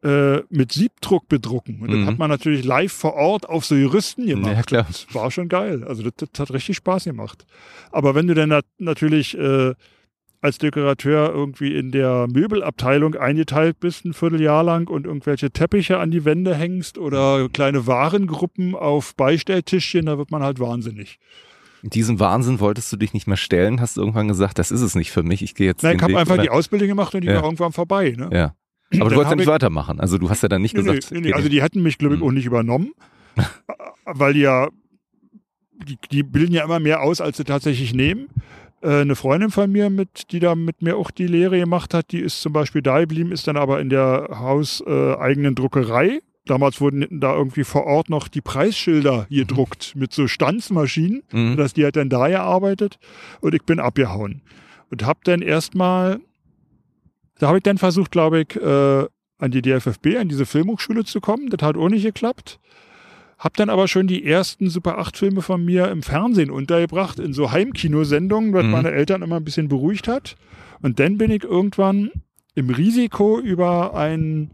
[0.04, 1.80] äh, mit Siebdruck bedrucken.
[1.82, 2.00] Und Mhm.
[2.00, 4.56] das hat man natürlich live vor Ort auf so Juristen gemacht.
[4.56, 4.86] Ja, klar.
[4.88, 5.84] Das war schon geil.
[5.86, 7.46] Also das, das hat richtig Spaß gemacht.
[7.92, 9.74] Aber wenn du dann nat natürlich äh,
[10.44, 16.12] als Dekorateur irgendwie in der Möbelabteilung eingeteilt bist, ein Vierteljahr lang und irgendwelche Teppiche an
[16.12, 21.18] die Wände hängst oder kleine Warengruppen auf Beistelltischchen, da wird man halt wahnsinnig.
[21.82, 24.96] Diesem Wahnsinn wolltest du dich nicht mehr stellen, hast du irgendwann gesagt, das ist es
[24.96, 27.28] nicht für mich, ich gehe jetzt Nein, ich habe einfach die Ausbildung gemacht und die
[27.28, 27.36] Ja.
[27.36, 28.14] war irgendwann vorbei.
[28.18, 28.30] Ne?
[28.32, 28.56] Ja.
[29.00, 30.00] Aber du wolltest ja nicht ich- weitermachen.
[30.00, 31.12] Also du hast ja dann nicht Nee, gesagt.
[31.12, 31.34] nee, nee.
[31.34, 32.28] Also die hätten mich, glaube ich, Mhm.
[32.28, 32.92] auch nicht übernommen,
[34.06, 34.68] weil die ja,
[35.88, 38.28] die, die bilden ja immer mehr aus, als sie tatsächlich nehmen.
[38.84, 42.12] Äh, Eine Freundin von mir, mit, die da mit mir auch die Lehre gemacht hat,
[42.12, 46.20] die ist zum Beispiel da geblieben, ist dann aber in der hauseigenen eigenen Druckerei.
[46.46, 51.24] Damals wurden da irgendwie vor Ort noch die Preisschilder gedruckt mit so Stanzmaschinen.
[51.32, 51.56] Mhm.
[51.56, 53.00] dass die hat dann da gearbeitet
[53.40, 54.42] und ich bin abgehauen.
[54.92, 56.20] Und habe dann erstmal,
[57.40, 59.08] da habe ich dann versucht, glaube ich, äh,
[59.38, 61.50] an die DFFB, an diese Filmhochschule zu kommen.
[61.50, 62.60] Das hat auch nicht geklappt.
[63.44, 67.34] Hab dann aber schon die ersten Super 8 Filme von mir im Fernsehen untergebracht, in
[67.34, 68.72] so Heimkinosendungen, was Mhm.
[68.72, 70.36] meine Eltern immer ein bisschen beruhigt hat.
[70.82, 72.12] Und dann bin ich irgendwann
[72.56, 74.52] im Risiko über einen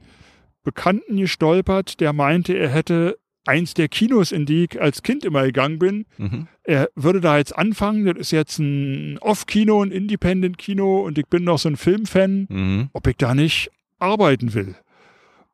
[0.63, 5.43] Bekannten gestolpert, der meinte, er hätte eins der Kinos, in die ich als Kind immer
[5.43, 6.05] gegangen bin.
[6.17, 6.47] Mhm.
[6.63, 8.05] Er würde da jetzt anfangen.
[8.05, 12.89] Das ist jetzt ein Off-Kino, ein Independent-Kino und ich bin noch so ein Filmfan, Mhm.
[12.93, 14.75] ob ich da nicht arbeiten will.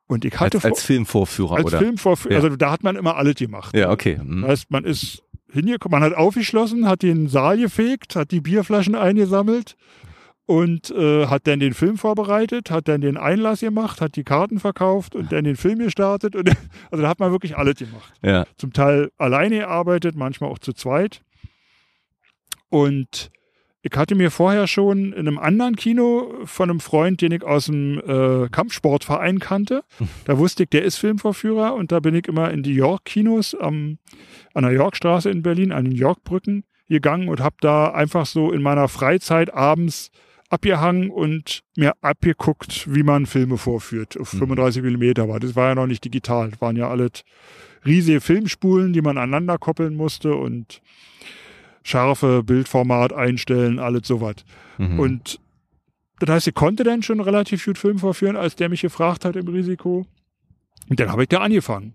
[0.08, 1.78] Und ich hatte Als, als vor- Filmvorführer, als oder?
[1.78, 2.42] Filmvorführer, Ja.
[2.42, 3.76] also da hat man immer alles gemacht.
[3.76, 4.18] Ja, okay.
[4.22, 4.42] Mhm.
[4.42, 8.94] Das heißt, man ist hingekommen, man hat aufgeschlossen, hat den Saal gefegt, hat die Bierflaschen
[8.94, 9.76] eingesammelt
[10.44, 14.60] und äh, hat dann den Film vorbereitet, hat dann den Einlass gemacht, hat die Karten
[14.60, 16.36] verkauft und dann den Film gestartet.
[16.36, 16.48] Und,
[16.90, 18.12] also da hat man wirklich alles gemacht.
[18.22, 18.44] Ja.
[18.58, 21.20] Zum Teil alleine gearbeitet, manchmal auch zu zweit.
[22.68, 23.30] Und
[23.90, 27.66] ich hatte mir vorher schon in einem anderen Kino von einem Freund, den ich aus
[27.66, 29.84] dem äh, Kampfsportverein kannte,
[30.24, 33.98] da wusste ich, der ist Filmvorführer und da bin ich immer in die York-Kinos am,
[34.54, 38.62] an der Yorkstraße in Berlin, an den Yorkbrücken gegangen und habe da einfach so in
[38.62, 40.10] meiner Freizeit abends
[40.48, 44.18] abgehangen und mir abgeguckt, wie man Filme vorführt.
[44.18, 44.38] Auf Mhm.
[44.38, 45.40] 35 Millimeter war.
[45.40, 46.50] Das war ja noch nicht digital.
[46.50, 47.24] Das waren ja alles
[47.84, 50.80] riesige Filmspulen, die man aneinander koppeln musste und
[51.86, 54.36] scharfe Bildformat einstellen, alles sowas.
[54.78, 54.98] Mhm.
[54.98, 55.40] Und
[56.18, 59.36] das heißt, ich konnte dann schon relativ gut Film vorführen, als der mich gefragt hat
[59.36, 60.06] im Risiko.
[60.88, 61.94] Und dann habe ich da angefangen.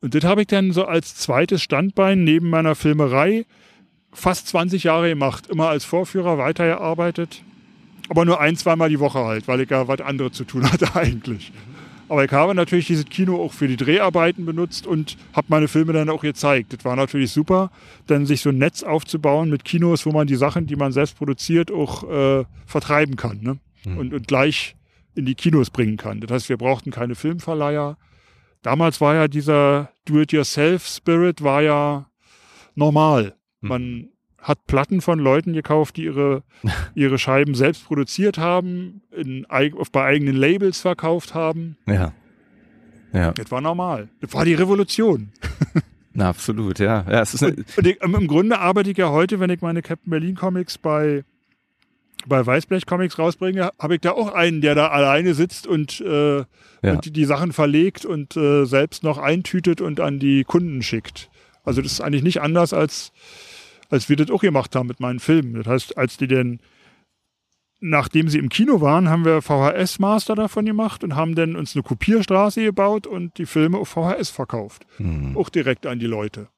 [0.00, 3.46] Und das habe ich dann so als zweites Standbein neben meiner Filmerei
[4.12, 5.48] fast 20 Jahre gemacht.
[5.48, 7.42] Immer als Vorführer weitergearbeitet.
[8.08, 10.94] Aber nur ein, zweimal die Woche halt, weil ich ja was anderes zu tun hatte
[10.96, 11.52] eigentlich.
[12.08, 15.92] Aber ich habe natürlich dieses Kino auch für die Dreharbeiten benutzt und habe meine Filme
[15.92, 16.72] dann auch gezeigt.
[16.72, 17.70] Das war natürlich super,
[18.06, 21.16] dann sich so ein Netz aufzubauen mit Kinos, wo man die Sachen, die man selbst
[21.18, 23.58] produziert, auch äh, vertreiben kann ne?
[23.84, 23.98] Mhm.
[23.98, 24.76] und, und gleich
[25.14, 26.20] in die Kinos bringen kann.
[26.20, 27.98] Das heißt, wir brauchten keine Filmverleiher.
[28.62, 32.06] Damals war ja dieser Do-it-yourself-Spirit war ja
[32.74, 33.34] normal.
[33.60, 33.68] Mhm.
[33.68, 34.08] Man
[34.40, 36.42] hat Platten von Leuten gekauft, die ihre,
[36.94, 39.46] ihre Scheiben selbst produziert haben, in,
[39.92, 41.76] bei eigenen Labels verkauft haben.
[41.86, 42.12] ja.
[43.12, 44.08] Ja, Das war normal.
[44.20, 45.30] Das war die Revolution.
[46.12, 47.06] na, absolut, ja.
[47.10, 49.80] ja es ist eine, Und ich, Im Grunde arbeite ich ja heute, wenn ich meine
[49.80, 51.24] Captain Berlin Comics bei,
[52.26, 56.38] bei Weißblech Comics rausbringe, habe ich da auch einen, der da alleine sitzt und, äh,
[56.40, 56.44] Ja.
[56.82, 61.30] und die, die Sachen verlegt und äh, selbst noch eintütet und an die Kunden schickt.
[61.64, 63.12] Also das ist eigentlich nicht anders, als,
[63.88, 65.54] als wir das auch gemacht haben mit meinen Filmen.
[65.54, 66.60] Das heißt, als die denn
[67.80, 71.82] nachdem sie im Kino waren, haben wir VHS-Master davon gemacht und haben dann uns eine
[71.84, 75.36] Kopierstraße gebaut und die Filme auf VHS verkauft hm.
[75.36, 76.48] auch direkt an die Leute.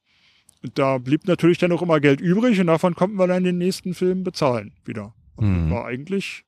[0.62, 3.58] Und da blieb natürlich dann auch immer Geld übrig und davon konnten wir dann den
[3.58, 5.14] nächsten Film bezahlen wieder.
[5.36, 5.70] Und Mhm.
[5.70, 6.44] das war eigentlich,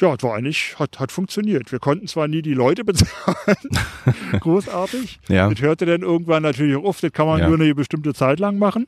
[0.00, 1.70] ja, das war eigentlich, hat, hat funktioniert.
[1.72, 3.56] Wir konnten zwar nie die Leute bezahlen,
[4.40, 5.18] großartig.
[5.28, 5.48] ja.
[5.48, 7.48] Das hörte dann irgendwann natürlich auch auf, das kann man Ja.
[7.48, 8.86] nur eine bestimmte Zeit lang machen.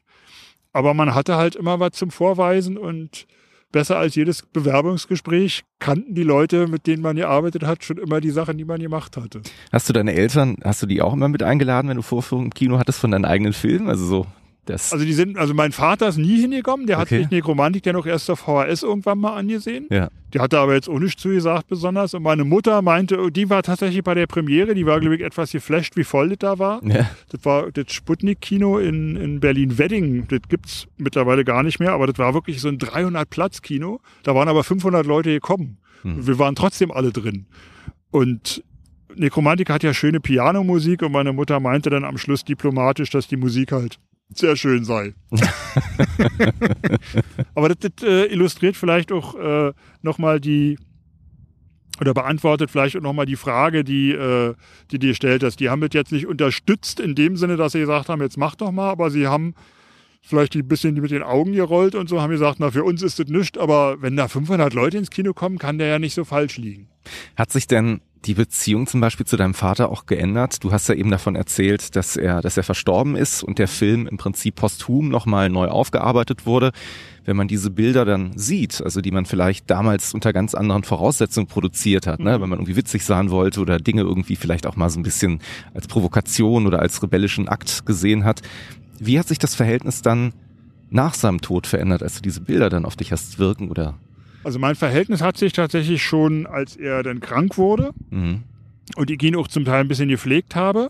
[0.73, 3.27] Aber man hatte halt immer was zum Vorweisen und
[3.73, 8.31] besser als jedes Bewerbungsgespräch kannten die Leute, mit denen man gearbeitet hat, schon immer die
[8.31, 9.43] Sachen, die man gemacht hatte.
[9.73, 12.55] Hast du deine Eltern, hast du die auch immer mit eingeladen, wenn du Vorführungen im
[12.55, 13.89] Kino hattest von deinen eigenen Filmen?
[13.89, 14.27] Also so,
[14.67, 17.21] das, Also die sind, also mein Vater ist nie hingekommen, der hat Okay.
[17.23, 19.87] sich Nekromantik dann auch erst auf VHS irgendwann mal angesehen.
[19.91, 20.09] ja.
[20.35, 22.13] Die hatte aber jetzt auch nichts zugesagt besonders.
[22.13, 25.23] Und meine Mutter meinte, oh, die war tatsächlich bei der Premiere, die war, glaube ich,
[25.23, 26.85] etwas geflasht, wie voll das da war.
[26.85, 27.09] Ja.
[27.31, 30.27] Das war das Sputnik-Kino in, in Berlin-Wedding.
[30.29, 34.01] Das gibt's mittlerweile gar nicht mehr, aber das war wirklich so ein 300-Platz-Kino.
[34.25, 35.79] Da waren aber 500 Leute gekommen.
[36.03, 36.27] Hm.
[36.27, 37.47] Wir waren trotzdem alle drin.
[38.11, 38.63] Und
[39.15, 43.37] Nekromantik hat ja schöne Pianomusik und meine Mutter meinte dann am Schluss diplomatisch, dass die
[43.37, 43.99] Musik halt
[44.29, 45.15] sehr schön sei.
[47.55, 49.73] aber das, das äh, illustriert vielleicht auch äh,
[50.03, 50.79] nochmal die
[52.01, 54.55] oder beantwortet vielleicht auch nochmal die Frage, die, äh,
[54.91, 55.61] die dir stellt hast.
[55.61, 58.55] Die haben das jetzt nicht unterstützt in dem Sinne, dass sie gesagt haben, jetzt mach
[58.55, 59.55] doch mal, aber sie haben
[60.23, 63.19] vielleicht ein bisschen mit den Augen gerollt und so haben gesagt, na, für uns ist
[63.19, 66.25] das nichts, aber wenn da 500 Leute ins Kino kommen, kann der ja nicht so
[66.25, 66.89] falsch liegen.
[67.37, 70.65] Hat sich denn die Beziehung zum Beispiel zu deinem Vater auch geändert?
[70.65, 74.07] Du hast ja eben davon erzählt, dass er, dass er verstorben ist und der Film
[74.07, 76.73] im Prinzip posthum nochmal neu aufgearbeitet wurde.
[77.25, 81.47] Wenn man diese Bilder dann sieht, also die man vielleicht damals unter ganz anderen Voraussetzungen
[81.47, 82.41] produziert hat, ne?
[82.41, 85.41] wenn man irgendwie witzig sein wollte oder Dinge irgendwie vielleicht auch mal so ein bisschen
[85.75, 88.43] als Provokation oder als rebellischen Akt gesehen hat.
[88.99, 90.33] Wie hat sich das Verhältnis dann
[90.91, 93.95] nach seinem Tod verändert, als du diese Bilder dann auf dich hast wirken oder?
[94.47, 98.45] Also mein Verhältnis hat sich tatsächlich schon, als er dann krank wurde Mhm.
[98.95, 100.89] und ich ihn auch zum Teil ein bisschen gepflegt habe.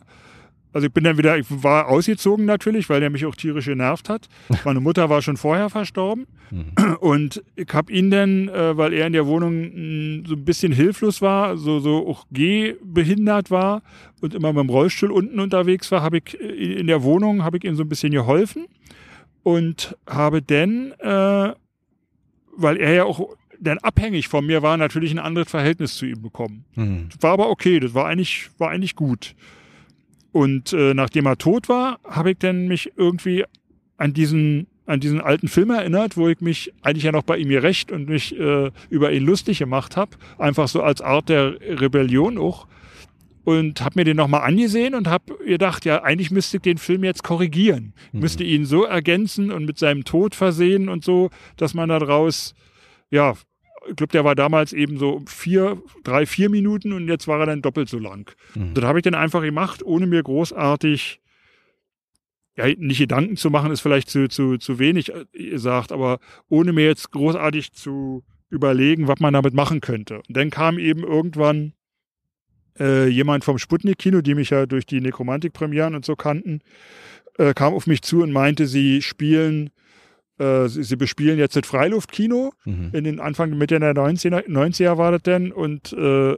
[0.74, 4.10] Also ich bin dann wieder, ich war ausgezogen natürlich, weil der mich auch tierisch genervt
[4.10, 4.28] hat.
[4.66, 6.96] Meine Mutter war schon vorher verstorben Mhm.
[7.00, 9.54] und ich habe ihn dann, äh, weil er in der Wohnung
[10.18, 13.80] mh, so ein bisschen hilflos war, so, so auch gehbehindert war
[14.20, 17.56] und immer mit dem Rollstuhl unten unterwegs war, habe ich äh, in der Wohnung, habe
[17.56, 18.66] ich ihm so ein bisschen geholfen
[19.44, 21.54] und habe dann, äh,
[22.58, 23.28] weil er ja auch
[23.58, 26.64] denn abhängig von mir war, natürlich ein anderes Verhältnis zu ihm bekommen.
[26.74, 27.08] Mhm.
[27.20, 29.34] War aber okay, das war eigentlich, war eigentlich gut.
[30.32, 33.44] Und äh, nachdem er tot war, habe ich dann mich irgendwie
[33.96, 37.48] an diesen an diesen alten Film erinnert, wo ich mich eigentlich ja noch bei ihm
[37.48, 42.38] gerecht und mich äh, über ihn lustig gemacht habe, einfach so als Art der Rebellion
[42.38, 42.68] auch
[43.46, 47.04] und habe mir den nochmal angesehen und habe gedacht, ja, eigentlich müsste ich den Film
[47.04, 47.94] jetzt korrigieren.
[48.12, 48.20] Mhm.
[48.20, 52.54] Müsste ihn so ergänzen und mit seinem Tod versehen und so, dass man daraus,
[53.16, 53.34] ja,
[53.88, 57.46] ich glaube, der war damals eben so vier, drei, vier Minuten und jetzt war er
[57.46, 58.30] dann doppelt so lang.
[58.54, 58.74] Mhm.
[58.74, 61.20] Das habe ich dann einfach gemacht, ohne mir großartig
[62.56, 66.72] ja, nicht Gedanken zu machen, ist vielleicht zu, zu, zu wenig äh, gesagt, aber ohne
[66.72, 70.16] mir jetzt großartig zu überlegen, was man damit machen könnte.
[70.16, 71.74] Und dann kam eben irgendwann
[72.78, 76.60] äh, jemand vom Sputnik-Kino, die mich ja durch die Nekromantik-Premieren und so kannten,
[77.38, 79.70] äh, kam auf mich zu und meinte, sie spielen,
[80.38, 82.90] äh, sie, sie, bespielen jetzt das Freiluftkino mhm.
[82.92, 86.36] in den Anfang, Mitte der 90er, 90er war das denn und äh,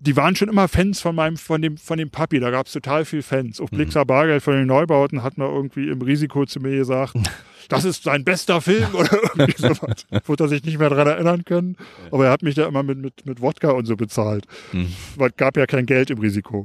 [0.00, 2.40] die waren schon immer Fans von meinem, von dem, von dem Papi.
[2.40, 3.60] Da gab es total viel Fans.
[3.60, 3.76] Auf mhm.
[3.76, 7.14] Blixer Bargeld von den Neubauten hat man irgendwie im Risiko zu mir gesagt,
[7.68, 10.06] das ist sein bester Film oder irgendwie sowas.
[10.24, 11.76] Wurde er sich nicht mehr daran erinnern können.
[12.10, 14.46] Aber er hat mich da immer mit, mit, mit Wodka und so bezahlt.
[14.72, 14.92] Mhm.
[15.16, 16.64] Weil gab ja kein Geld im Risiko.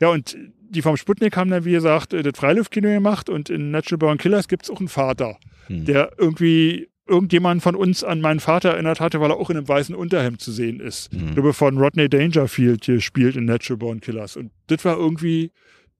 [0.00, 0.36] Ja, und
[0.68, 4.48] die vom Sputnik haben dann, wie gesagt, das Freiluftkino gemacht und in Natural Born Killers
[4.48, 5.38] gibt es auch einen Vater,
[5.68, 5.84] mhm.
[5.84, 9.68] der irgendwie irgendjemand von uns an meinen Vater erinnert hatte, weil er auch in einem
[9.68, 11.12] weißen Unterhemd zu sehen ist.
[11.12, 11.28] Mhm.
[11.28, 14.36] Ich glaube, von Rodney Dangerfield hier spielt in Natural Born Killers.
[14.36, 15.52] Und das war irgendwie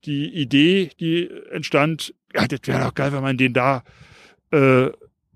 [0.04, 3.84] die Idee, die entstand, ja, das wäre doch geil, wenn man den da
[4.50, 4.90] äh,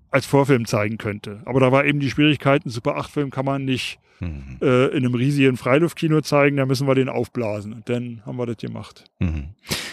[0.09, 1.41] als Vorfilm zeigen könnte.
[1.45, 4.57] Aber da war eben die Schwierigkeit, einen Super 8-Film kann man nicht mhm.
[4.61, 7.73] äh, in einem riesigen Freiluftkino zeigen, da müssen wir den aufblasen.
[7.73, 9.03] Und dann haben wir das gemacht.
[9.19, 9.49] Mhm.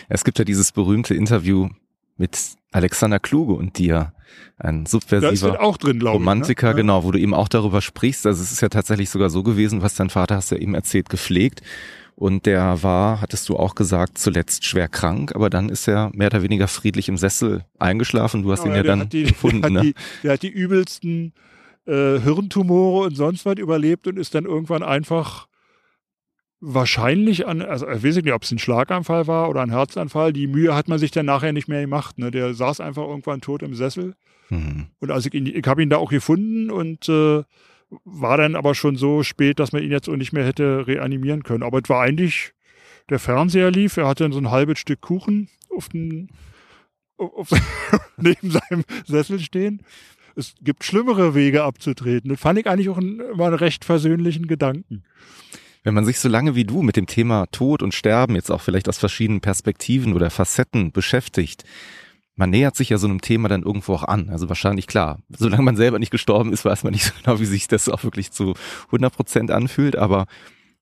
[0.08, 1.68] Es gibt ja dieses berühmte Interview
[2.16, 2.38] mit
[2.72, 4.12] Alexander Kluge und dir,
[4.58, 6.82] ein subversiver auch drin, Romantiker, ich, ne?
[6.82, 8.26] genau, wo du eben auch darüber sprichst.
[8.26, 11.08] Also es ist ja tatsächlich sogar so gewesen, was dein Vater hast ja eben erzählt,
[11.08, 11.62] gepflegt.
[12.16, 16.26] Und der war, hattest du auch gesagt, zuletzt schwer krank, aber dann ist er mehr
[16.26, 18.42] oder weniger friedlich im Sessel eingeschlafen.
[18.42, 19.62] Du hast genau, ihn ja dann die, gefunden.
[19.62, 19.82] Der ne?
[19.82, 21.32] die, der hat die übelsten
[21.88, 25.48] äh, Hirntumore und sonst was überlebt und ist dann irgendwann einfach
[26.60, 30.32] wahrscheinlich an, also ich weiß nicht, ob es ein Schlaganfall war oder ein Herzanfall.
[30.32, 32.18] Die Mühe hat man sich dann nachher nicht mehr gemacht.
[32.18, 32.30] Ne?
[32.30, 34.14] Der saß einfach irgendwann tot im Sessel.
[34.50, 34.88] Mhm.
[34.98, 37.42] Und als ich ich habe ihn da auch gefunden und äh,
[38.04, 41.42] war dann aber schon so spät, dass man ihn jetzt auch nicht mehr hätte reanimieren
[41.42, 41.62] können.
[41.62, 42.52] Aber es war eigentlich,
[43.08, 46.28] der Fernseher lief, er hatte so ein halbes Stück Kuchen auf den,
[47.16, 47.50] auf,
[48.16, 49.82] neben seinem Sessel stehen.
[50.38, 52.30] Es gibt schlimmere Wege abzutreten.
[52.30, 55.02] Das fand ich eigentlich auch immer einen recht versöhnlichen Gedanken
[55.84, 58.60] wenn man sich so lange wie du mit dem Thema Tod und Sterben jetzt auch
[58.60, 61.64] vielleicht aus verschiedenen Perspektiven oder Facetten beschäftigt,
[62.36, 64.28] man nähert sich ja so einem Thema dann irgendwo auch an.
[64.28, 67.46] Also wahrscheinlich klar, solange man selber nicht gestorben ist, weiß man nicht so genau, wie
[67.46, 68.54] sich das auch wirklich zu
[68.86, 69.96] 100 Prozent anfühlt.
[69.96, 70.26] Aber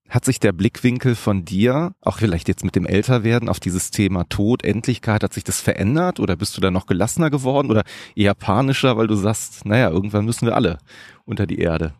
[0.09, 4.25] hat sich der Blickwinkel von dir, auch vielleicht jetzt mit dem Älterwerden, auf dieses Thema
[4.29, 7.83] Tod, Endlichkeit, hat sich das verändert oder bist du da noch gelassener geworden oder
[8.15, 10.79] eher panischer, weil du sagst, naja, irgendwann müssen wir alle
[11.25, 11.95] unter die Erde?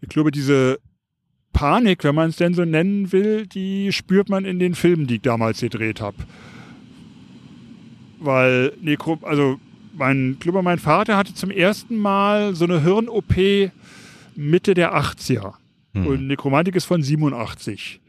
[0.00, 0.78] Ich glaube, diese
[1.52, 5.16] Panik, wenn man es denn so nennen will, die spürt man in den Filmen, die
[5.16, 6.16] ich damals gedreht habe.
[8.18, 9.60] Weil Nekro, also
[9.94, 13.70] mein, glaube, mein Vater hatte zum ersten Mal so eine Hirn-OP
[14.34, 15.54] Mitte der 80er.
[15.92, 16.06] Hm.
[16.06, 18.00] Und Nekromantik ist von 87.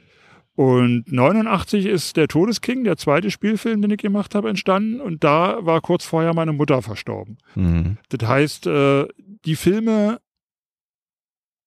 [0.56, 5.02] Und 89 ist der Todesking, der zweite Spielfilm, den ich gemacht habe, entstanden.
[5.02, 7.40] Und da war kurz vorher meine Mutter verstorben.
[7.56, 7.98] Mhm.
[8.10, 9.08] Das heißt, äh,
[9.46, 10.20] die Filme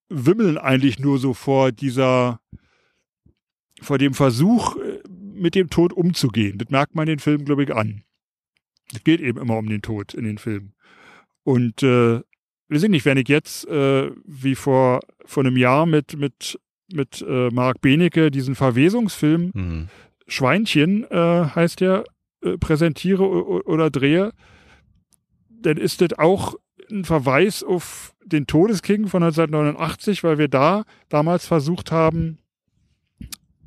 [0.09, 2.41] wimmeln eigentlich nur so vor dieser,
[3.83, 6.59] vor dem Versuch, äh, mit dem Tod umzugehen.
[6.59, 8.05] Das merkt man den Film, glaube ich, an.
[8.95, 10.75] Es geht eben immer um den Tod in den Filmen.
[11.43, 12.21] Und äh,
[12.69, 16.59] wir sind nicht, wenn ich jetzt, äh, wie vor, vor einem Jahr mit, mit,
[16.93, 19.89] mit äh, Marc Benecke diesen Verwesungsfilm mhm.
[20.27, 22.05] Schweinchen äh, heißt der,
[22.43, 23.23] äh, präsentiere
[23.65, 24.33] oder drehe,
[25.49, 26.55] dann ist das auch
[26.91, 32.39] ein Verweis auf den Todesking von 1989, weil wir da damals versucht haben,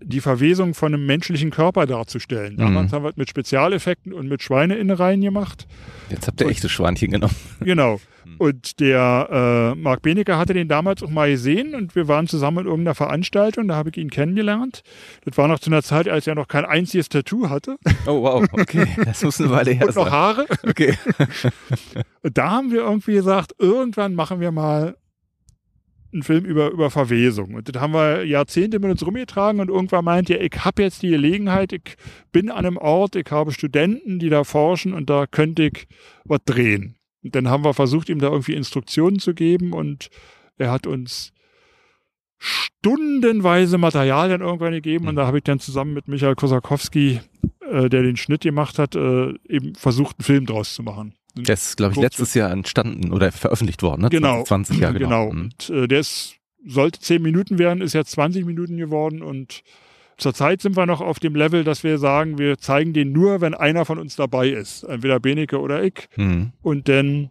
[0.02, 2.54] die Verwesung von einem menschlichen Körper darzustellen.
[2.54, 2.58] Mhm.
[2.58, 2.96] Damals mhm.
[2.96, 5.68] haben wir es mit Spezialeffekten und mit Schweineinnereien gemacht.
[6.10, 7.36] Jetzt habt ihr und, echtes Schweinchen genommen.
[7.60, 8.00] Genau.
[8.26, 8.36] Mhm.
[8.38, 12.60] Und der äh, Marc Benecke hatte den damals auch mal gesehen und wir waren zusammen
[12.60, 14.82] in irgendeiner Veranstaltung, da habe ich ihn kennengelernt.
[15.26, 17.78] Das war noch zu einer Zeit, als er noch kein einziges Tattoo hatte.
[18.06, 20.46] Oh wow, okay, das muss eine Weile her und noch Haare.
[20.68, 20.96] Okay.
[22.24, 24.96] und da haben wir irgendwie gesagt, irgendwann machen wir mal
[26.12, 27.54] einen Film über, über Verwesung.
[27.56, 31.02] Und das haben wir Jahrzehnte mit uns rumgetragen und irgendwann meint ihr, ich habe jetzt
[31.02, 31.96] die Gelegenheit, ich
[32.32, 35.88] bin an einem Ort, ich habe Studenten, die da forschen und da könnte ich
[36.26, 36.96] was drehen.
[37.24, 40.10] Und dann haben wir versucht, ihm da irgendwie Instruktionen zu geben und
[40.58, 41.32] er hat uns
[42.38, 47.20] stundenweise Material dann irgendwann gegeben und da habe ich dann zusammen mit Michael Kosakowski,
[47.70, 51.14] äh, der den Schnitt gemacht hat, äh, eben versucht, einen Film draus zu machen.
[51.36, 54.10] Der ist, glaube ich, letztes Jahr entstanden oder veröffentlicht worden, ne?
[54.10, 54.44] Genau.
[54.44, 55.32] 20 Jahre, genau.
[55.32, 55.42] Mhm.
[55.42, 59.64] Und äh, der ist, sollte 10 Minuten werden, ist jetzt 20 Minuten geworden und
[60.18, 63.54] zurzeit sind wir noch auf dem Level, dass wir sagen, wir zeigen den nur, wenn
[63.54, 64.84] einer von uns dabei ist.
[64.84, 66.10] Entweder Beneke oder ich.
[66.18, 66.52] Mhm.
[66.62, 67.30] Und dann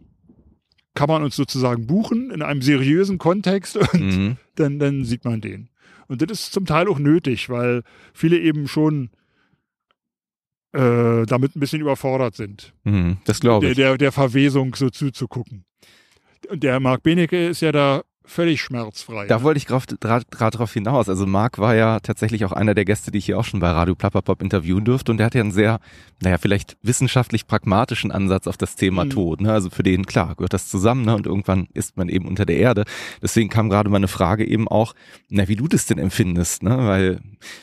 [0.95, 4.37] kann man uns sozusagen buchen in einem seriösen Kontext und Mhm.
[4.55, 5.69] dann, dann sieht man den.
[6.07, 7.83] Und das ist zum Teil auch nötig, weil
[8.13, 9.11] viele eben schon
[10.73, 13.17] äh, damit ein bisschen überfordert sind, Mhm.
[13.25, 13.77] Das glaube der, ich.
[13.77, 15.65] der, der Verwesung so zuzugucken.
[16.49, 19.25] Und der Marc Benecke ist ja da völlig schmerzfrei.
[19.27, 19.95] Da wollte ich gerade
[20.57, 21.09] drauf hinaus.
[21.09, 23.69] Also Marc war ja tatsächlich auch einer der Gäste, die ich hier auch schon bei
[23.71, 25.11] Radio Plapperpop interviewen durfte.
[25.11, 25.79] Und der hat ja einen sehr,
[26.21, 29.09] naja, vielleicht wissenschaftlich pragmatischen Ansatz auf das Thema Mhm.
[29.09, 29.41] Tod.
[29.41, 29.51] Ne?
[29.51, 31.15] Also für den, klar, gehört das zusammen ne?
[31.15, 32.85] und irgendwann ist man eben unter der Erde.
[33.21, 34.93] Deswegen kam gerade meine Frage eben auch,
[35.29, 36.63] na, wie du das denn empfindest.
[36.63, 36.77] Ne?
[36.77, 37.19] Weil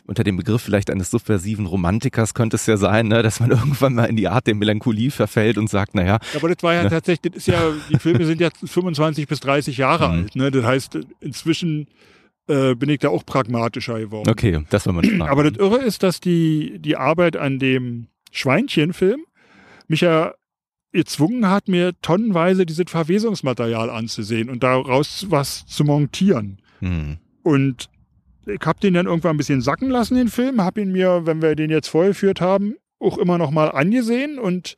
[0.06, 3.22] unter dem Begriff vielleicht eines subversiven Romantikers könnte es ja sein, ne?
[3.22, 6.62] dass man irgendwann mal in die Art der Melancholie verfällt und sagt, naja, Aber das
[6.62, 6.90] war ja Ne?
[6.90, 7.60] tatsächlich, das ist ja,
[7.90, 10.14] die Filme sind ja 25 bis 30 Jahre Mhm.
[10.14, 10.36] alt.
[10.36, 10.50] Ne?
[10.56, 11.88] Das heißt, inzwischen
[12.48, 14.30] äh, bin ich da auch pragmatischer geworden.
[14.30, 15.30] okay, das war meine Frage.
[15.30, 19.24] Aber das Irre ist, dass die, die Arbeit an dem Schweinchenfilm
[19.88, 20.34] mich ja
[20.92, 26.58] gezwungen hat, mir tonnenweise dieses Verwesungsmaterial anzusehen und daraus was zu montieren.
[26.80, 27.18] Hm.
[27.42, 27.90] Und
[28.46, 31.42] ich habe den dann irgendwann ein bisschen sacken lassen, den Film, habe ihn mir, wenn
[31.42, 34.76] wir den jetzt vorgeführt haben, auch immer noch mal angesehen und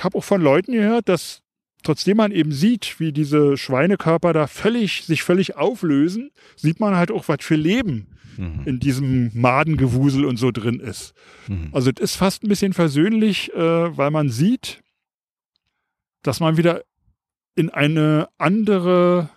[0.00, 1.43] habe auch von Leuten gehört, dass
[1.84, 7.10] trotzdem man eben sieht, wie diese Schweinekörper da völlig, sich völlig auflösen, sieht man halt
[7.12, 8.62] auch, was für Leben Mhm.
[8.64, 11.14] in diesem Madengewusel und so drin ist.
[11.46, 11.68] Mhm.
[11.70, 14.80] Also es ist fast ein bisschen versöhnlich, äh, weil man sieht,
[16.22, 16.82] dass man wieder
[17.54, 19.28] in eine andere,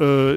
[0.00, 0.34] äh,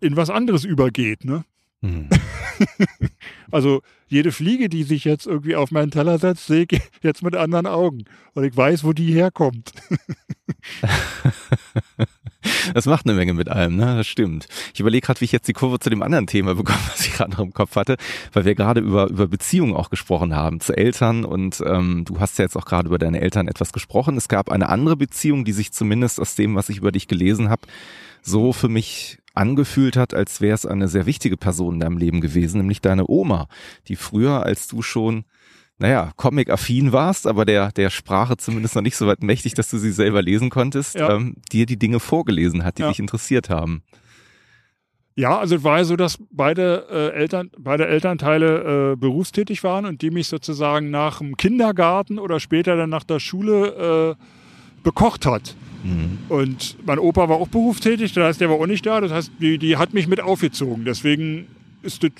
[0.00, 1.24] in was anderes übergeht.
[1.24, 1.44] Ne?
[1.82, 2.08] Mhm.
[3.52, 7.36] Also jede Fliege, die sich jetzt irgendwie auf meinen Teller setzt, sehe ich jetzt mit
[7.36, 8.04] anderen Augen.
[8.34, 9.72] Und ich weiß, wo die herkommt.
[12.74, 13.96] Das macht eine Menge mit allem, ne?
[13.96, 14.46] Das stimmt.
[14.74, 17.12] Ich überlege gerade, wie ich jetzt die Kurve zu dem anderen Thema bekomme, was ich
[17.12, 17.96] gerade noch im Kopf hatte,
[18.32, 22.38] weil wir gerade über, über Beziehungen auch gesprochen haben zu Eltern und ähm, du hast
[22.38, 24.16] ja jetzt auch gerade über deine Eltern etwas gesprochen.
[24.16, 27.48] Es gab eine andere Beziehung, die sich zumindest aus dem, was ich über dich gelesen
[27.48, 27.62] habe,
[28.22, 32.20] so für mich angefühlt hat, als wäre es eine sehr wichtige Person in deinem Leben
[32.20, 33.48] gewesen, nämlich deine Oma,
[33.88, 35.24] die früher, als du schon
[35.78, 39.76] naja, Comic-affin warst, aber der, der Sprache zumindest noch nicht so weit mächtig, dass du
[39.76, 41.14] sie selber lesen konntest, Ja.
[41.14, 42.88] ähm, dir die Dinge vorgelesen hat, die Ja.
[42.88, 43.82] dich interessiert haben.
[45.16, 49.84] Ja, also es war ja so, dass beide äh, Eltern, beide Elternteile äh, berufstätig waren
[49.84, 54.22] und die mich sozusagen nach dem Kindergarten oder später dann nach der Schule äh,
[54.82, 55.54] bekocht hat.
[55.86, 56.18] Mhm.
[56.28, 59.00] Und mein Opa war auch berufstätig, das heißt, der war auch nicht da.
[59.00, 60.84] Das heißt, die, die hat mich mit aufgezogen.
[60.84, 61.46] Deswegen
[61.82, 62.10] ist das,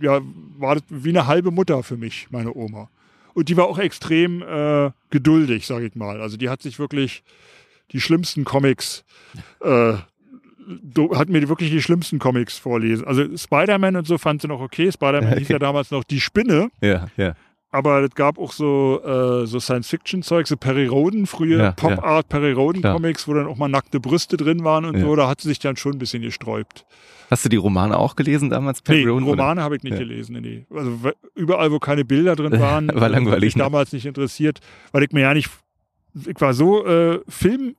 [0.00, 0.20] ja,
[0.58, 2.88] war das wie eine halbe Mutter für mich, meine Oma.
[3.34, 6.20] Und die war auch extrem äh, geduldig, sage ich mal.
[6.20, 7.22] Also die hat sich wirklich
[7.92, 9.04] die schlimmsten Comics,
[9.62, 9.94] äh,
[11.14, 13.06] hat mir wirklich die schlimmsten Comics vorlesen.
[13.06, 14.90] Also Spider-Man und so fand sie noch okay.
[14.90, 15.52] Spider-Man hieß Okay.
[15.52, 16.70] ja damals noch Die Spinne.
[16.80, 17.34] Ja, ja.
[17.70, 22.52] Aber es gab auch so, äh, so Science-Fiction-Zeug, so Perry Roden, früher Ja, Pop-Art Perry
[22.52, 22.64] Klar.
[22.64, 25.00] Roden-Comics, wo dann auch mal nackte Brüste drin waren und Ja.
[25.00, 25.16] so.
[25.16, 26.86] Da hat sie sich dann schon ein bisschen gesträubt.
[27.28, 28.78] Hast du die Romane auch gelesen damals?
[28.78, 29.42] Nee, Perry Roden, oder?
[29.42, 29.98] Romane habe ich nicht Ja.
[29.98, 30.34] gelesen.
[30.34, 30.66] Nee, nee.
[30.74, 30.92] Also
[31.34, 33.62] überall, wo keine Bilder drin waren, War langweilig, hat mich ne?
[33.64, 34.60] damals nicht interessiert,
[34.92, 35.50] weil ich mir ja nicht,
[36.24, 37.74] ich war so äh, Film,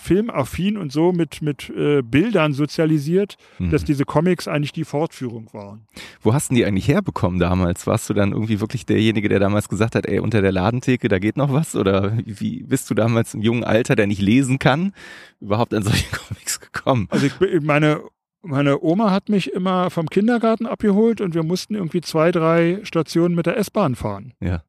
[0.00, 3.70] filmaffin und so mit, mit äh, Bildern sozialisiert, Mhm.
[3.70, 5.86] dass diese Comics eigentlich die Fortführung waren.
[6.22, 7.86] Wo hast du die eigentlich herbekommen damals?
[7.86, 11.18] Warst du dann irgendwie wirklich derjenige, der damals gesagt hat, ey, unter der Ladentheke, da
[11.18, 11.76] geht noch was?
[11.76, 14.92] Oder wie bist du damals im jungen Alter, der nicht lesen kann,
[15.40, 17.06] überhaupt an solche Comics gekommen?
[17.10, 18.00] Also ich, meine,
[18.42, 23.34] meine Oma hat mich immer vom Kindergarten abgeholt und wir mussten irgendwie zwei, drei Stationen
[23.34, 24.32] mit der S-Bahn fahren.
[24.40, 24.62] Ja.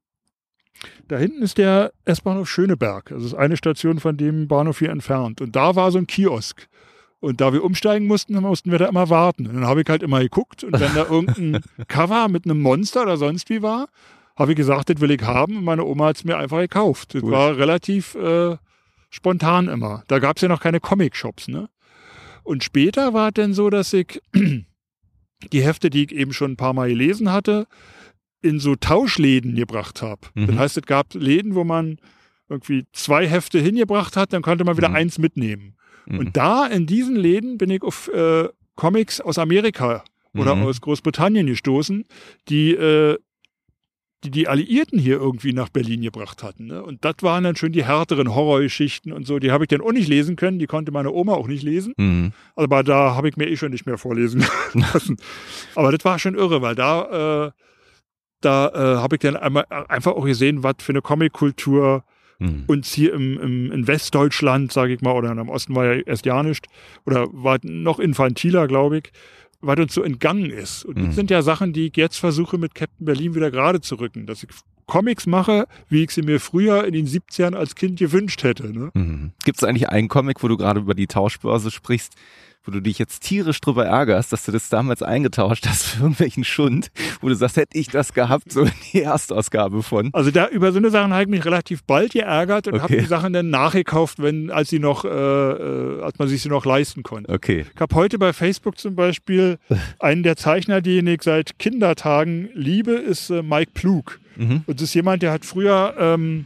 [1.08, 3.10] Da hinten ist der S-Bahnhof Schöneberg.
[3.10, 5.42] Das ist eine Station von dem Bahnhof hier entfernt.
[5.42, 6.68] Und da war so ein Kiosk.
[7.20, 9.46] Und da wir umsteigen mussten, mussten wir da immer warten.
[9.46, 10.64] Und dann habe ich halt immer geguckt.
[10.64, 13.88] Und wenn da irgendein Cover mit einem Monster oder sonst wie war,
[14.36, 15.58] habe ich gesagt, das will ich haben.
[15.58, 17.14] Und meine Oma hat es mir einfach gekauft.
[17.14, 17.32] Das Cool.
[17.32, 18.58] war relativ äh,
[19.12, 20.04] spontan immer.
[20.08, 21.48] Da gab es ja noch keine Comic-Shops.
[21.48, 21.70] Ne?
[22.44, 26.58] Und später war es dann so, dass ich die Hefte, die ich eben schon ein
[26.58, 27.68] paar Mal gelesen hatte,
[28.42, 30.22] in so Tauschläden gebracht habe.
[30.36, 30.48] Mhm.
[30.48, 31.98] Das heißt, es gab Läden, wo man
[32.50, 34.96] irgendwie zwei Hefte hingebracht hat, dann konnte man wieder Mhm.
[34.96, 35.76] eins mitnehmen.
[36.06, 36.20] Mhm.
[36.20, 40.04] Und da in diesen Läden bin ich auf äh, Comics aus Amerika
[40.36, 40.64] oder Mhm.
[40.64, 42.06] aus Großbritannien gestoßen,
[42.50, 43.18] die äh,
[44.24, 46.68] die die Alliierten hier irgendwie nach Berlin gebracht hatten.
[46.68, 46.84] Ne?
[46.84, 49.40] Und das waren dann schon die härteren Horrorgeschichten und so.
[49.40, 50.60] Die habe ich dann auch nicht lesen können.
[50.60, 51.94] Die konnte meine Oma auch nicht lesen.
[51.98, 52.32] Mhm.
[52.56, 55.18] Aber da habe ich mir eh schon nicht mehr vorlesen lassen.
[55.74, 57.52] Aber das war schon irre, weil da, äh,
[58.42, 62.04] da äh, habe ich dann einmal äh, einfach auch gesehen, was für eine Comic-Kultur
[62.40, 62.64] Mhm.
[62.66, 66.26] uns hier im, im in Westdeutschland, sage ich mal, oder im Osten war ja erst
[66.26, 66.66] ja nicht,
[67.06, 69.12] oder war noch infantiler, glaube ich,
[69.62, 70.84] was uns so entgangen ist.
[70.84, 71.06] Und Mhm.
[71.06, 74.26] das sind ja Sachen, die ich jetzt versuche mit Captain Berlin wieder gerade zu rücken,
[74.26, 74.50] dass ich
[74.88, 78.74] Comics mache, wie ich sie mir früher in den 70ern als Kind gewünscht hätte.
[78.76, 78.90] Ne?
[78.96, 79.34] Mhm.
[79.46, 82.16] Gibt es eigentlich einen Comic, wo du gerade über die Tauschbörse sprichst,
[82.64, 86.44] wo du dich jetzt tierisch drüber ärgerst, dass du das damals eingetauscht hast für irgendwelchen
[86.44, 86.92] Schund,
[87.22, 90.10] wo du sagst, hätte ich das gehabt, so die Erstausgabe von.
[90.14, 93.02] Also da über so eine Sachen habe ich mich relativ bald geärgert und habe Okay.
[93.02, 96.66] die Sachen dann nachgekauft, wenn als sie noch, äh, äh, als man sich sie noch
[96.66, 97.32] leisten konnte.
[97.32, 97.66] Okay.
[97.74, 99.58] Ich habe heute bei Facebook zum Beispiel
[100.00, 104.04] einen der Zeichner, den ich seit Kindertagen liebe, ist äh, Mike Plug.
[104.36, 104.64] Mhm.
[104.66, 106.46] Und das ist jemand, der hat früher ähm,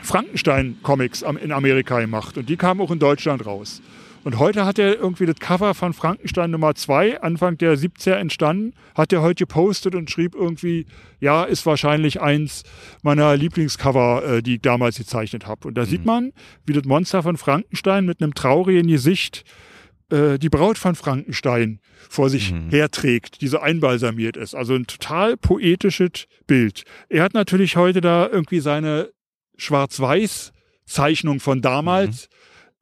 [0.00, 3.80] Frankenstein-Comics in Amerika gemacht und die kamen auch in Deutschland raus.
[4.24, 8.72] Und heute hat er irgendwie das Cover von Frankenstein Nummer 2, Anfang der 70er entstanden,
[8.94, 10.86] hat er heute gepostet und schrieb irgendwie,
[11.18, 12.62] ja, ist wahrscheinlich eins
[13.02, 15.66] meiner Lieblingscover, äh, die ich damals gezeichnet habe.
[15.66, 16.32] Und da sieht man,
[16.64, 19.42] wie das Monster von Frankenstein mit einem traurigen Gesicht
[20.10, 22.70] äh, die Braut von Frankenstein vor sich Mhm.
[22.70, 24.54] herträgt, die so einbalsamiert ist.
[24.54, 26.84] Also ein total poetisches Bild.
[27.08, 29.10] Er hat natürlich heute da irgendwie seine
[29.56, 32.28] Schwarz-Weiß-Zeichnung von damals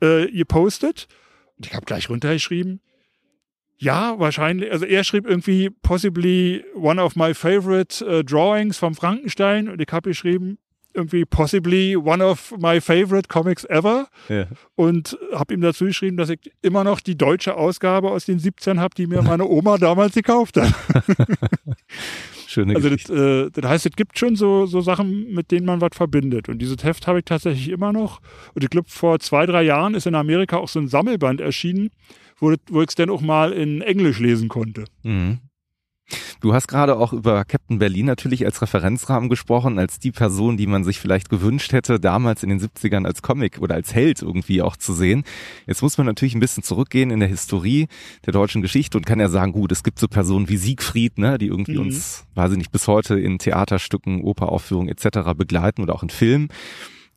[0.03, 1.07] äh, gepostet.
[1.62, 2.80] Ich habe gleich runtergeschrieben,
[3.78, 9.68] ja, wahrscheinlich, also er schrieb irgendwie possibly one of my favorite äh, drawings vom Frankenstein
[9.68, 10.58] und ich habe geschrieben,
[10.92, 14.46] irgendwie possibly one of my favorite comics ever Ja.
[14.74, 18.80] und habe ihm dazu geschrieben, dass ich immer noch die deutsche Ausgabe aus den 17
[18.80, 20.74] habe, die mir meine Oma damals gekauft hat.
[22.51, 25.80] Schöne Also das, äh, das heißt, es gibt schon so, so Sachen, mit denen man
[25.80, 26.48] was verbindet.
[26.48, 28.20] Und dieses Heft habe ich tatsächlich immer noch.
[28.55, 31.90] Und ich glaube, vor zwei, drei Jahren ist in Amerika auch so ein Sammelband erschienen,
[32.40, 34.86] wo, wo ich es dann auch mal in Englisch lesen konnte.
[35.05, 35.38] Mhm.
[36.40, 40.66] Du hast gerade auch über Captain Berlin natürlich als Referenzrahmen gesprochen, als die Person, die
[40.66, 44.62] man sich vielleicht gewünscht hätte, damals in den 70ern als Comic oder als Held irgendwie
[44.62, 45.24] auch zu sehen.
[45.66, 47.88] Jetzt muss man natürlich ein bisschen zurückgehen in der Historie
[48.26, 51.38] der deutschen Geschichte und kann ja sagen, gut, es gibt so Personen wie Siegfried, ne,
[51.38, 51.86] die irgendwie Mhm.
[51.86, 55.34] uns, weiß ich nicht, bis heute in Theaterstücken, Operaufführungen etc.
[55.36, 56.48] begleiten oder auch in Filmen.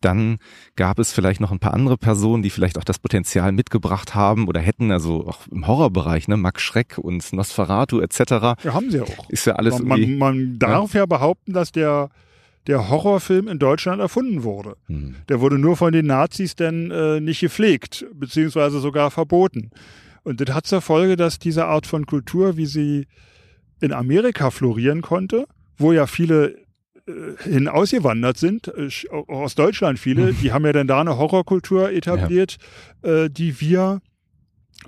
[0.03, 0.37] Dann
[0.75, 4.47] gab es vielleicht noch ein paar andere Personen, die vielleicht auch das Potenzial mitgebracht haben
[4.47, 8.19] oder hätten, also auch im Horrorbereich, ne, Max Schreck und Nosferatu etc.
[8.63, 9.29] Ja, haben sie auch.
[9.29, 11.05] Ist ja alles man, man, man darf ja.
[11.05, 12.09] behaupten, dass der,
[12.67, 14.75] der Horrorfilm in Deutschland erfunden wurde.
[14.87, 15.15] Hm.
[15.29, 19.71] Der wurde nur von den Nazis dann äh, nicht gepflegt, beziehungsweise sogar verboten.
[20.23, 23.07] Und das hat zur Folge, dass diese Art von Kultur, wie sie
[23.79, 25.45] in Amerika florieren konnte,
[25.77, 26.62] wo ja viele
[27.43, 31.91] hin ausgewandert sind, äh, auch aus Deutschland viele, die haben ja dann da eine Horrorkultur
[31.91, 32.57] etabliert,
[33.01, 34.01] äh, die wir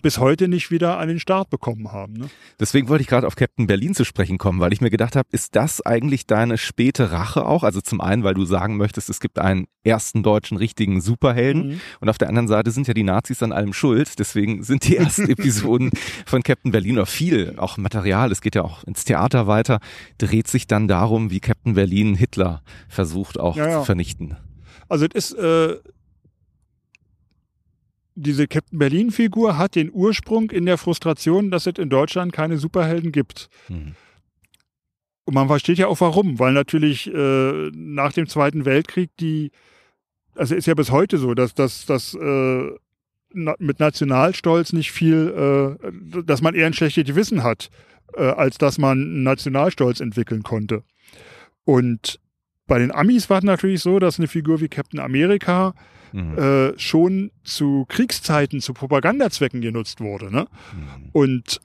[0.01, 2.13] bis heute nicht wieder an den Start bekommen haben.
[2.13, 2.29] Ne?
[2.59, 5.27] Deswegen wollte ich gerade auf Captain Berlin zu sprechen kommen, weil ich mir gedacht habe,
[5.31, 7.63] ist das eigentlich deine späte Rache auch?
[7.63, 11.81] Also zum einen, weil du sagen möchtest, es gibt einen ersten deutschen richtigen Superhelden Mhm.
[12.01, 14.19] und auf der anderen Seite sind ja die Nazis an allem schuld.
[14.19, 15.91] Deswegen sind die ersten Episoden
[16.25, 19.79] von Captain Berlin oder viel, auch Material, es geht ja auch ins Theater weiter,
[20.17, 23.79] dreht sich dann darum, wie Captain Berlin Hitler versucht auch Ja, ja.
[23.79, 24.35] zu vernichten.
[24.89, 25.77] Also es ist äh,
[28.15, 33.11] diese Captain Berlin-Figur hat den Ursprung in der Frustration, dass es in Deutschland keine Superhelden
[33.11, 33.49] gibt.
[33.67, 33.95] Hm.
[35.25, 39.51] Und man versteht ja auch warum, weil natürlich äh, nach dem Zweiten Weltkrieg die,
[40.35, 42.69] also ist ja bis heute so, dass dass dass äh,
[43.33, 47.69] na, mit Nationalstolz nicht viel, äh, dass man eher ein schlechtes Gewissen hat,
[48.13, 50.83] äh, als dass man einen Nationalstolz entwickeln konnte.
[51.65, 52.19] Und
[52.67, 55.73] bei den Amis war es natürlich so, dass eine Figur wie Captain America
[56.15, 56.37] Hm.
[56.37, 60.31] äh, schon zu Kriegszeiten, zu Propagandazwecken genutzt wurde.
[60.31, 60.47] Ne?
[60.71, 61.09] Hm.
[61.11, 61.59] Und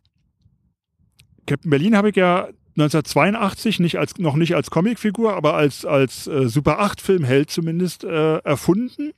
[1.47, 6.27] Captain Berlin habe ich ja 1982 nicht als, noch nicht als Comicfigur, aber als, als
[6.27, 9.13] äh, Super 8 Filmheld zumindest äh, erfunden.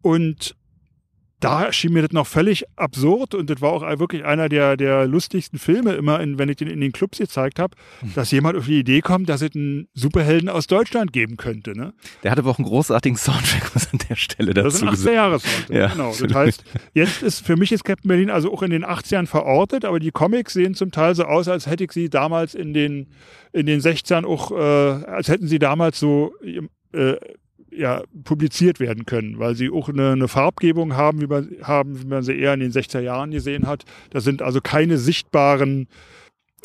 [0.00, 0.56] Und
[1.40, 5.06] da schien mir das noch völlig absurd und das war auch wirklich einer der, der
[5.06, 7.76] lustigsten Filme immer, in, wenn ich den in den Clubs gezeigt habe,
[8.14, 11.76] dass jemand auf die Idee kommt, dass es einen Superhelden aus Deutschland geben könnte.
[11.76, 11.94] Ne?
[12.22, 14.90] Der hatte aber auch einen großartigen Soundtrack, was an der Stelle Das dazu ist ein
[14.90, 15.08] gesagt.
[15.08, 16.14] 80er-Jahres Ja, genau.
[16.20, 19.84] Das heißt, jetzt ist für mich ist Captain Berlin also auch in den 80ern verortet,
[19.84, 23.08] aber die Comics sehen zum Teil so aus, als hätte ich sie damals in den,
[23.52, 26.34] in den 60ern auch, äh, als hätten sie damals so
[26.92, 27.16] äh,
[27.70, 32.06] ja, publiziert werden können, weil sie auch eine, eine Farbgebung haben wie, man, haben, wie
[32.06, 33.84] man sie eher in den 60er Jahren gesehen hat.
[34.10, 35.88] Das sind also keine sichtbaren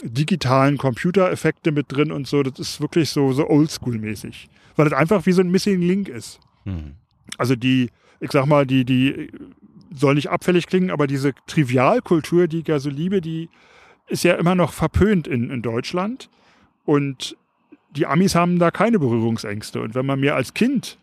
[0.03, 2.43] digitalen Computereffekte mit drin und so.
[2.43, 4.49] Das ist wirklich so, so oldschool-mäßig.
[4.76, 6.39] Weil das einfach wie so ein Missing Link ist.
[6.66, 6.95] Mhm.
[7.38, 7.89] Also die,
[8.20, 9.32] ich sag mal, die, die
[9.93, 13.49] soll nicht abfällig klingen, aber diese Trivialkultur, die ich ja so liebe, die
[14.08, 16.30] ist ja immer noch verpönt in, in Deutschland.
[16.84, 17.38] Und
[17.96, 19.82] die Amis haben da keine Berührungsängste.
[19.82, 20.98] Und wenn man mir als Kind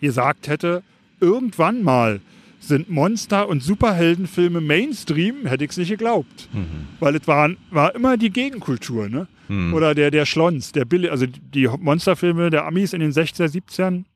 [0.00, 0.82] gesagt hätte,
[1.20, 2.20] irgendwann mal
[2.58, 6.48] sind Monster- und Superheldenfilme Mainstream, hätte ich es nicht geglaubt.
[6.52, 6.88] Mhm.
[7.00, 9.28] Weil es war, war immer die Gegenkultur, ne?
[9.48, 9.74] Mhm.
[9.74, 14.06] Oder der, der Schlons, der Billy, also die Monsterfilme der Amis in den 60er, 17,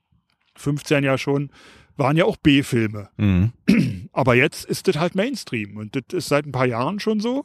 [0.57, 1.51] 15 ja schon,
[1.97, 3.11] waren ja auch B-Filme.
[3.17, 3.53] Mhm.
[4.13, 7.45] Aber jetzt ist das halt Mainstream und das ist seit ein paar Jahren schon so.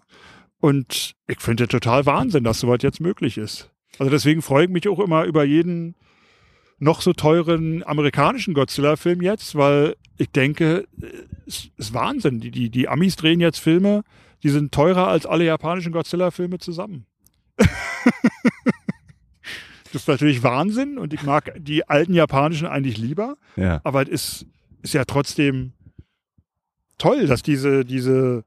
[0.60, 3.70] Und ich finde total Wahnsinn, dass sowas jetzt möglich ist.
[3.98, 5.96] Also deswegen freue ich mich auch immer über jeden
[6.78, 10.88] noch so teuren amerikanischen Godzilla-Film jetzt, weil ich denke,
[11.48, 12.40] es ist Wahnsinn.
[12.42, 14.04] Die, die, die Amis drehen jetzt Filme,
[14.44, 17.06] die sind teurer als alle japanischen Godzilla-Filme zusammen.
[17.58, 17.68] das
[19.94, 23.38] ist natürlich Wahnsinn und ich mag die alten japanischen eigentlich lieber.
[23.56, 23.80] Ja.
[23.84, 24.46] Aber es ist,
[24.82, 25.72] ist ja trotzdem
[26.98, 28.44] toll, dass diese, diese,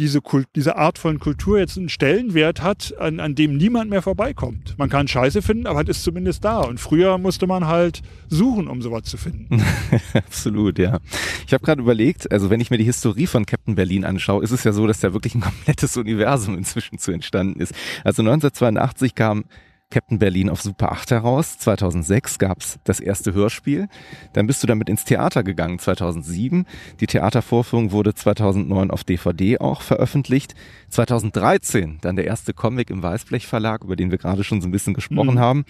[0.00, 4.00] diese, Kult, diese Art von Kultur jetzt einen Stellenwert hat, an, an dem niemand mehr
[4.00, 4.74] vorbeikommt.
[4.78, 6.60] Man kann Scheiße finden, aber es ist zumindest da.
[6.60, 9.62] Und früher musste man halt suchen, um sowas zu finden.
[10.14, 11.00] Absolut, ja.
[11.46, 14.52] Ich habe gerade überlegt, also wenn ich mir die Historie von Captain Berlin anschaue, ist
[14.52, 17.74] es ja so, dass da wirklich ein komplettes Universum inzwischen zu entstanden ist.
[18.02, 19.44] Also 1982 kam
[19.90, 21.58] Captain Berlin auf Super 8 heraus.
[21.58, 23.88] 2006 gab's das erste Hörspiel.
[24.32, 26.64] Dann bist du damit ins Theater gegangen 2007.
[27.00, 30.54] Die Theatervorführung wurde 2009 auf DVD auch veröffentlicht.
[30.90, 34.72] 2013 dann der erste Comic im Weißblech Verlag, über den wir gerade schon so ein
[34.72, 35.38] bisschen gesprochen Mhm.
[35.40, 35.64] haben.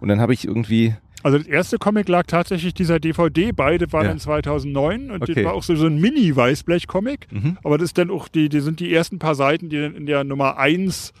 [0.00, 3.92] Und dann habe ich irgendwie Also das erste Comic lag tatsächlich dieser DVD bei, das
[3.92, 4.08] war Ja.
[4.10, 5.34] dann 2009 und Okay.
[5.34, 7.26] das war auch so, so ein Mini-Weißblech-Comic.
[7.32, 7.58] mhm.
[7.64, 10.06] Aber das ist dann auch die, die sind die ersten paar Seiten, die dann in
[10.06, 11.12] der Nummer 1,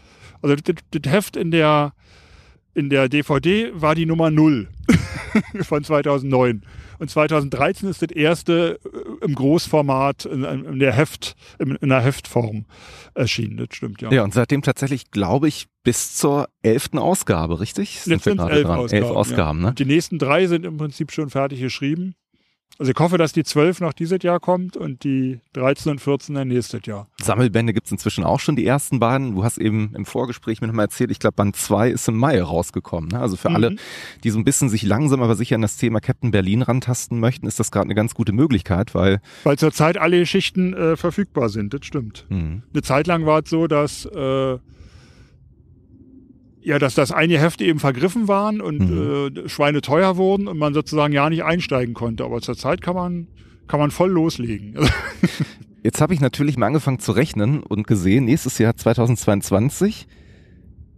[0.42, 1.92] also das, das Heft in der,
[2.76, 4.68] in der DVD war die Nummer 0
[5.62, 6.62] von 2009.
[6.98, 12.00] Und 2013 ist das erste äh, im Großformat in, in der Heft, in, in der
[12.00, 12.66] Heftform
[13.14, 13.56] erschienen.
[13.56, 14.10] Das stimmt, ja.
[14.12, 18.04] Ja, und seitdem tatsächlich, glaube ich, bis zur elften Ausgabe, richtig?
[18.06, 18.66] Jetzt sind elf?
[18.66, 18.92] Ausgaben.
[18.92, 19.68] elf Ausgaben, ja.
[19.68, 19.74] ne?
[19.74, 22.14] Die nächsten drei sind im Prinzip schon fertig geschrieben.
[22.78, 26.34] Also ich hoffe, dass die 12 noch dieses Jahr kommt und die 13 und 14
[26.34, 27.08] dann nächstes Jahr.
[27.22, 29.34] Sammelbände gibt's inzwischen auch schon, die ersten beiden.
[29.34, 32.42] Du hast eben im Vorgespräch mir nochmal erzählt, ich glaube, Band 2 ist im Mai
[32.42, 33.08] rausgekommen.
[33.12, 33.18] Ne?
[33.18, 33.78] Also für alle, Mhm.
[34.24, 37.46] die so ein bisschen sich langsam aber sicher an das Thema Captain Berlin rantasten möchten,
[37.46, 41.72] ist das gerade eine ganz gute Möglichkeit, weil Weil zurzeit alle Geschichten äh, verfügbar sind,
[41.72, 42.26] das stimmt.
[42.28, 44.58] mh, Eine Zeit lang war es so, dass äh,
[46.66, 49.44] ja, dass das einige Hefte eben vergriffen waren und Mhm.
[49.44, 52.24] äh, Schweine teuer wurden und man sozusagen ja nicht einsteigen konnte.
[52.24, 53.28] Aber zurzeit kann man
[53.68, 54.74] kann man voll loslegen.
[55.84, 60.08] jetzt habe ich natürlich mal angefangen zu rechnen und gesehen, nächstes Jahr 2022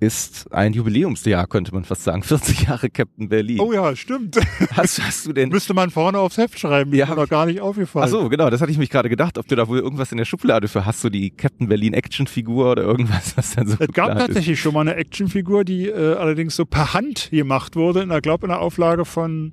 [0.00, 2.22] ist ein Jubiläumsjahr, könnte man fast sagen.
[2.28, 3.60] 40 Jahre Captain Berlin.
[3.60, 4.38] oh ja, stimmt.
[4.76, 6.94] Hast, hast du denn Müsste man vorne aufs Heft schreiben.
[6.94, 8.04] Ja, ist mir noch gar nicht aufgefallen.
[8.06, 10.18] Ach so, genau, das hatte ich mich gerade gedacht, ob du da wohl irgendwas in
[10.18, 13.78] der Schublade für hast, so die Captain Berlin Actionfigur oder irgendwas, was dann so Es
[13.78, 14.26] gab geplant ist.
[14.26, 18.06] tatsächlich schon mal eine Actionfigur, die äh, allerdings so per Hand gemacht wurde.
[18.14, 19.52] Ich glaube, in einer Auflage von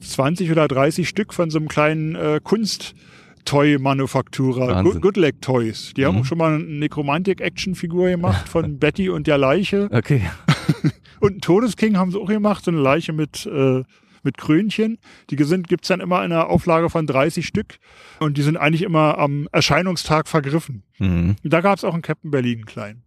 [0.00, 2.94] 20 oder 30 Stück von so einem kleinen äh, Kunst-Toy-Manufakturer,
[4.68, 4.92] Wahnsinn.
[4.92, 5.92] Good, Good Leg Toys.
[5.96, 6.20] Die haben Mhm.
[6.22, 9.88] auch schon mal eine Nekromantik-Action-Figur gemacht von Betty und der Leiche.
[9.92, 10.22] Okay.
[11.20, 13.82] Und einen Todesking haben sie auch gemacht, so eine Leiche mit, äh,
[14.22, 14.98] mit Krönchen.
[15.30, 17.76] Die sind, gibt's dann immer in einer Auflage von 30 Stück.
[18.20, 20.82] Und die sind eigentlich immer am Erscheinungstag vergriffen.
[20.98, 21.36] Mhm.
[21.42, 23.04] Da gab's auch einen Captain Berlin kleinen.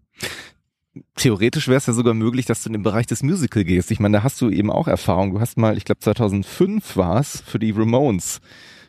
[1.16, 3.92] Theoretisch wäre es ja sogar möglich, dass du in den Bereich des Musical gehst.
[3.92, 5.34] Ich meine, da hast du eben auch Erfahrung.
[5.34, 8.40] Du hast mal, ich glaube 2005 war es, für die Ramones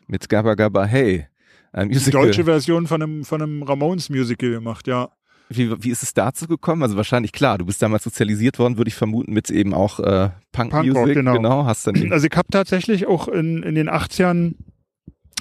[0.07, 1.27] mit Gabba Gabba Hey.
[1.73, 2.27] Ein Die Musical.
[2.27, 5.11] deutsche Version von einem, von einem Ramones-Musical gemacht, ja.
[5.51, 6.83] Wie, wie ist es dazu gekommen?
[6.83, 10.31] Also wahrscheinlich klar, du bist damals sozialisiert worden, würde ich vermuten, mit eben auch äh,
[10.53, 10.93] Punk-Music.
[10.93, 11.33] Punkrock, genau.
[11.35, 14.55] genau, hast dann Also ich habe tatsächlich auch in, in den 80ern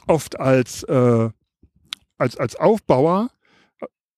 [0.08, 1.30] oft als, äh,
[2.18, 3.30] als, als Aufbauer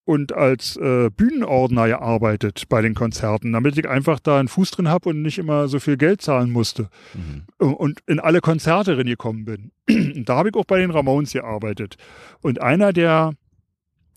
[0.10, 4.90] und als äh, Bühnenordner gearbeitet bei den Konzerten, damit ich einfach da einen Fuß drin
[4.90, 6.90] habe und nicht immer so viel Geld zahlen musste.
[7.14, 7.74] Mhm.
[7.76, 9.72] und in alle Konzerte reingekommen bin.
[10.26, 11.98] Da habe ich auch bei den Ramones gearbeitet.
[12.42, 13.34] Und einer der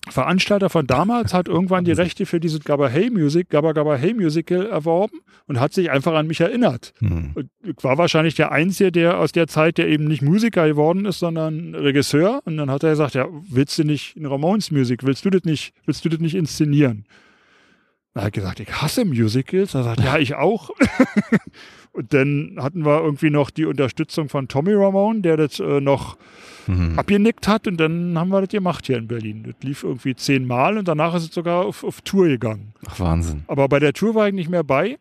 [0.08, 4.14] Veranstalter von damals hat irgendwann die Rechte für dieses Gabba Hey Music, Gabba Gabba Hey
[4.14, 6.92] Musical erworben und hat sich einfach an mich erinnert.
[7.00, 7.34] Mhm.
[7.80, 11.74] War wahrscheinlich der Einzige, der aus der Zeit, der eben nicht Musiker geworden ist, sondern
[11.76, 12.42] Regisseur.
[12.44, 15.44] Und dann hat er gesagt, ja, willst du nicht ein Ramones Music, willst du das
[15.44, 17.04] nicht, willst du das nicht inszenieren?
[18.14, 19.74] Er hat gesagt, ich hasse Musicals.
[19.74, 20.70] Er sagt, ja, ich auch.
[21.92, 26.18] und dann hatten wir irgendwie noch die Unterstützung von Tommy Ramone, der das äh, noch
[26.66, 26.98] mhm.
[26.98, 27.66] abgenickt hat.
[27.66, 29.44] Und dann haben wir das gemacht hier in Berlin.
[29.44, 32.74] Das lief irgendwie zehnmal und danach ist es sogar auf, auf Tour gegangen.
[32.86, 33.44] Ach, Wahnsinn.
[33.46, 34.98] Aber bei der Tour war ich nicht mehr bei.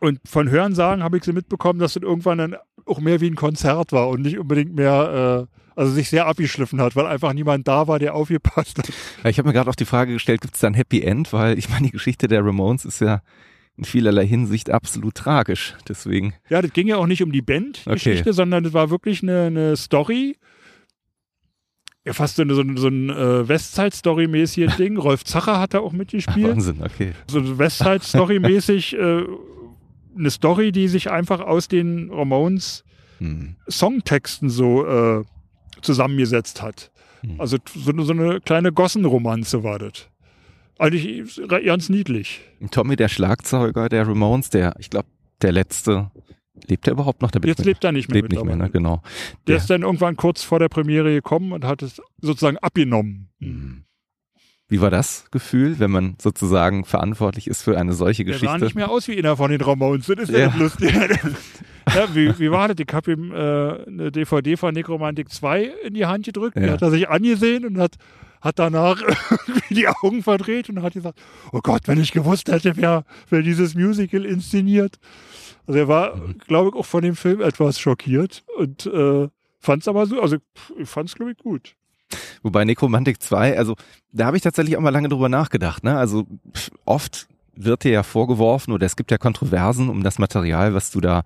[0.00, 2.56] Und von Hörensagen habe ich sie mitbekommen, dass das irgendwann dann
[2.86, 6.80] auch mehr wie ein Konzert war und nicht unbedingt mehr, äh, also sich sehr abgeschliffen
[6.80, 8.88] hat, weil einfach niemand da war, der aufgepasst hat.
[9.24, 11.32] Ich habe mir gerade auch die Frage gestellt, gibt es da ein Happy End?
[11.32, 13.22] Weil ich meine, die Geschichte der Ramones ist ja
[13.76, 15.74] in vielerlei Hinsicht absolut tragisch.
[15.88, 16.34] Deswegen.
[16.48, 18.32] Ja, das ging ja auch nicht um die Bandgeschichte, okay.
[18.32, 20.36] sondern das war wirklich eine, eine Story.
[22.04, 24.96] Ja, fast so, eine, so, so ein äh, Westside-Story-mäßiges Ding.
[24.96, 26.48] Rolf Zacher hat da auch mitgespielt.
[26.48, 27.12] Wahnsinn, okay.
[27.26, 29.24] So Westside-Story-mäßig äh,
[30.16, 32.84] eine Story, die sich einfach aus den Ramones
[33.18, 33.56] hm.
[33.68, 35.24] Songtexten so äh,
[35.82, 36.90] zusammengesetzt hat.
[37.22, 37.40] Hm.
[37.40, 40.08] Also so, so eine kleine Gossenromanze war das.
[40.78, 42.40] Eigentlich ganz niedlich.
[42.70, 45.08] Tommy, der Schlagzeuger der Ramones, der, ich glaube,
[45.42, 46.10] der letzte,
[46.68, 47.30] lebt er überhaupt noch?
[47.30, 48.22] Der Jetzt lebt er nicht mehr.
[48.22, 48.70] Lebt nicht mehr, ne?
[48.70, 49.02] genau.
[49.46, 53.28] Der, der, ist dann irgendwann kurz vor der Premiere gekommen und hat es sozusagen abgenommen.
[53.40, 53.84] Hm.
[54.68, 58.46] Wie war das Gefühl, wenn man sozusagen verantwortlich ist für eine solche Geschichte?
[58.46, 60.06] Der sah nicht mehr aus wie einer von den Ramones.
[60.06, 60.94] Das ist ja, ja lustig.
[61.94, 62.76] ja, wie, wie war das?
[62.78, 66.56] Ich habe ihm äh, eine DVD von Necromantic 2 in die Hand gedrückt.
[66.56, 66.62] Ja.
[66.62, 67.96] Die hat er sich angesehen und hat,
[68.40, 69.00] hat danach
[69.70, 71.20] die Augen verdreht und hat gesagt,
[71.52, 74.98] oh Gott, wenn ich gewusst hätte, wer, wer dieses Musical inszeniert.
[75.66, 79.28] Also er war, glaube ich, auch von dem Film etwas schockiert und äh,
[79.58, 80.36] fand es aber so, also
[80.78, 81.76] ich fand es, glaube ich, gut.
[82.42, 83.76] Wobei Necromantic 2, also
[84.12, 85.84] da habe ich tatsächlich auch mal lange drüber nachgedacht.
[85.84, 85.96] Ne?
[85.96, 86.26] Also
[86.84, 91.00] oft wird dir ja vorgeworfen oder es gibt ja Kontroversen um das Material, was du
[91.00, 91.22] da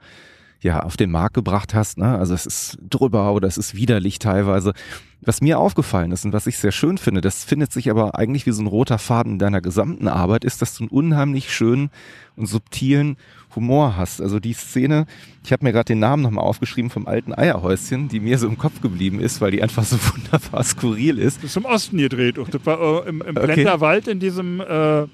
[0.61, 1.99] ja auf den Markt gebracht hast.
[1.99, 2.19] Ne?
[2.19, 4.73] Also es ist drüber oder es ist widerlich teilweise.
[5.21, 8.45] Was mir aufgefallen ist und was ich sehr schön finde, das findet sich aber eigentlich
[8.45, 11.91] wie so ein roter Faden in deiner gesamten Arbeit, ist, dass du einen unheimlich schönen
[12.37, 13.17] und subtilen
[13.57, 14.21] Humor hast.
[14.21, 15.07] Also die Szene,
[15.43, 18.59] ich habe mir gerade den Namen nochmal aufgeschrieben vom alten Eierhäuschen, die mir so im
[18.59, 21.39] Kopf geblieben ist, weil die einfach so wunderbar skurril ist.
[21.39, 22.37] Das ist im Osten gedreht.
[22.37, 23.55] Das war äh, im, im okay.
[23.55, 25.07] Blenderwald in diesem äh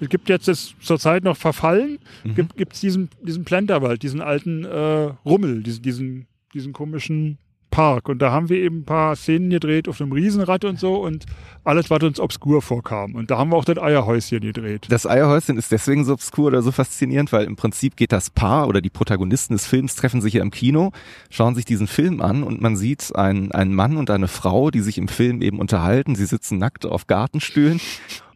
[0.00, 2.34] es gibt jetzt das zurzeit noch verfallen, mhm.
[2.56, 7.38] gibt es diesen, diesen Plenterwald, diesen alten äh, Rummel, diesen, diesen, diesen komischen
[7.70, 8.08] Park.
[8.08, 11.26] Und da haben wir eben ein paar Szenen gedreht auf einem Riesenrad und so und
[11.64, 13.14] alles, was uns obskur vorkam.
[13.14, 14.86] Und da haben wir auch das Eierhäuschen gedreht.
[14.88, 18.68] Das Eierhäuschen ist deswegen so obskur oder so faszinierend, weil im Prinzip geht das Paar
[18.68, 20.92] oder die Protagonisten des Films treffen sich ja im Kino,
[21.30, 24.80] schauen sich diesen Film an und man sieht einen, einen Mann und eine Frau, die
[24.80, 26.14] sich im Film eben unterhalten.
[26.14, 27.80] Sie sitzen nackt auf Gartenstühlen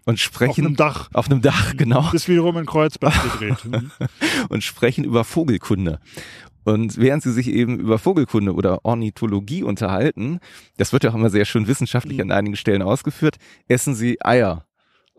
[0.05, 1.09] und sprechen auf einem Dach.
[1.13, 2.03] Auf einem Dach, genau.
[2.03, 3.65] Das ist wiederum in Kreuzberg gedreht.
[3.65, 3.91] Mhm.
[4.49, 6.01] und sprechen über Vogelkunde.
[6.65, 10.39] Und während sie sich eben über Vogelkunde oder Ornithologie unterhalten,
[10.77, 12.25] das wird ja auch immer sehr schön wissenschaftlich mhm.
[12.25, 13.37] an einigen Stellen ausgeführt,
[13.69, 14.65] essen sie Eier.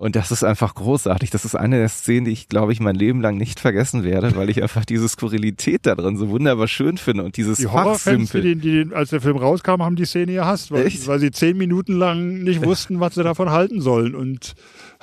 [0.04, 1.30] Und das ist einfach großartig.
[1.30, 4.36] Das ist eine der Szenen, die ich, glaube ich, mein Leben lang nicht vergessen werde,
[4.36, 8.32] weil ich einfach diese Skurrilität da drin so wunderbar schön finde und dieses Die Horrorfans,
[8.32, 11.56] die, die, die, als der Film rauskam, haben die Szene gehasst, weil, weil sie zehn
[11.56, 14.14] Minuten lang nicht wussten, was sie davon halten sollen.
[14.14, 14.56] Und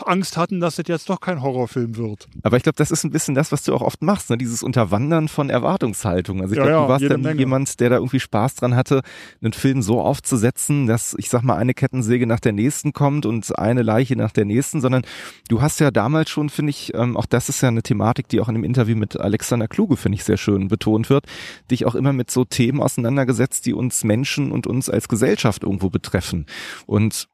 [0.07, 2.29] Angst hatten, dass das jetzt doch kein Horrorfilm wird.
[2.43, 4.39] Aber ich glaube, das ist ein bisschen das, was du auch oft machst, ne?
[4.39, 6.41] dieses Unterwandern von Erwartungshaltung.
[6.41, 7.39] Also ich ja, glaube, du warst dann Menge.
[7.39, 9.03] jemand, der da irgendwie Spaß dran hatte,
[9.43, 13.59] einen Film so aufzusetzen, dass, ich sag mal, eine Kettensäge nach der nächsten kommt und
[13.59, 15.03] eine Leiche nach der nächsten, sondern
[15.49, 18.41] du hast ja damals schon, finde ich, ähm, auch das ist ja eine Thematik, die
[18.41, 21.27] auch in dem Interview mit Alexander Kluge, finde ich, sehr schön betont wird,
[21.71, 25.91] dich auch immer mit so Themen auseinandergesetzt, die uns Menschen und uns als Gesellschaft irgendwo
[25.91, 26.47] betreffen.
[26.87, 27.29] Und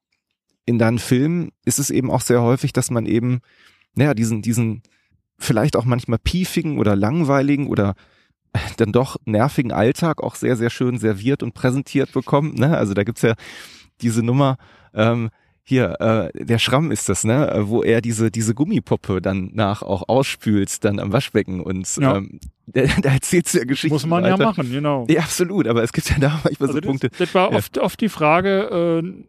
[0.67, 3.41] in deinen Filmen ist es eben auch sehr häufig, dass man eben,
[3.95, 4.83] naja, diesen, diesen
[5.39, 7.95] vielleicht auch manchmal piefigen oder langweiligen oder
[8.77, 12.59] dann doch nervigen Alltag auch sehr, sehr schön serviert und präsentiert bekommt.
[12.59, 12.77] Ne?
[12.77, 13.35] Also da gibt's ja
[14.01, 14.59] diese Nummer,
[14.93, 15.31] ähm,
[15.69, 20.09] hier, äh, der Schramm ist das, ne, wo er diese, diese Gummipuppe dann nach auch
[20.09, 22.19] ausspült, dann am Waschbecken und ja.
[22.19, 23.93] ähm, da, da erzählt ja Geschichten.
[23.93, 24.39] Muss man weiter.
[24.39, 25.07] ja machen, genau.
[25.09, 27.11] Ja, absolut, aber es gibt ja da manchmal also so das, Punkte.
[27.19, 27.57] Das war ja.
[27.57, 29.25] oft, oft die Frage, äh,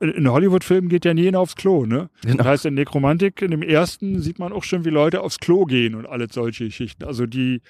[0.00, 2.10] in Hollywood-Filmen geht ja nie aufs Klo, ne?
[2.22, 2.36] Genau.
[2.36, 5.64] Das heißt, in Nekromantik, in dem ersten, sieht man auch schon, wie Leute aufs Klo
[5.64, 7.04] gehen und alles solche Geschichten.
[7.04, 7.62] Also die,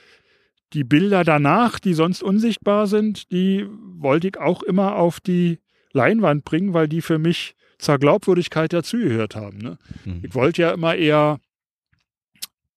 [0.73, 5.61] die Bilder danach, die sonst unsichtbar sind, die wollte ich auch immer auf die
[5.93, 9.59] Leinwand bringen, weil die für mich zur Glaubwürdigkeit dazugehört haben.
[9.59, 9.79] Ne?
[10.05, 10.23] Mhm.
[10.23, 11.39] Ich wollte ja immer eher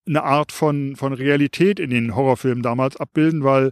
[0.08, 3.72] eine Art von, von Realität in den Horrorfilmen damals abbilden, weil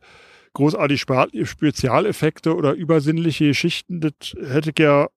[0.53, 5.07] großartig Spezialeffekte oder übersinnliche Geschichten, das hätte ich ja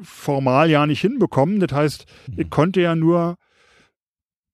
[0.00, 1.60] formal ja nicht hinbekommen.
[1.60, 2.50] Das heißt, ich mhm.
[2.50, 3.36] konnte ja nur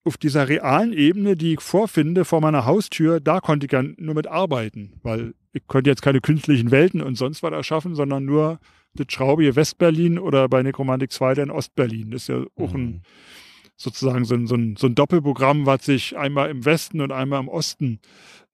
[0.03, 4.15] auf dieser realen Ebene, die ich vorfinde, vor meiner Haustür, da konnte ich ja nur
[4.15, 8.59] mit arbeiten, weil ich konnte jetzt keine künstlichen Welten und sonst was erschaffen, sondern nur
[8.93, 12.11] das schraubige Westberlin oder bei Nekromantik 2 dann Ostberlin.
[12.11, 13.01] Das ist ja auch ein, mhm.
[13.75, 17.39] sozusagen so ein, so, ein, so ein Doppelprogramm, was sich einmal im Westen und einmal
[17.41, 17.99] im Osten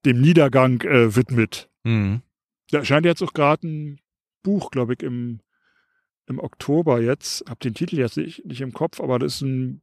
[0.04, 1.68] dem Niedergang äh, widmet.
[1.84, 2.22] Mhm.
[2.70, 4.00] Da erscheint jetzt auch gerade ein
[4.42, 5.40] Buch, glaube ich, im,
[6.26, 7.44] im Oktober jetzt.
[7.48, 9.82] Hab den Titel jetzt nicht, nicht im Kopf, aber das ist ein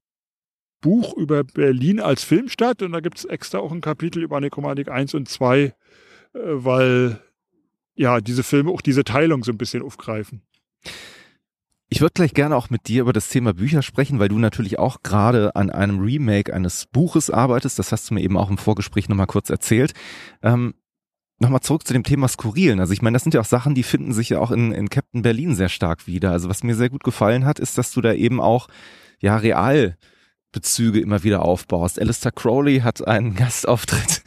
[0.82, 4.90] Buch über Berlin als Filmstadt und da gibt es extra auch ein Kapitel über Nekromantik
[4.90, 5.74] 1 und 2, äh,
[6.34, 7.22] weil
[7.96, 10.42] ja diese Filme auch diese Teilung so ein bisschen aufgreifen.
[11.90, 14.80] Ich würde gleich gerne auch mit dir über das Thema Bücher sprechen, weil du natürlich
[14.80, 17.78] auch gerade an einem Remake eines Buches arbeitest.
[17.78, 19.94] Das hast du mir eben auch im Vorgespräch nochmal kurz erzählt.
[20.42, 20.74] Ähm,
[21.44, 22.80] Nochmal zurück zu dem Thema Skurrilen.
[22.80, 24.88] Also ich meine, das sind ja auch Sachen, die finden sich ja auch in, in
[24.88, 26.32] Captain Berlin sehr stark wieder.
[26.32, 28.70] Also was mir sehr gut gefallen hat, ist, dass du da eben auch
[29.20, 29.98] ja real
[30.54, 32.00] Bezüge immer wieder aufbaust.
[32.00, 34.24] Alistair Crowley hat einen Gastauftritt,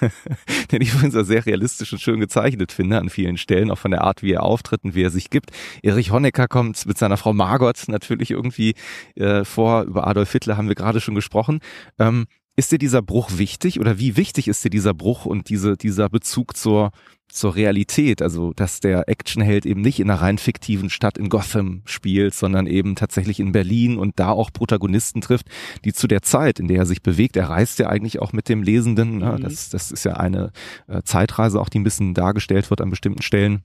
[0.70, 4.02] den ich übrigens sehr realistisch und schön gezeichnet finde an vielen Stellen, auch von der
[4.02, 5.50] Art, wie er auftritt und wie er sich gibt.
[5.82, 8.74] Erich Honecker kommt mit seiner Frau Margot natürlich irgendwie
[9.14, 9.84] äh, vor.
[9.84, 11.60] Über Adolf Hitler haben wir gerade schon gesprochen.
[11.98, 12.26] Ähm,
[12.56, 16.08] ist dir dieser Bruch wichtig oder wie wichtig ist dir dieser Bruch und diese, dieser
[16.08, 16.92] Bezug zur,
[17.28, 18.22] zur Realität?
[18.22, 22.66] Also, dass der Actionheld eben nicht in einer rein fiktiven Stadt in Gotham spielt, sondern
[22.66, 25.48] eben tatsächlich in Berlin und da auch Protagonisten trifft,
[25.84, 28.48] die zu der Zeit, in der er sich bewegt, er reist ja eigentlich auch mit
[28.48, 29.18] dem Lesenden.
[29.18, 29.36] Ne?
[29.38, 29.42] Mhm.
[29.42, 30.52] Das, das ist ja eine
[30.86, 33.62] äh, Zeitreise auch, die ein bisschen dargestellt wird an bestimmten Stellen.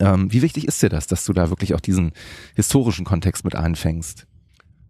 [0.00, 2.12] Ähm, wie wichtig ist dir das, dass du da wirklich auch diesen
[2.54, 4.26] historischen Kontext mit einfängst?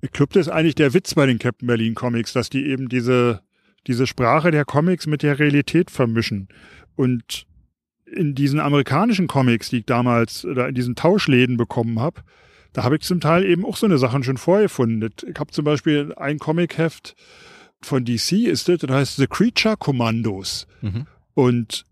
[0.00, 2.88] Ich glaube, das ist eigentlich der Witz bei den Captain Berlin Comics, dass die eben
[2.88, 3.42] diese,
[3.86, 6.48] diese Sprache der Comics mit der Realität vermischen.
[6.94, 7.46] Und
[8.06, 12.22] in diesen amerikanischen Comics, die ich damals oder in diesen Tauschläden bekommen habe,
[12.72, 15.10] da habe ich zum Teil eben auch so eine Sachen schon vorgefunden.
[15.26, 17.14] Ich habe zum Beispiel ein Comicheft
[17.80, 20.66] von DC ist das, das heißt The Creature Commandos.
[20.80, 21.06] Mhm.
[21.34, 21.84] Und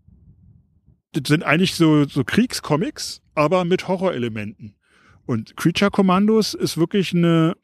[1.13, 4.75] das sind eigentlich so, so Kriegscomics, aber mit Horrorelementen.
[5.25, 7.55] Und Creature Commandos ist wirklich eine,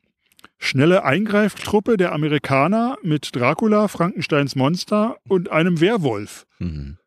[0.63, 6.45] schnelle Eingreiftruppe der Amerikaner mit Dracula, Frankensteins Monster und einem Werwolf.
[6.59, 6.97] Mhm.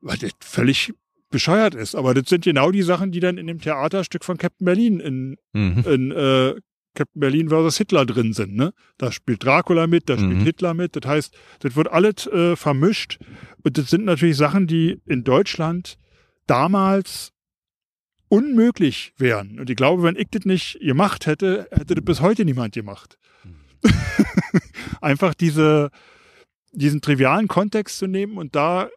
[0.00, 0.92] Was das völlig
[1.30, 1.94] bescheuert ist.
[1.94, 5.36] Aber das sind genau die Sachen, die dann in dem Theaterstück von Captain Berlin in,
[5.52, 5.84] mhm.
[5.86, 6.54] in äh,
[6.94, 8.54] Captain Berlin versus Hitler drin sind.
[8.54, 8.72] Ne?
[8.96, 10.44] Da spielt Dracula mit, da spielt mhm.
[10.44, 10.96] Hitler mit.
[10.96, 13.18] Das heißt, das wird alles äh, vermischt.
[13.62, 15.98] Und das sind natürlich Sachen, die in Deutschland
[16.46, 17.32] damals
[18.28, 19.58] unmöglich wären.
[19.58, 23.18] Und ich glaube, wenn ich das nicht gemacht hätte, hätte das bis heute niemand gemacht.
[23.44, 23.90] Mhm.
[25.00, 25.90] Einfach diese,
[26.72, 28.88] diesen trivialen Kontext zu nehmen und da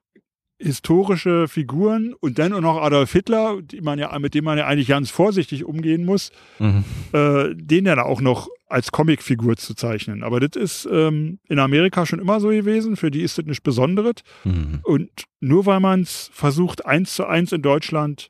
[0.61, 4.67] historische Figuren und dann auch noch Adolf Hitler, die man ja, mit dem man ja
[4.67, 6.83] eigentlich ganz vorsichtig umgehen muss, mhm.
[7.13, 10.23] äh, den ja auch noch als Comicfigur zu zeichnen.
[10.23, 13.61] Aber das ist ähm, in Amerika schon immer so gewesen, für die ist das nichts
[13.61, 14.15] Besonderes.
[14.43, 14.79] Mhm.
[14.83, 15.09] Und
[15.39, 18.29] nur weil man es versucht, eins zu eins in Deutschland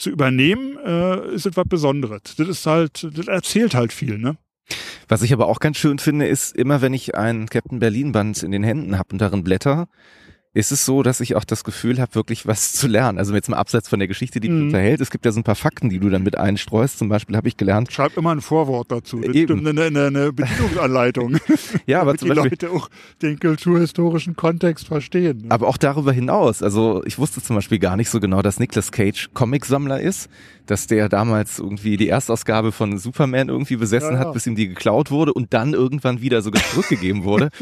[0.00, 2.22] zu übernehmen, äh, ist etwas Besonderes.
[2.36, 4.36] Das ist halt, das erzählt halt viel, ne?
[5.08, 8.42] Was ich aber auch ganz schön finde, ist immer, wenn ich ein Captain Berlin Band
[8.42, 9.88] in den Händen habe und darin blätter,
[10.52, 13.18] ist es so, dass ich auch das Gefühl habe, wirklich was zu lernen.
[13.18, 14.58] Also jetzt mal abseits von der Geschichte, die mhm.
[14.58, 16.98] du unterhält, es gibt ja so ein paar Fakten, die du dann mit einstreust.
[16.98, 17.92] Zum Beispiel habe ich gelernt.
[17.92, 19.22] Schreib immer ein Vorwort dazu.
[19.22, 19.66] Eben.
[19.66, 21.38] Eine, eine, eine Bedienungsanleitung.
[21.86, 22.88] ja, aber zum die Beispiel, Leute auch
[23.22, 25.42] den kulturhistorischen Kontext verstehen.
[25.42, 25.50] Ne?
[25.50, 26.64] Aber auch darüber hinaus.
[26.64, 30.28] Also ich wusste zum Beispiel gar nicht so genau, dass Nicolas Cage Comicsammler ist
[30.70, 34.26] dass der damals irgendwie die Erstausgabe von Superman irgendwie besessen ja, ja.
[34.26, 37.50] hat, bis ihm die geklaut wurde und dann irgendwann wieder sogar zurückgegeben wurde.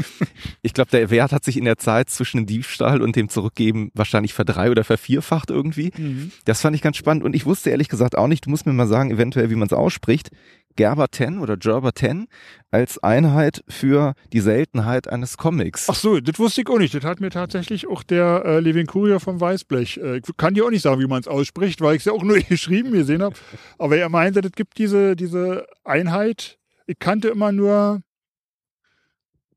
[0.62, 3.90] Ich glaube, der Wert hat sich in der Zeit zwischen dem Diebstahl und dem Zurückgeben
[3.94, 5.92] wahrscheinlich verdrei- oder vervierfacht irgendwie.
[5.96, 6.32] Mhm.
[6.44, 8.72] Das fand ich ganz spannend und ich wusste ehrlich gesagt auch nicht, du musst mir
[8.72, 10.30] mal sagen, eventuell, wie man es ausspricht.
[10.78, 12.28] Gerber 10 oder Gerber 10
[12.70, 15.88] als Einheit für die Seltenheit eines Comics.
[15.90, 16.94] Ach so, das wusste ich auch nicht.
[16.94, 19.96] Das hat mir tatsächlich auch der äh, Levin Kurier vom Weißblech.
[19.96, 22.12] Äh, ich kann dir auch nicht sagen, wie man es ausspricht, weil ich es ja
[22.12, 23.34] auch nur geschrieben gesehen habe.
[23.76, 26.58] Aber er meinte, das gibt diese, diese Einheit.
[26.86, 28.02] Ich kannte immer nur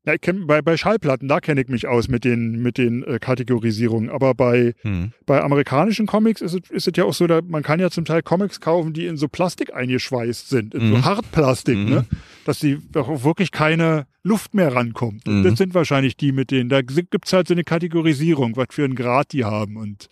[0.04, 3.04] ja, ich kenn, bei, bei Schallplatten, da kenne ich mich aus mit den, mit den
[3.04, 4.10] äh, Kategorisierungen.
[4.10, 5.12] Aber bei, hm.
[5.26, 8.04] bei amerikanischen Comics ist es, ist es ja auch so, da, man kann ja zum
[8.04, 10.90] Teil Comics kaufen, die in so Plastik eingeschweißt sind, in hm.
[10.90, 11.88] so Hartplastik, hm.
[11.88, 12.06] ne?
[12.44, 15.28] dass die auch wirklich keine Luft mehr rankommt.
[15.28, 16.68] Und das sind wahrscheinlich die mit denen.
[16.68, 19.76] Da gibt's halt so eine Kategorisierung, was für einen Grad die haben.
[19.76, 20.08] Und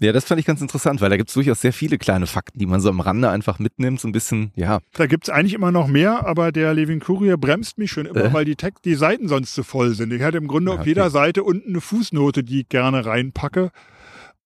[0.00, 2.58] ja, das fand ich ganz interessant, weil da gibt es durchaus sehr viele kleine Fakten,
[2.58, 4.80] die man so am Rande einfach mitnimmt, so ein bisschen, ja.
[4.94, 8.24] Da gibt es eigentlich immer noch mehr, aber der Levin Kurier bremst mich schon immer,
[8.24, 8.32] äh?
[8.32, 10.12] weil die, Text, die Seiten sonst zu voll sind.
[10.12, 13.70] Ich hatte im Grunde ja, auf jeder Seite unten eine Fußnote, die ich gerne reinpacke.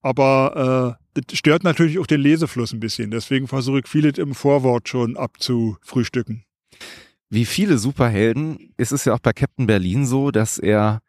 [0.03, 3.11] Aber äh, das stört natürlich auch den Lesefluss ein bisschen.
[3.11, 6.44] Deswegen versuche ich vieles im Vorwort schon abzufrühstücken.
[7.31, 11.01] Wie viele Superhelden ist es ja auch bei Captain Berlin so, dass er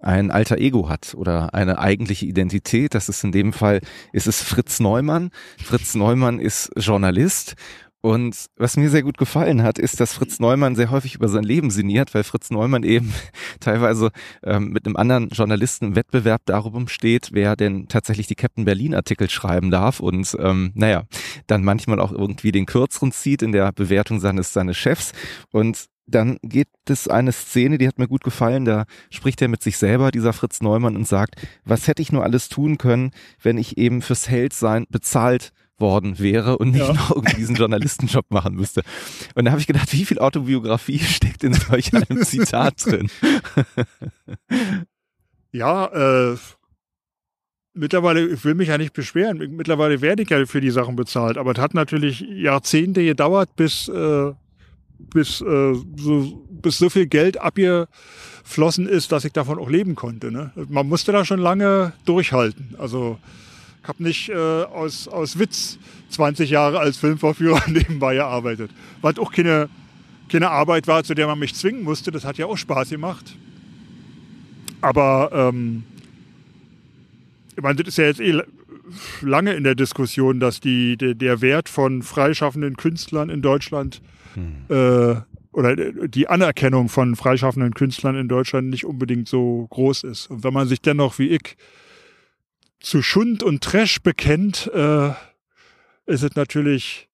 [0.00, 2.94] ein alter Ego hat oder eine eigentliche Identität.
[2.94, 3.80] Das ist in dem Fall,
[4.12, 5.30] ist es Fritz Neumann.
[5.62, 7.54] Fritz Neumann ist Journalist
[8.02, 11.44] Und was mir sehr gut gefallen hat, ist, dass Fritz Neumann sehr häufig über sein
[11.44, 13.12] Leben sinniert, weil Fritz Neumann eben
[13.60, 14.10] teilweise
[14.42, 18.94] ähm, mit einem anderen Journalisten im Wettbewerb darum steht, wer denn tatsächlich die Captain Berlin
[18.94, 21.04] Artikel schreiben darf und ähm, naja,
[21.46, 25.12] dann manchmal auch irgendwie den kürzeren zieht in der Bewertung seines, seines Chefs.
[25.50, 29.62] Und dann geht es eine Szene, die hat mir gut gefallen, da spricht er mit
[29.62, 33.12] sich selber, dieser Fritz Neumann, und sagt, was hätte ich nur alles tun können,
[33.42, 36.92] wenn ich eben fürs Heldsein bezahlt worden wäre und nicht ja.
[36.92, 38.82] noch irgendwie diesen Journalistenjob machen müsste.
[39.34, 43.08] Und da habe ich gedacht, wie viel Autobiografie steckt in solch einem Zitat drin?
[45.52, 46.36] ja, äh,
[47.74, 51.38] mittlerweile, ich will mich ja nicht beschweren, mittlerweile werde ich ja für die Sachen bezahlt,
[51.38, 54.32] aber es hat natürlich Jahrzehnte gedauert, bis, äh,
[54.98, 60.30] bis, äh, so, bis so viel Geld abgeflossen ist, dass ich davon auch leben konnte.
[60.30, 60.52] Ne?
[60.68, 62.74] Man musste da schon lange durchhalten.
[62.78, 63.18] Also
[63.82, 65.78] ich habe nicht äh, aus, aus Witz
[66.10, 68.70] 20 Jahre als Filmvorführer nebenbei gearbeitet.
[69.00, 69.68] Was auch keine,
[70.28, 72.10] keine Arbeit war, zu der man mich zwingen musste.
[72.10, 73.36] Das hat ja auch Spaß gemacht.
[74.80, 75.84] Aber ähm,
[77.56, 78.40] ich meine, das ist ja jetzt eh
[79.22, 84.02] lange in der Diskussion, dass die, der, der Wert von freischaffenden Künstlern in Deutschland
[84.34, 84.64] hm.
[84.68, 85.20] äh,
[85.52, 85.74] oder
[86.08, 90.30] die Anerkennung von freischaffenden Künstlern in Deutschland nicht unbedingt so groß ist.
[90.30, 91.56] Und wenn man sich dennoch wie ich
[92.80, 95.10] zu Schund und Trash bekennt, äh,
[96.06, 97.08] ist es natürlich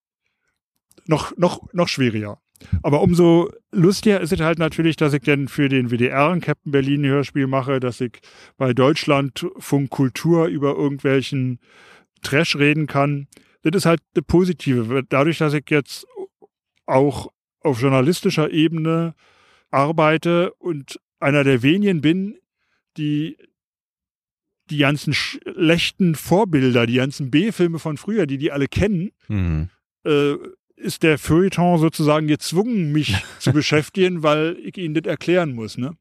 [1.06, 2.40] noch, noch, noch schwieriger.
[2.82, 6.72] Aber umso lustiger ist es halt natürlich, dass ich dann für den WDR ein Captain
[6.72, 8.20] Berlin Hörspiel mache, dass ich
[8.56, 11.60] bei Deutschlandfunk Kultur über irgendwelchen
[12.22, 13.28] Trash reden kann.
[13.62, 15.02] Das ist halt eine positive.
[15.08, 16.06] Dadurch, dass ich jetzt
[16.86, 17.30] auch
[17.60, 19.14] auf journalistischer Ebene
[19.70, 22.38] arbeite und einer der wenigen bin,
[22.96, 23.36] die
[24.70, 29.70] die ganzen schlechten Vorbilder, die ganzen B-Filme von früher, die die alle kennen, mhm.
[30.04, 30.34] äh,
[30.76, 35.78] ist der Feuilleton sozusagen gezwungen, mich zu beschäftigen, weil ich ihnen das erklären muss.
[35.78, 35.92] Ne?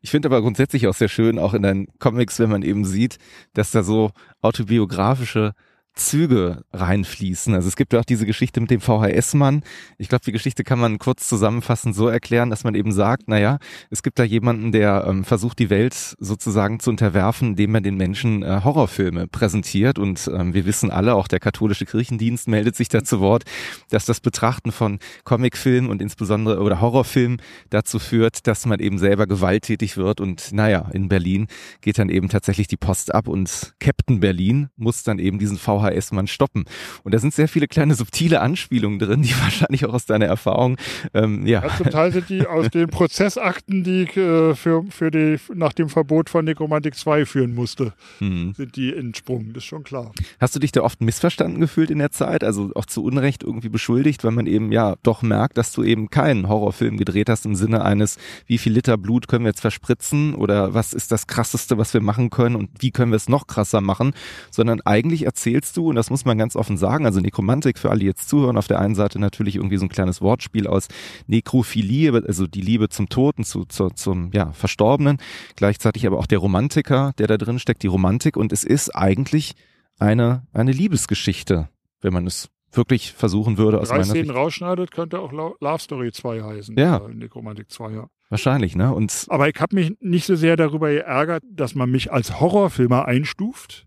[0.00, 3.18] Ich finde aber grundsätzlich auch sehr schön, auch in deinen Comics, wenn man eben sieht,
[3.52, 5.52] dass da so autobiografische
[5.98, 7.54] Züge reinfließen.
[7.54, 9.62] Also es gibt ja auch diese Geschichte mit dem VHS-Mann.
[9.98, 13.58] Ich glaube, die Geschichte kann man kurz zusammenfassend so erklären, dass man eben sagt, naja,
[13.90, 17.96] es gibt da jemanden, der ähm, versucht, die Welt sozusagen zu unterwerfen, indem er den
[17.96, 19.98] Menschen äh, Horrorfilme präsentiert.
[19.98, 23.44] Und ähm, wir wissen alle, auch der katholische Kirchendienst meldet sich da zu Wort,
[23.90, 29.26] dass das Betrachten von Comicfilmen und insbesondere oder Horrorfilmen dazu führt, dass man eben selber
[29.26, 30.20] gewalttätig wird.
[30.20, 31.48] Und naja, in Berlin
[31.80, 35.87] geht dann eben tatsächlich die Post ab und Captain Berlin muss dann eben diesen VHS
[35.90, 36.64] VHS-Mann stoppen.
[37.04, 40.76] Und da sind sehr viele kleine subtile Anspielungen drin, die wahrscheinlich auch aus deiner Erfahrung,
[41.14, 41.62] ähm, ja.
[41.62, 41.76] ja.
[41.76, 45.88] Zum Teil sind die aus den Prozessakten, die ich äh, für, für die, nach dem
[45.88, 48.54] Verbot von Nekromantik 2 führen musste, hm.
[48.56, 50.12] sind die entsprungen, das ist schon klar.
[50.40, 53.68] Hast du dich da oft missverstanden gefühlt in der Zeit, also auch zu Unrecht irgendwie
[53.68, 57.54] beschuldigt, weil man eben ja doch merkt, dass du eben keinen Horrorfilm gedreht hast im
[57.54, 61.78] Sinne eines, wie viel Liter Blut können wir jetzt verspritzen oder was ist das krasseste,
[61.78, 64.12] was wir machen können und wie können wir es noch krasser machen,
[64.50, 67.90] sondern eigentlich erzählst du du, und das muss man ganz offen sagen, also Nekromantik für
[67.90, 70.88] alle, die jetzt zuhören, auf der einen Seite natürlich irgendwie so ein kleines Wortspiel aus
[71.26, 75.18] Nekrophilie, also die Liebe zum Toten, zu, zu, zum ja, Verstorbenen,
[75.56, 79.54] gleichzeitig aber auch der Romantiker, der da drin steckt, die Romantik, und es ist eigentlich
[79.98, 81.68] eine, eine Liebesgeschichte,
[82.00, 83.80] wenn man es wirklich versuchen würde.
[83.80, 86.76] Aus Drei Szenen rausschneidet, könnte auch Love Story 2 heißen.
[86.76, 87.00] Ja.
[87.08, 88.10] Nekromantik 2, ja.
[88.28, 88.94] Wahrscheinlich, ne?
[88.94, 93.06] Und Aber ich habe mich nicht so sehr darüber geärgert, dass man mich als Horrorfilmer
[93.06, 93.86] einstuft.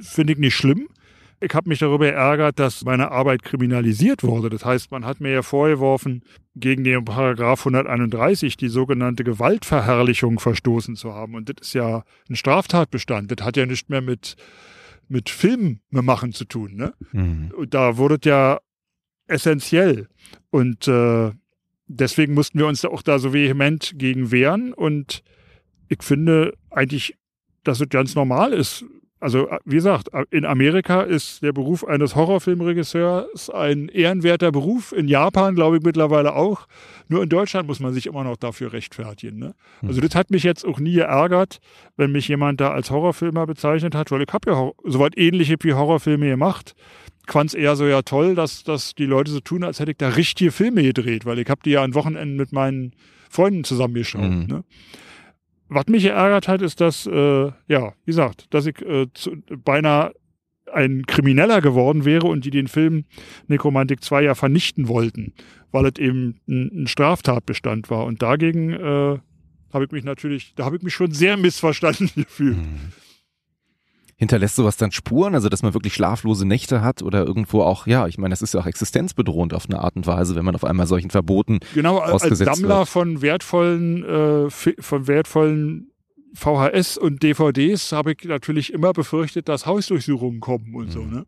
[0.00, 0.88] Finde ich nicht schlimm.
[1.40, 4.50] Ich habe mich darüber ärgert, dass meine Arbeit kriminalisiert wurde.
[4.50, 6.22] Das heißt, man hat mir ja vorgeworfen,
[6.56, 11.36] gegen den Paragraph 131 die sogenannte Gewaltverherrlichung verstoßen zu haben.
[11.36, 13.30] Und das ist ja ein Straftatbestand.
[13.30, 14.34] Das hat ja nicht mehr mit,
[15.08, 16.74] mit Filmen machen zu tun.
[16.74, 16.94] Ne?
[17.12, 17.52] Mhm.
[17.56, 18.58] Und da wurde es ja
[19.28, 20.08] essentiell.
[20.50, 21.30] Und äh,
[21.86, 24.72] deswegen mussten wir uns auch da so vehement gegen wehren.
[24.72, 25.22] Und
[25.88, 27.16] ich finde eigentlich,
[27.62, 28.84] dass es ganz normal ist,
[29.20, 34.92] also wie gesagt, in Amerika ist der Beruf eines Horrorfilmregisseurs ein ehrenwerter Beruf.
[34.92, 36.68] In Japan glaube ich mittlerweile auch.
[37.08, 39.38] Nur in Deutschland muss man sich immer noch dafür rechtfertigen.
[39.38, 39.54] Ne?
[39.80, 39.88] Hm.
[39.88, 41.60] Also das hat mich jetzt auch nie geärgert,
[41.96, 45.56] wenn mich jemand da als Horrorfilmer bezeichnet hat, weil ich habe ja so was ähnliche
[45.60, 46.74] wie Horrorfilme gemacht.
[47.26, 49.90] Ich fand es eher so ja toll, dass, dass die Leute so tun, als hätte
[49.90, 52.92] ich da richtige Filme gedreht, weil ich habe die ja an Wochenenden mit meinen
[53.28, 54.30] Freunden zusammengeschaut.
[54.30, 54.46] Mhm.
[54.46, 54.64] Ne?
[55.68, 60.14] Was mich geärgert hat, ist, dass, äh, ja, wie gesagt, dass ich äh, zu, beinahe
[60.72, 63.04] ein Krimineller geworden wäre und die den Film
[63.46, 65.32] Nekromantik 2 ja vernichten wollten,
[65.72, 68.04] weil es eben ein, ein Straftatbestand war.
[68.04, 69.18] Und dagegen äh,
[69.72, 72.56] habe ich mich natürlich, da habe ich mich schon sehr missverstanden gefühlt.
[72.56, 72.92] Mhm.
[74.20, 78.08] Hinterlässt sowas dann Spuren, also dass man wirklich schlaflose Nächte hat oder irgendwo auch, ja,
[78.08, 80.64] ich meine, das ist ja auch existenzbedrohend auf eine Art und Weise, wenn man auf
[80.64, 82.88] einmal solchen Verboten genau als ausgesetzt Sammler wird.
[82.88, 85.92] von wertvollen äh, von wertvollen
[86.34, 91.02] VHS und DVDs habe ich natürlich immer befürchtet, dass Hausdurchsuchungen kommen und so.
[91.02, 91.10] Mhm.
[91.14, 91.26] Ne?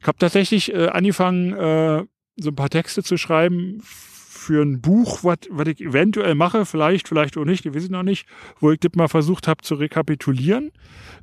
[0.00, 2.04] Ich habe tatsächlich äh, angefangen, äh,
[2.36, 3.80] so ein paar Texte zu schreiben
[4.44, 8.26] für ein Buch, was ich eventuell mache, vielleicht, vielleicht auch nicht, wir wissen noch nicht,
[8.60, 10.70] wo ich das mal versucht habe zu rekapitulieren,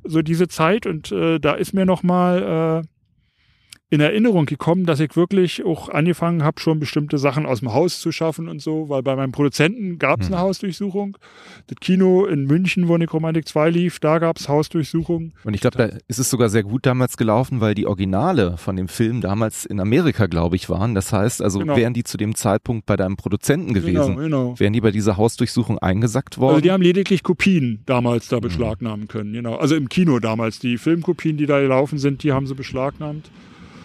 [0.04, 0.86] so diese Zeit.
[0.86, 2.88] Und äh, da ist mir noch mal äh,
[3.92, 8.00] in Erinnerung gekommen, dass ich wirklich auch angefangen habe, schon bestimmte Sachen aus dem Haus
[8.00, 10.34] zu schaffen und so, weil bei meinem Produzenten gab es Hm.
[10.34, 11.18] eine Hausdurchsuchung.
[11.66, 15.34] Das Kino in München, wo Necromantic 2 lief, da gab es Hausdurchsuchungen.
[15.44, 18.76] Und ich glaube, da ist es sogar sehr gut damals gelaufen, weil die Originale von
[18.76, 20.94] dem Film damals in Amerika, glaube ich, waren.
[20.94, 21.76] Das heißt, also Genau.
[21.76, 24.54] wären die zu dem Zeitpunkt bei deinem Produzenten gewesen, Genau, genau.
[24.58, 26.54] wären die bei dieser Hausdurchsuchung eingesackt worden.
[26.54, 28.36] Also die haben lediglich Kopien damals Hm.
[28.36, 29.56] da beschlagnahmen können, genau.
[29.56, 30.60] Also im Kino damals.
[30.60, 33.30] Die Filmkopien, die da gelaufen sind, die haben sie beschlagnahmt.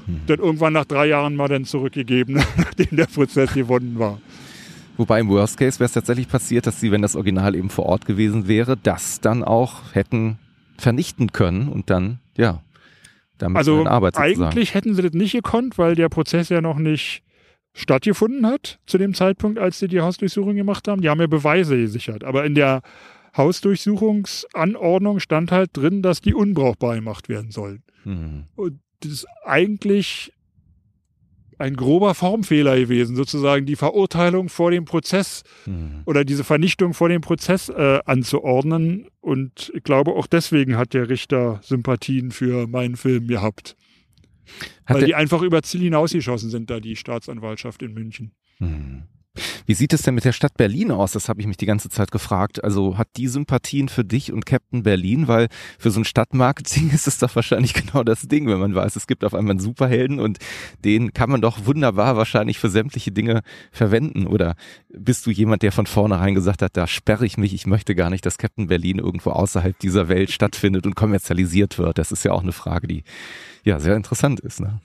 [0.08, 0.22] Hm.
[0.26, 4.20] Dann irgendwann nach drei Jahren mal dann zurückgegeben, nachdem der Prozess gewonnen war.
[4.98, 7.86] Wobei im Worst Case wäre es tatsächlich passiert, dass sie, wenn das Original eben vor
[7.86, 10.40] Ort gewesen wäre, das dann auch hätten
[10.78, 12.64] vernichten können und dann, ja,
[13.38, 14.44] damit Also in Arbeit sozusagen.
[14.44, 17.24] eigentlich hätten sie das nicht gekonnt, weil der Prozess ja noch nicht
[17.74, 21.02] stattgefunden hat zu dem Zeitpunkt, als sie die Hausdurchsuchung gemacht haben.
[21.02, 22.24] Die haben ja Beweise gesichert.
[22.24, 22.82] Aber in der
[23.36, 27.84] Hausdurchsuchungsanordnung stand halt drin, dass die unbrauchbar gemacht werden sollen.
[28.04, 28.46] Hm.
[28.56, 30.34] Und das ist eigentlich
[31.60, 36.04] ein grober Formfehler gewesen, sozusagen die Verurteilung vor dem Prozess Hm.
[36.06, 39.08] oder diese Vernichtung vor dem Prozess äh, anzuordnen.
[39.22, 43.76] Und ich glaube, auch deswegen hat der Richter Sympathien für meinen Film gehabt.
[44.86, 48.32] Hat weil die einfach über Ziel hinausgeschossen sind, da die Staatsanwaltschaft in München.
[48.60, 49.04] Hm.
[49.66, 51.12] Wie sieht es denn mit der Stadt Berlin aus?
[51.12, 52.64] Das habe ich mich die ganze Zeit gefragt.
[52.64, 55.28] Also hat die Sympathien für dich und Captain Berlin?
[55.28, 55.48] Weil
[55.80, 59.08] für so ein Stadtmarketing ist es doch wahrscheinlich genau das Ding, wenn man weiß, es
[59.08, 60.40] gibt auf einmal einen Superhelden und
[60.84, 63.42] den kann man doch wunderbar wahrscheinlich für sämtliche Dinge
[63.72, 64.28] verwenden.
[64.28, 64.56] Oder
[64.90, 68.10] bist du jemand, der von vornherein gesagt hat, da sperre ich mich, ich möchte gar
[68.10, 71.98] nicht, dass Captain Berlin irgendwo außerhalb dieser Welt stattfindet und kommerzialisiert wird?
[71.98, 73.04] Das ist ja auch eine Frage, die
[73.64, 74.60] ja sehr interessant ist.
[74.60, 74.80] Ne?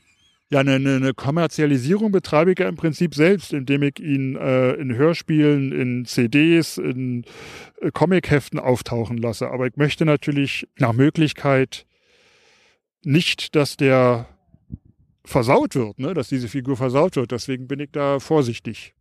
[0.52, 4.94] Ja, eine, eine, Kommerzialisierung betreibe ich ja im Prinzip selbst, indem ich ihn äh, in
[4.94, 7.24] Hörspielen, in CDs, in
[7.80, 9.48] äh, Comicheften auftauchen lasse.
[9.48, 11.86] Aber ich möchte natürlich nach Möglichkeit
[13.02, 14.28] nicht, dass der
[15.24, 16.12] versaut wird, ne?
[16.12, 17.32] dass diese Figur versaut wird.
[17.32, 18.92] Deswegen bin ich da vorsichtig.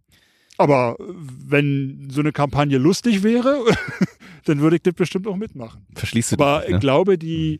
[0.58, 3.66] Aber wenn so eine Kampagne lustig wäre,
[4.46, 5.86] dann würde ich das bestimmt auch mitmachen.
[5.96, 6.80] Verschließt du Aber dich, ich ne?
[6.80, 7.60] glaube, die,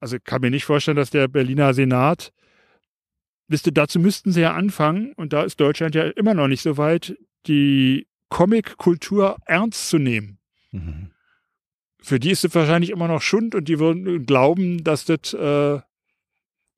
[0.00, 2.32] also ich kann mir nicht vorstellen, dass der Berliner Senat,
[3.52, 6.62] wisst ihr, dazu müssten sie ja anfangen, und da ist Deutschland ja immer noch nicht
[6.62, 7.16] so weit,
[7.46, 10.38] die Comic-Kultur ernst zu nehmen.
[10.72, 11.10] Mhm.
[12.00, 15.80] Für die ist es wahrscheinlich immer noch Schund und die würden glauben, dass das, äh,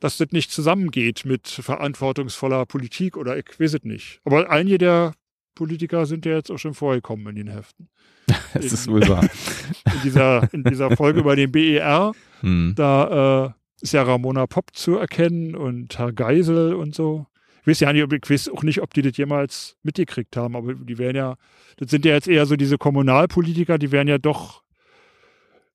[0.01, 4.21] dass das nicht zusammengeht mit verantwortungsvoller Politik oder ich weiß es nicht.
[4.25, 5.15] Aber einige der
[5.55, 7.89] Politiker sind ja jetzt auch schon vorgekommen in den Heften.
[8.55, 9.29] Das ist wohl wahr.
[9.95, 12.13] In dieser, in dieser Folge über den BER,
[12.45, 12.75] Hm.
[12.77, 13.51] Da äh,
[13.85, 17.27] ist ja Ramona Popp zu erkennen und Herr Geisel und so.
[17.61, 20.57] Ich weiß ja nicht, ob, ich weiß auch nicht, ob die das jemals mitgekriegt haben,
[20.57, 21.37] aber die werden ja,
[21.77, 24.63] das sind ja jetzt eher so diese Kommunalpolitiker, die werden ja doch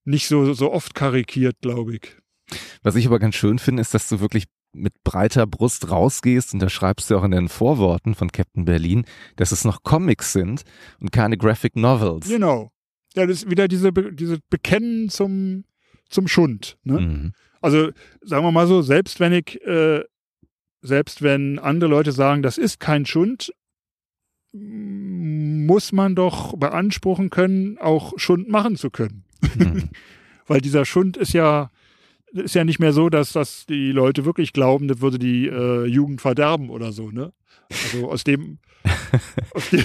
[0.04, 2.16] nicht so, so oft karikiert, glaube ich.
[2.82, 6.60] Was ich aber ganz schön finde, ist, dass du wirklich mit breiter Brust rausgehst und
[6.60, 9.04] da schreibst du auch in den Vorworten von Captain Berlin,
[9.36, 10.62] dass es noch Comics sind
[11.00, 12.28] und keine Graphic Novels.
[12.28, 12.72] Genau.
[13.14, 15.64] Ja, das ist wieder diese, diese Bekennen zum,
[16.08, 16.76] zum Schund.
[16.82, 17.00] Ne?
[17.00, 17.32] Mhm.
[17.60, 17.90] Also
[18.22, 20.02] sagen wir mal so, selbst wenn ich, äh,
[20.82, 23.52] selbst wenn andere Leute sagen, das ist kein Schund,
[24.52, 29.24] muss man doch beanspruchen können, auch Schund machen zu können.
[29.56, 29.90] Mhm.
[30.46, 31.70] Weil dieser Schund ist ja,
[32.32, 35.84] ist ja nicht mehr so, dass, dass die Leute wirklich glauben, das würde die äh,
[35.84, 37.32] Jugend verderben oder so, ne?
[37.70, 38.58] Also aus dem,
[39.54, 39.84] aus, dem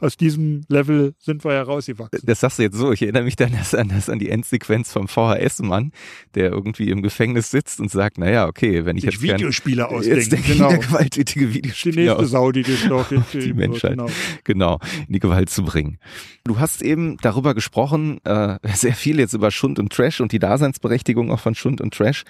[0.00, 2.20] aus diesem Level sind wir ja rausgewachsen.
[2.24, 4.92] Das sagst du jetzt so, ich erinnere mich dann das an, das an die Endsequenz
[4.92, 5.92] vom VHS-Mann,
[6.34, 9.82] der irgendwie im Gefängnis sitzt und sagt, naja, okay, wenn ich Sich jetzt gern, Videospiele
[9.82, 10.68] jetzt ausdenken, denke genau.
[10.78, 13.92] gewalttätige Die Videospiele nächste aus, Sau, die dich noch die Menschheit.
[13.92, 14.08] Genau.
[14.44, 15.98] genau, in die Gewalt zu bringen.
[16.44, 20.38] Du hast eben darüber gesprochen, äh, sehr viel jetzt über Schund und Trash und die
[20.38, 22.24] Daseinsberechtigung auch von Schund und Trash.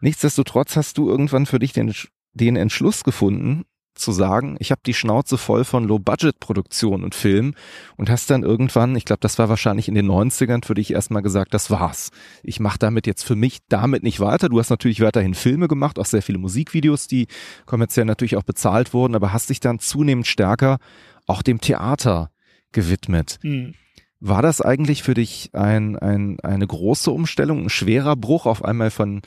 [0.00, 1.92] Nichtsdestotrotz hast du irgendwann für dich den,
[2.34, 3.64] den Entschluss gefunden,
[3.98, 7.54] zu sagen, ich habe die Schnauze voll von Low-Budget-Produktion und Film
[7.96, 11.22] und hast dann irgendwann, ich glaube, das war wahrscheinlich in den 90ern, für dich erstmal
[11.22, 12.10] gesagt, das war's.
[12.42, 14.48] Ich mache damit jetzt für mich damit nicht weiter.
[14.48, 17.26] Du hast natürlich weiterhin Filme gemacht, auch sehr viele Musikvideos, die
[17.64, 20.78] kommerziell natürlich auch bezahlt wurden, aber hast dich dann zunehmend stärker
[21.26, 22.30] auch dem Theater
[22.72, 23.38] gewidmet.
[23.42, 23.74] Hm.
[24.20, 28.90] War das eigentlich für dich ein, ein, eine große Umstellung, ein schwerer Bruch auf einmal
[28.90, 29.20] von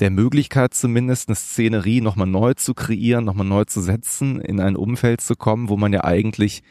[0.00, 4.76] der Möglichkeit zumindest, eine Szenerie nochmal neu zu kreieren, nochmal neu zu setzen, in ein
[4.76, 6.62] Umfeld zu kommen, wo man ja eigentlich,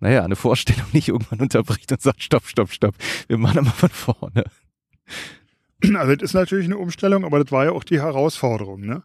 [0.00, 2.94] naja, eine Vorstellung nicht irgendwann unterbricht und sagt, stopp, stopp, stopp,
[3.28, 4.44] wir machen mal von vorne.
[5.94, 8.80] Also das ist natürlich eine Umstellung, aber das war ja auch die Herausforderung.
[8.80, 9.02] Ne?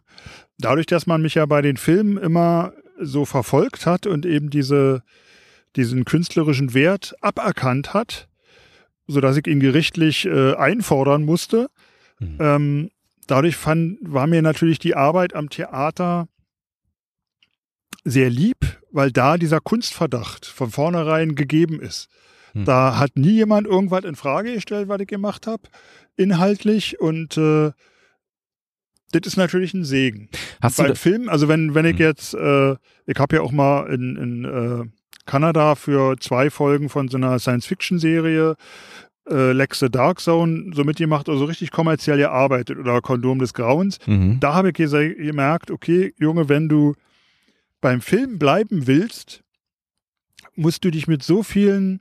[0.58, 5.02] Dadurch, dass man mich ja bei den Filmen immer so verfolgt hat und eben diese,
[5.76, 8.28] diesen künstlerischen Wert aberkannt hat,
[9.06, 11.68] so dass ich ihn gerichtlich äh, einfordern musste.
[12.18, 12.36] Mhm.
[12.40, 12.90] Ähm,
[13.32, 16.28] dadurch fand, war mir natürlich die Arbeit am Theater
[18.04, 18.58] sehr lieb,
[18.90, 22.08] weil da dieser Kunstverdacht von vornherein gegeben ist.
[22.52, 22.66] Mhm.
[22.66, 25.62] Da hat nie jemand irgendwas in Frage gestellt, was ich gemacht habe,
[26.16, 27.72] inhaltlich und äh,
[29.12, 30.28] das ist natürlich ein Segen.
[30.60, 32.00] Hast Beim du Film, also wenn, wenn ich hm.
[32.00, 32.72] jetzt, äh,
[33.06, 34.84] ich habe ja auch mal in, in äh,
[35.26, 38.56] Kanada für zwei Folgen von so einer Science-Fiction-Serie
[39.28, 43.98] äh, Lex the Dark Zone so mitgemacht, also richtig kommerziell gearbeitet oder Kondom des Grauens.
[44.06, 44.40] Mhm.
[44.40, 46.94] Da habe ich gemerkt, okay, Junge, wenn du
[47.80, 49.42] beim Film bleiben willst,
[50.54, 52.00] musst du dich mit so vielen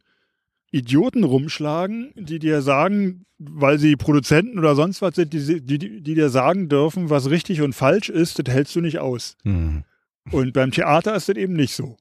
[0.71, 6.13] Idioten rumschlagen, die dir sagen, weil sie Produzenten oder sonst was sind, die, die, die
[6.13, 9.35] dir sagen dürfen, was richtig und falsch ist, das hältst du nicht aus.
[9.43, 9.83] Mhm.
[10.31, 11.97] Und beim Theater ist das eben nicht so.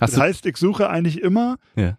[0.00, 1.96] das heißt, ich suche eigentlich immer ja.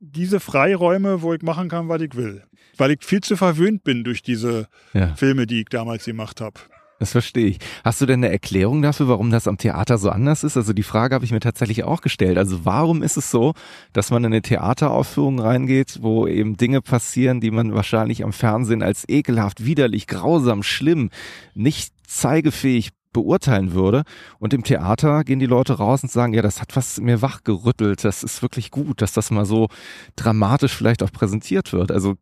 [0.00, 2.44] Diese Freiräume, wo ich machen kann, was ich will.
[2.76, 5.14] Weil ich viel zu verwöhnt bin durch diese ja.
[5.14, 6.60] Filme, die ich damals gemacht habe.
[7.00, 7.58] Das verstehe ich.
[7.84, 10.56] Hast du denn eine Erklärung dafür, warum das am Theater so anders ist?
[10.56, 12.38] Also die Frage habe ich mir tatsächlich auch gestellt.
[12.38, 13.54] Also warum ist es so,
[13.92, 18.82] dass man in eine Theateraufführung reingeht, wo eben Dinge passieren, die man wahrscheinlich am Fernsehen
[18.82, 21.10] als ekelhaft, widerlich, grausam, schlimm,
[21.54, 24.02] nicht zeigefähig beurteilen würde.
[24.38, 28.04] Und im Theater gehen die Leute raus und sagen, ja, das hat was mir wachgerüttelt.
[28.04, 29.68] Das ist wirklich gut, dass das mal so
[30.16, 31.90] dramatisch vielleicht auch präsentiert wird.
[31.90, 32.16] Also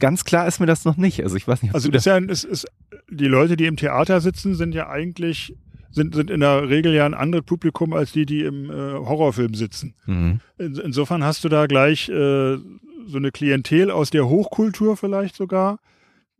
[0.00, 1.22] ganz klar ist mir das noch nicht.
[1.22, 1.74] Also ich weiß nicht.
[1.74, 2.66] Also das ist ja, es ist,
[3.08, 5.54] die Leute, die im Theater sitzen, sind ja eigentlich
[5.92, 9.54] sind, sind in der Regel ja ein anderes Publikum als die, die im äh, Horrorfilm
[9.54, 9.94] sitzen.
[10.06, 10.40] Mhm.
[10.58, 12.58] In, insofern hast du da gleich äh,
[13.06, 15.80] so eine Klientel aus der Hochkultur vielleicht sogar,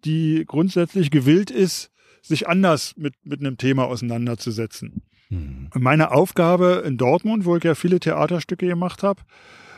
[0.05, 1.91] die grundsätzlich gewillt ist,
[2.23, 5.03] sich anders mit, mit einem Thema auseinanderzusetzen.
[5.29, 5.71] Mhm.
[5.75, 9.23] Meine Aufgabe in Dortmund, wo ich ja viele Theaterstücke gemacht habe,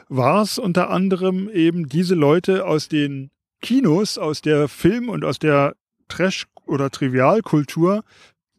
[0.09, 5.39] war es unter anderem eben diese Leute aus den Kinos, aus der Film- und aus
[5.39, 5.74] der
[6.09, 8.02] Trash- oder Trivialkultur,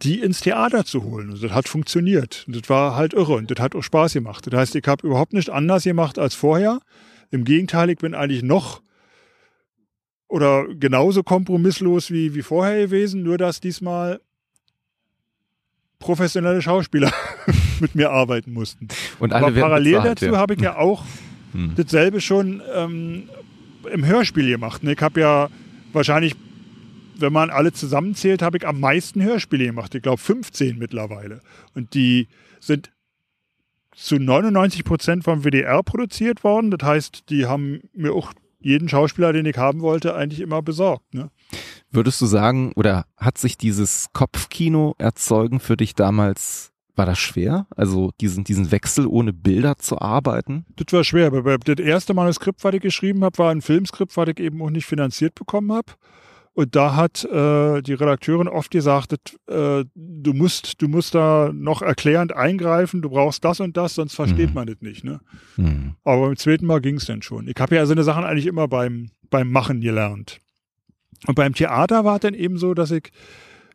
[0.01, 1.30] die ins Theater zu holen.
[1.30, 2.45] Und das hat funktioniert.
[2.47, 4.47] Und das war halt irre und das hat auch Spaß gemacht.
[4.47, 6.80] Das heißt, ich habe überhaupt nicht anders gemacht als vorher.
[7.31, 8.81] Im Gegenteil, ich bin eigentlich noch
[10.34, 14.19] oder genauso kompromisslos wie, wie vorher gewesen, nur dass diesmal
[15.99, 17.14] professionelle Schauspieler
[17.80, 18.88] mit mir arbeiten mussten.
[19.19, 20.39] Und alle Aber parallel bezahlt, dazu ja.
[20.39, 21.05] habe ich ja auch
[21.51, 21.73] hm.
[21.76, 23.30] dasselbe schon ähm,
[23.93, 24.84] im Hörspiel gemacht.
[24.84, 25.49] Ich habe ja
[25.91, 26.34] wahrscheinlich,
[27.19, 29.93] wenn man alle zusammenzählt, habe ich am meisten Hörspiele gemacht.
[29.93, 31.41] Ich glaube 15 mittlerweile.
[31.76, 32.27] Und die
[32.60, 32.91] sind
[33.95, 36.72] zu 99 Prozent vom WDR produziert worden.
[36.72, 38.34] Das heißt, die haben mir auch
[38.64, 41.14] jeden Schauspieler, den ich haben wollte, eigentlich immer besorgt.
[41.14, 41.30] Ne?
[41.91, 47.68] Würdest du sagen, oder hat sich dieses Kopfkino erzeugen für dich damals, war das schwer?
[47.76, 50.65] Also diesen, diesen Wechsel ohne Bilder zu arbeiten?
[50.76, 51.27] Das war schwer.
[51.27, 54.69] Aber das erste Manuskript, was ich geschrieben habe, war ein Filmskript, was ich eben auch
[54.69, 55.94] nicht finanziert bekommen habe.
[56.55, 59.13] Und da hat äh, die Redakteurin oft gesagt,
[59.47, 64.13] äh, du musst, du musst da noch erklärend eingreifen, du brauchst das und das, sonst
[64.13, 64.53] versteht mhm.
[64.53, 65.03] man das nicht.
[65.03, 65.19] Ne?
[65.57, 65.95] Mhm.
[66.03, 67.47] Aber beim zweiten Mal ging es dann schon.
[67.47, 70.39] Ich habe ja so eine Sachen eigentlich immer beim, beim Machen gelernt.
[71.25, 73.11] Und beim Theater war es dann eben so, dass ich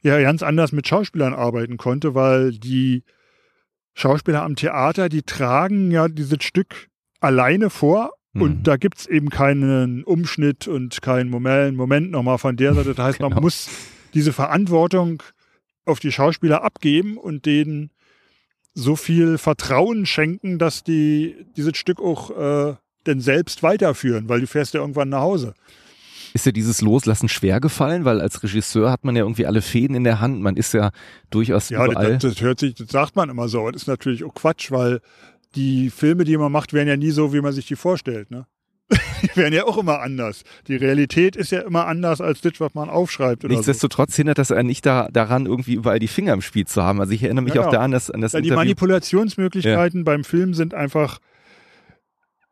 [0.02, 3.02] ja ganz anders mit Schauspielern arbeiten konnte, weil die
[3.94, 6.88] Schauspieler am Theater, die tragen ja dieses Stück
[7.20, 8.62] alleine vor und mhm.
[8.62, 12.94] da gibt es eben keinen Umschnitt und keinen Moment, Moment nochmal von der Seite.
[12.94, 13.31] Das heißt, genau.
[13.31, 13.69] man muss
[14.15, 15.23] diese Verantwortung
[15.85, 17.90] auf die Schauspieler abgeben und denen
[18.74, 22.31] so viel Vertrauen schenken, dass die dieses Stück auch
[22.70, 22.74] äh,
[23.06, 25.55] denn selbst weiterführen, weil du fährst ja irgendwann nach Hause.
[26.35, 28.05] Ist dir dieses Loslassen schwer gefallen?
[28.05, 30.40] Weil als Regisseur hat man ja irgendwie alle Fäden in der Hand.
[30.40, 30.90] Man ist ja
[31.31, 32.19] durchaus ja, überall.
[32.19, 33.70] Das, das hört sich, das sagt man immer so.
[33.70, 35.01] Das ist natürlich auch Quatsch, weil
[35.54, 38.30] die Filme, die man macht, werden ja nie so, wie man sich die vorstellt.
[38.30, 38.46] Ne?
[39.22, 40.44] die werden ja auch immer anders.
[40.66, 43.44] Die Realität ist ja immer anders als das, was man aufschreibt.
[43.44, 44.16] Nichtsdestotrotz so.
[44.18, 47.00] hindert das einen nicht da, daran, irgendwie überall die Finger im Spiel zu haben.
[47.00, 47.72] Also ich erinnere mich ja, auch ja.
[47.72, 50.04] daran, dass an das ja, Die Manipulationsmöglichkeiten ja.
[50.04, 51.18] beim Film sind einfach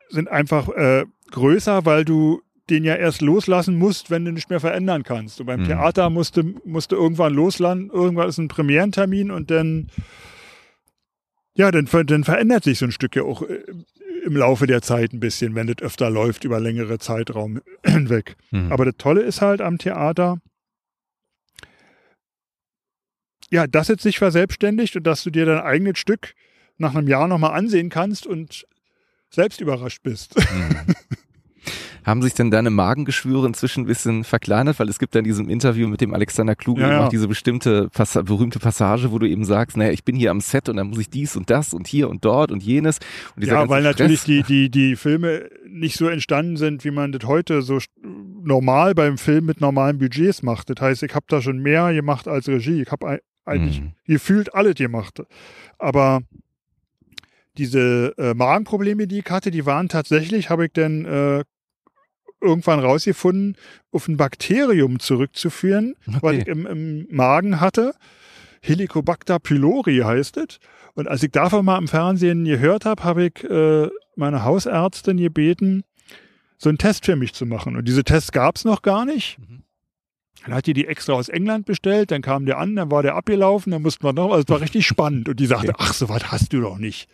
[0.08, 4.60] sind einfach äh, größer, weil du den ja erst loslassen musst, wenn du nicht mehr
[4.60, 5.40] verändern kannst.
[5.40, 5.66] Und beim mhm.
[5.66, 9.88] Theater musst du, musst du irgendwann loslassen, irgendwann ist ein Premierentermin und dann
[11.56, 13.64] ja, dann, dann verändert sich so ein Stück ja auch äh,
[14.24, 18.36] im Laufe der Zeit ein bisschen, wenn das öfter läuft über längere Zeitraum hinweg.
[18.50, 18.70] Mhm.
[18.70, 20.38] Aber das Tolle ist halt am Theater,
[23.50, 26.34] ja, dass es sich verselbstständigt und dass du dir dein eigenes Stück
[26.78, 28.66] nach einem Jahr nochmal ansehen kannst und
[29.30, 30.36] selbst überrascht bist.
[30.36, 30.94] Mhm.
[32.06, 34.78] Haben sich denn deine Magengeschwüre inzwischen ein bisschen verkleinert?
[34.78, 37.04] Weil es gibt ja in diesem Interview mit dem Alexander Kluge Ja, ja.
[37.04, 40.40] auch diese bestimmte Passa berühmte Passage, wo du eben sagst, naja, ich bin hier am
[40.40, 43.00] Set und dann muss ich dies und das und hier und dort und jenes.
[43.34, 47.10] Und Ja, weil natürlich Stress- die, die, die Filme nicht so entstanden sind, wie man
[47.10, 47.78] das heute so
[48.44, 50.70] normal beim Film mit normalen Budgets macht.
[50.70, 52.82] Das heißt, ich habe da schon mehr gemacht als Regie.
[52.82, 53.92] Ich habe eigentlich Mhm.
[54.06, 55.22] gefühlt alles gemacht.
[55.78, 56.20] Aber
[57.58, 61.44] diese äh, Magenprobleme, die ich hatte, die waren tatsächlich, habe ich dann äh,
[62.46, 63.56] irgendwann rausgefunden,
[63.92, 66.38] auf ein Bakterium zurückzuführen, was Okay.
[66.42, 67.94] ich im, im Magen hatte.
[68.62, 70.58] Helicobacter pylori heißt es.
[70.94, 75.82] Und als ich davon mal im Fernsehen gehört habe, habe ich äh, meine Hausärztin gebeten,
[76.58, 77.76] so einen Test für mich zu machen.
[77.76, 79.38] Und diese Tests gab es noch gar nicht.
[79.38, 79.62] Mhm.
[80.44, 83.14] Dann hat die die extra aus England bestellt, dann kam der an, dann war der
[83.16, 85.28] abgelaufen, dann mussten wir noch, also es war richtig spannend.
[85.28, 85.76] Und die sagte, Okay.
[85.80, 87.08] ach, so was hast du doch nicht.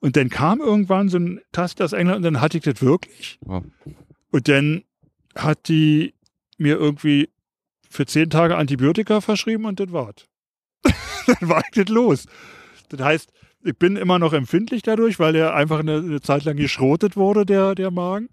[0.00, 3.38] Und dann kam irgendwann so ein Test aus England und dann hatte ich das wirklich.
[3.40, 3.64] Wow.
[4.36, 4.84] Und dann
[5.34, 6.12] hat die
[6.58, 7.30] mir irgendwie
[7.88, 10.26] für zehn Tage Antibiotika verschrieben und das war's.
[10.84, 12.26] dann war ich das los.
[12.90, 13.32] Das heißt,
[13.64, 17.46] ich bin immer noch empfindlich dadurch, weil er einfach eine, eine Zeit lang geschrotet wurde,
[17.46, 18.28] der, der Magen.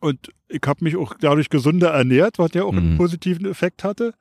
[0.00, 2.96] Und ich habe mich auch dadurch gesunder ernährt, was ja auch einen Mhm.
[2.96, 4.14] positiven Effekt hatte.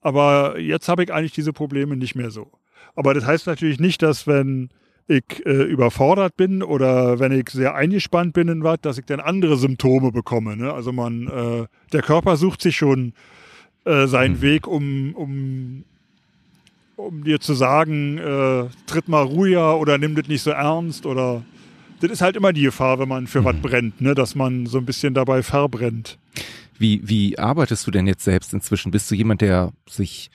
[0.00, 2.50] Aber jetzt habe ich eigentlich diese Probleme nicht mehr so.
[2.94, 4.70] Aber das heißt natürlich nicht, dass wenn
[5.08, 9.20] ich äh, überfordert bin oder wenn ich sehr eingespannt bin in was, dass ich dann
[9.20, 10.56] andere Symptome bekomme.
[10.56, 10.72] Ne?
[10.72, 13.12] Also man, äh, der Körper sucht sich schon
[13.84, 14.42] äh, seinen Mhm.
[14.42, 15.84] Weg, um, um,
[16.96, 21.42] um dir zu sagen, äh, tritt mal ruhiger oder nimm das nicht so ernst oder
[22.00, 23.62] das ist halt immer die Gefahr, wenn man für was Mhm.
[23.62, 24.14] brennt, ne?
[24.14, 26.18] dass man so ein bisschen dabei verbrennt.
[26.78, 28.90] Wie, wie arbeitest du denn jetzt selbst inzwischen?
[28.90, 30.30] Bist du jemand, der sich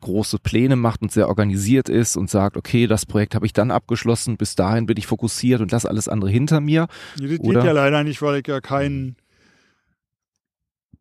[0.00, 3.70] große Pläne macht und sehr organisiert ist und sagt, okay, das Projekt habe ich dann
[3.70, 6.86] abgeschlossen, bis dahin bin ich fokussiert und lass alles andere hinter mir?
[7.18, 7.64] Das geht Oder?
[7.64, 9.16] ja leider nicht, weil ich ja kein,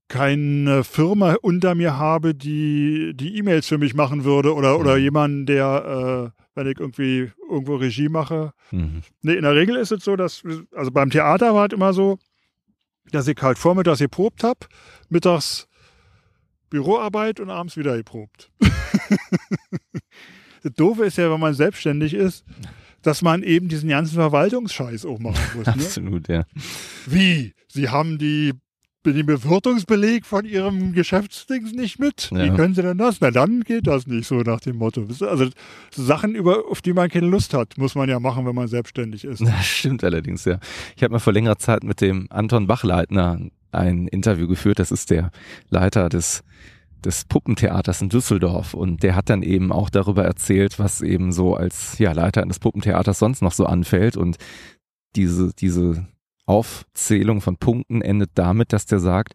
[0.07, 5.01] keine Firma unter mir habe, die die E-Mails für mich machen würde oder, oder Mhm.
[5.01, 8.51] jemanden, der, äh, wenn ich irgendwie irgendwo Regie mache.
[8.71, 9.01] Mhm.
[9.21, 10.43] Nee, in der Regel ist es so, dass,
[10.73, 12.17] also beim Theater war es immer so,
[13.11, 14.59] dass ich halt vormittags geprobt habe,
[15.09, 15.67] mittags
[16.69, 18.51] Büroarbeit und abends wieder geprobt.
[20.63, 22.43] das Doofe ist ja, wenn man selbstständig ist,
[23.01, 25.65] dass man eben diesen ganzen Verwaltungsscheiß auch machen muss.
[25.67, 25.73] Ne?
[25.73, 26.43] Absolut, ja.
[27.05, 27.53] Wie?
[27.69, 28.53] Sie haben die,
[29.05, 32.29] den Bewirtungsbeleg von Ihrem Geschäftsdings nicht mit?
[32.31, 32.55] Wie Ja.
[32.55, 33.21] können Sie denn das?
[33.21, 35.05] Na, dann geht das nicht so nach dem Motto.
[35.21, 35.45] Also
[35.91, 38.67] so Sachen, über, auf die man keine Lust hat, muss man ja machen, wenn man
[38.67, 39.41] selbstständig ist.
[39.41, 40.59] Das stimmt allerdings, ja.
[40.97, 43.39] Ich habe mal vor längerer Zeit mit dem Anton Bachleitner
[43.71, 44.79] ein Interview geführt.
[44.79, 45.31] Das ist der
[45.69, 46.43] Leiter des
[47.05, 51.55] des Puppentheaters in Düsseldorf und der hat dann eben auch darüber erzählt, was eben so
[51.55, 54.37] als ja, Leiter eines Puppentheaters sonst noch so anfällt und
[55.15, 56.07] diese diese
[56.47, 59.33] Aufzählung von Punkten endet damit, dass der sagt,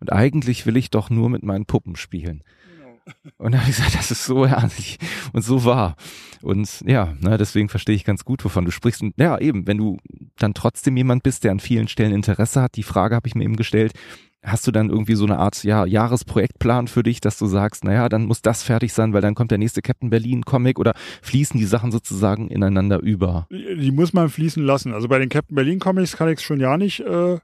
[0.00, 2.42] und eigentlich will ich doch nur mit meinen Puppen spielen.
[3.38, 4.98] Und da habe ich gesagt, das ist so herrlich
[5.32, 5.96] und so wahr.
[6.42, 9.02] Und ja, ne, deswegen verstehe ich ganz gut, wovon du sprichst.
[9.02, 9.98] Und ja, eben, wenn du
[10.38, 13.44] dann trotzdem jemand bist, der an vielen Stellen Interesse hat, die Frage habe ich mir
[13.44, 13.92] eben gestellt,
[14.44, 18.08] hast du dann irgendwie so eine Art ja, Jahresprojektplan für dich, dass du sagst, naja,
[18.08, 21.58] dann muss das fertig sein, weil dann kommt der nächste Captain Berlin Comic oder fließen
[21.58, 23.46] die Sachen sozusagen ineinander über?
[23.50, 24.92] Die muss man fließen lassen.
[24.92, 27.38] Also bei den Captain Berlin Comics kann ich es schon ja nicht, äh,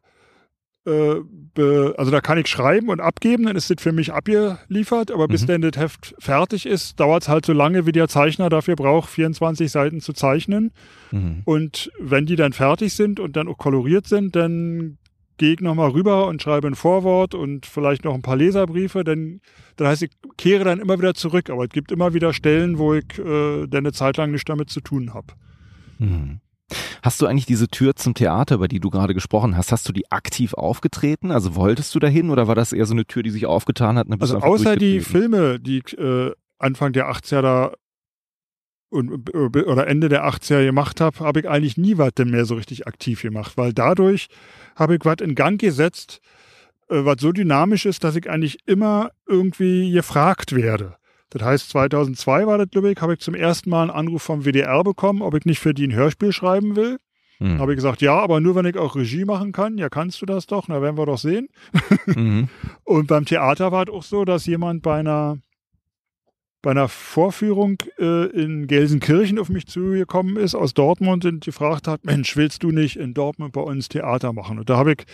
[0.87, 5.43] also da kann ich schreiben und abgeben, dann ist das für mich abgeliefert, aber bis
[5.43, 5.47] Mhm.
[5.47, 9.11] denn das Heft fertig ist, dauert es halt so lange, wie der Zeichner dafür braucht,
[9.11, 10.73] 24 Seiten zu zeichnen.
[11.11, 11.43] Mhm.
[11.45, 14.97] Und wenn die dann fertig sind und dann auch koloriert sind, dann
[15.37, 19.05] gehe ich nochmal rüber und schreibe ein Vorwort und vielleicht noch ein paar Leserbriefe.
[19.05, 19.41] Dann,
[19.77, 21.49] das heißt, ich kehre dann immer wieder zurück.
[21.49, 24.69] Aber es gibt immer wieder Stellen, wo ich äh, dann eine Zeit lang nichts damit
[24.69, 25.29] zu tun habe.
[25.99, 26.41] Mhm.
[27.03, 29.93] Hast du eigentlich diese Tür zum Theater, über die du gerade gesprochen hast, hast du
[29.93, 31.31] die aktiv aufgetreten?
[31.31, 34.07] Also wolltest du dahin oder war das eher so eine Tür, die sich aufgetan hat?
[34.21, 35.01] Also außer die?
[35.01, 37.73] Filme, die ich äh, Anfang der 80er da
[38.91, 42.45] und, äh, oder Ende der 80er gemacht habe, habe ich eigentlich nie was denn mehr
[42.45, 44.29] so richtig aktiv gemacht, weil dadurch
[44.77, 46.21] habe ich was in Gang gesetzt,
[46.89, 50.97] äh, was so dynamisch ist, dass ich eigentlich immer irgendwie gefragt werde.
[51.31, 54.45] Das heißt, 2002 war das, glaube ich, habe ich zum ersten Mal einen Anruf vom
[54.45, 56.99] WDR bekommen, ob ich nicht für die ein Hörspiel schreiben will.
[57.39, 57.59] Mhm.
[57.59, 59.79] Habe ich gesagt, ja, aber nur wenn ich auch Regie machen kann.
[59.79, 60.69] Ja, kannst du das doch?
[60.69, 61.49] Na, werden wir doch sehen.
[62.07, 62.49] Mhm.
[62.83, 65.39] Und beim Theater war es auch so, dass jemand bei einer
[66.63, 72.05] bei einer Vorführung äh, in Gelsenkirchen auf mich zugekommen ist aus Dortmund und gefragt hat,
[72.05, 74.59] Mensch, willst du nicht in Dortmund bei uns Theater machen?
[74.59, 75.05] Und da habe ich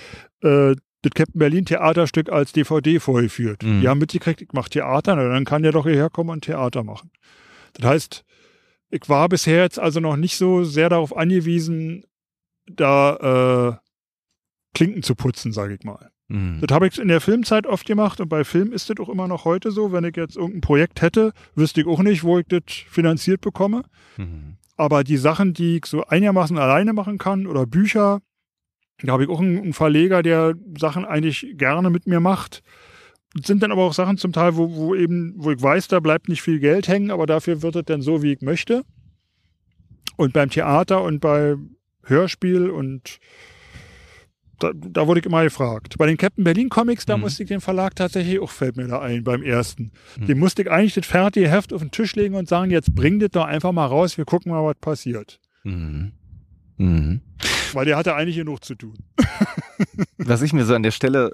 [0.42, 0.74] äh,
[1.08, 3.62] das Captain Berlin Theaterstück als DVD vorgeführt.
[3.62, 3.80] Mhm.
[3.80, 6.82] Die haben mitgekriegt, ich mache Theater, na, dann kann der doch hierher kommen und Theater
[6.84, 7.10] machen.
[7.74, 8.24] Das heißt,
[8.90, 12.04] ich war bisher jetzt also noch nicht so sehr darauf angewiesen,
[12.66, 13.86] da äh,
[14.74, 16.10] Klinken zu putzen, sage ich mal.
[16.28, 16.60] Mhm.
[16.60, 19.28] Das habe ich in der Filmzeit oft gemacht und bei Film ist das auch immer
[19.28, 19.92] noch heute so.
[19.92, 23.84] Wenn ich jetzt irgendein Projekt hätte, wüsste ich auch nicht, wo ich das finanziert bekomme.
[24.16, 24.56] Mhm.
[24.76, 28.20] Aber die Sachen, die ich so einigermaßen alleine machen kann oder Bücher,
[29.02, 32.62] da habe ich auch einen, Verleger, der Sachen eigentlich gerne mit mir macht.
[33.34, 36.00] Das sind dann aber auch Sachen zum Teil, wo, wo eben, wo ich weiß, da
[36.00, 38.82] bleibt nicht viel Geld hängen, aber dafür wird es dann so, wie ich möchte.
[40.16, 41.56] Und beim Theater und bei
[42.04, 43.18] Hörspiel und
[44.58, 45.98] da, da wurde ich immer gefragt.
[45.98, 47.24] Bei den Captain Berlin Comics, da Mhm.
[47.24, 49.92] musste ich den Verlag tatsächlich, auch fällt mir da ein, beim ersten.
[50.18, 50.26] Mhm.
[50.26, 53.18] Dem musste ich eigentlich das fertige Heft auf den Tisch legen und sagen, jetzt bring
[53.20, 55.38] das doch einfach mal raus, wir gucken mal, was passiert.
[55.64, 56.12] Mhm.
[56.78, 57.20] Mhm.
[57.74, 58.94] Weil der hatte eigentlich genug zu tun.
[60.18, 61.32] Was ich mir so an der Stelle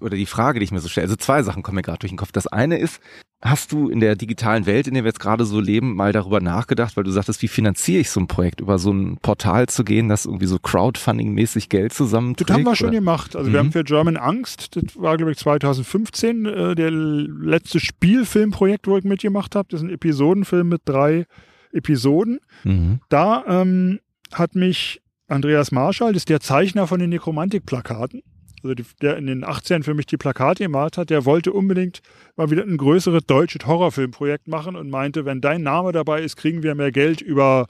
[0.00, 2.10] oder die Frage, die ich mir so stelle, also zwei Sachen kommen mir gerade durch
[2.10, 2.32] den Kopf.
[2.32, 3.00] Das eine ist,
[3.40, 6.40] hast du in der digitalen Welt, in der wir jetzt gerade so leben, mal darüber
[6.40, 9.84] nachgedacht, weil du sagtest, wie finanziere ich so ein Projekt, über so ein Portal zu
[9.84, 12.50] gehen, das irgendwie so Crowdfunding-mäßig Geld zusammenträgt?
[12.50, 12.96] Das haben wir schon oder?
[12.98, 13.36] gemacht.
[13.36, 13.52] Also Mhm.
[13.52, 18.98] wir haben für German Angst, das war glaube ich 2015, äh, der letzte Spielfilmprojekt, wo
[18.98, 19.68] ich mitgemacht habe.
[19.70, 21.26] Das ist ein Episodenfilm mit drei
[21.72, 22.40] Episoden.
[22.64, 23.00] Mhm.
[23.08, 24.00] Da ähm,
[24.32, 25.01] hat mich
[25.32, 28.22] Andreas Marschall, das ist der Zeichner von den Nekromantik-Plakaten,
[28.62, 32.00] also die, der in den 18 für mich die Plakate gemalt hat, der wollte unbedingt
[32.36, 36.62] mal wieder ein größeres deutsches Horrorfilmprojekt machen und meinte, wenn dein Name dabei ist, kriegen
[36.62, 37.66] wir mehr Geld über,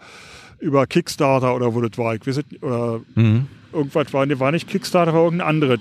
[0.58, 2.14] über Kickstarter oder wo das war.
[2.14, 3.46] Ich weiß nicht, oder Mhm.
[3.72, 5.80] irgendwas war, war nicht Kickstarter, war irgendein anderes.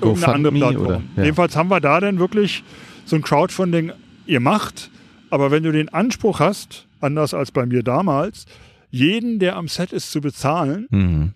[0.00, 0.86] Irgendeine andere GoFundMe Plattform.
[0.86, 1.22] oder- ja.
[1.24, 2.64] Jedenfalls haben wir da dann wirklich
[3.04, 3.92] so ein Crowdfunding
[4.26, 4.90] gemacht.
[5.30, 8.46] Aber wenn du den Anspruch hast, anders als bei mir damals,
[8.94, 11.32] jeden, der am Set ist, zu bezahlen, Mhm.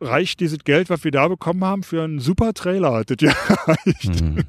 [0.00, 2.92] reicht dieses Geld, was wir da bekommen haben, für einen super Trailer.
[2.94, 4.22] Hat das ja gereicht.
[4.22, 4.44] Mhm.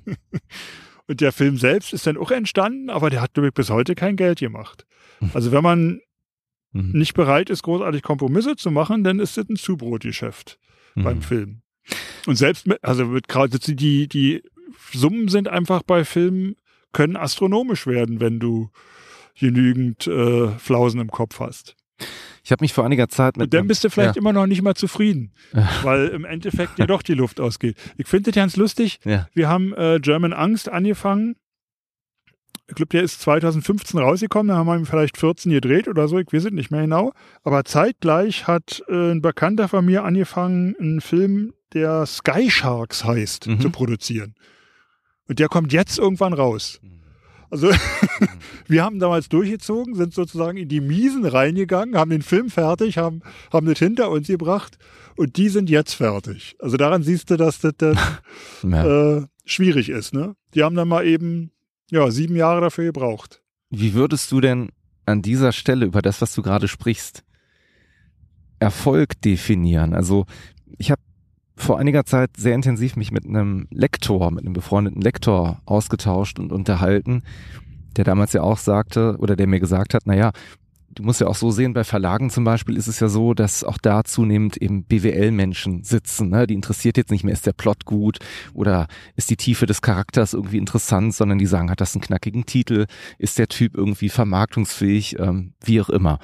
[1.08, 3.94] Und der Film selbst ist dann auch entstanden, aber der hat, glaube ich, bis heute
[3.96, 4.86] kein Geld gemacht.
[5.34, 6.00] Also wenn man
[6.74, 6.92] Mhm.
[6.92, 10.58] nicht bereit ist, großartig Kompromisse zu machen, dann ist das ein Zubrotgeschäft
[10.96, 11.22] beim Mhm.
[11.22, 11.62] Film.
[12.26, 14.42] Und selbst mit, also mit gerade die, die
[14.92, 16.56] Summen sind einfach bei Filmen,
[16.92, 18.70] können astronomisch werden, wenn du
[19.40, 21.76] genügend äh, Flausen im Kopf hast.
[22.44, 24.20] Ich habe mich vor einiger Zeit mit Und dann bist du vielleicht ja.
[24.22, 25.32] immer noch nicht mal zufrieden,
[25.84, 27.76] weil im Endeffekt dir doch die Luft ausgeht.
[27.98, 29.00] Ich finde das ganz lustig.
[29.04, 29.28] Ja.
[29.34, 31.36] Wir haben äh, German Angst angefangen.
[32.68, 36.18] Ich glaube, der ist 2015 rausgekommen, da haben wir ihn vielleicht 14 gedreht oder so,
[36.18, 37.14] ich weiß es nicht mehr genau.
[37.44, 43.48] Aber zeitgleich hat äh, ein Bekannter von mir angefangen, einen Film, der Sky Sharks heißt,
[43.48, 43.60] Mhm.
[43.62, 44.34] zu produzieren.
[45.28, 46.80] Und der kommt jetzt irgendwann raus.
[47.56, 47.72] Also
[48.68, 53.22] wir haben damals durchgezogen, sind sozusagen in die Miesen reingegangen, haben den Film fertig, haben,
[53.54, 54.78] haben das hinter uns gebracht
[55.16, 56.58] und die sind jetzt fertig.
[56.60, 57.98] Also daran siehst du, dass das dann
[58.64, 59.20] Ja.
[59.20, 60.14] äh, schwierig ist.
[60.14, 60.36] Ne?
[60.54, 61.52] Die haben dann mal eben
[61.92, 63.42] ja, sieben Jahre dafür gebraucht.
[63.70, 64.70] Wie würdest du denn
[65.06, 67.24] an dieser Stelle über das, was du gerade sprichst,
[68.60, 69.94] Erfolg definieren?
[69.94, 70.26] Also
[70.78, 71.02] ich habe
[71.56, 76.52] vor einiger Zeit sehr intensiv mich mit einem Lektor, mit einem befreundeten Lektor ausgetauscht und
[76.52, 77.24] unterhalten,
[77.96, 80.32] der damals ja auch sagte oder der mir gesagt hat, naja,
[80.96, 83.64] du musst ja auch so sehen, bei Verlagen zum Beispiel ist es ja so, dass
[83.64, 86.30] auch da zunehmend eben BWL-Menschen sitzen.
[86.30, 86.48] Ne?
[86.48, 88.20] Die interessiert jetzt nicht mehr, ist der Plot gut
[88.54, 92.46] oder ist die Tiefe des Charakters irgendwie interessant, sondern die sagen, hat das einen knackigen
[92.46, 92.86] Titel,
[93.18, 96.20] ist der Typ irgendwie vermarktungsfähig, ähm, wie auch immer.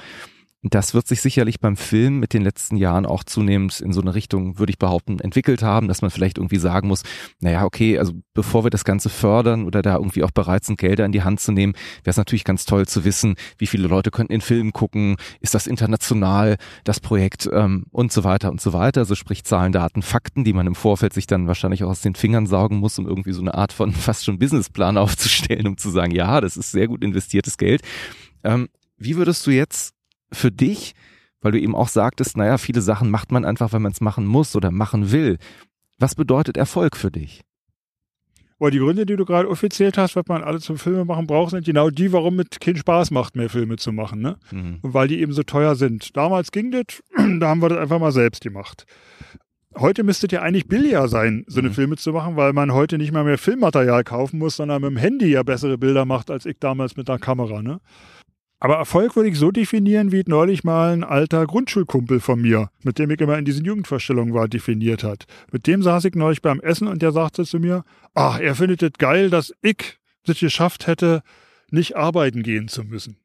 [0.63, 4.13] Das wird sich sicherlich beim Film mit den letzten Jahren auch zunehmend in so eine
[4.13, 7.01] Richtung, würde ich behaupten, entwickelt haben, dass man vielleicht irgendwie sagen muss,
[7.39, 11.05] naja, okay, also bevor wir das Ganze fördern oder da irgendwie auch bereit sind, Gelder
[11.05, 11.73] in die Hand zu nehmen,
[12.03, 15.55] wäre es natürlich ganz toll zu wissen, wie viele Leute könnten in Filmen gucken, ist
[15.55, 19.01] das international, das Projekt ähm, und so weiter und so weiter.
[19.01, 22.13] Also sprich Zahlen, Daten, Fakten, die man im Vorfeld sich dann wahrscheinlich auch aus den
[22.13, 25.89] Fingern saugen muss, um irgendwie so eine Art von fast schon Businessplan aufzustellen, um zu
[25.89, 27.81] sagen, ja, das ist sehr gut investiertes Geld.
[28.43, 29.95] Ähm, wie würdest du jetzt
[30.33, 30.93] für dich,
[31.41, 34.25] weil du eben auch sagtest, naja, viele Sachen macht man einfach, wenn man es machen
[34.25, 35.37] muss oder machen will.
[35.99, 37.41] Was bedeutet Erfolg für dich?
[38.59, 41.49] Aber die Gründe, die du gerade offiziell hast, was man alle zum Filme machen braucht,
[41.49, 44.21] sind genau die, warum es keinen Spaß macht, mehr Filme zu machen.
[44.21, 44.37] Ne?
[44.51, 44.77] Mhm.
[44.83, 46.15] Und weil die eben so teuer sind.
[46.15, 47.01] Damals ging das,
[47.39, 48.85] da haben wir das einfach mal selbst gemacht.
[49.75, 51.73] Heute müsste es ja eigentlich billiger sein, so eine Mhm.
[51.73, 54.97] Filme zu machen, weil man heute nicht mal mehr Filmmaterial kaufen muss, sondern mit dem
[54.97, 57.63] Handy ja bessere Bilder macht, als ich damals mit der Kamera.
[57.63, 57.79] Ne?
[58.63, 62.69] Aber Erfolg würde ich so definieren, wie es neulich mal ein alter Grundschulkumpel von mir,
[62.83, 65.25] mit dem ich immer in diesen Jugendvorstellungen war, definiert hat.
[65.51, 67.83] Mit dem saß ich neulich beim Essen und der sagte zu mir,
[68.13, 69.97] ach, er findet es geil, dass ich
[70.27, 71.23] es geschafft hätte,
[71.71, 73.17] nicht arbeiten gehen zu müssen.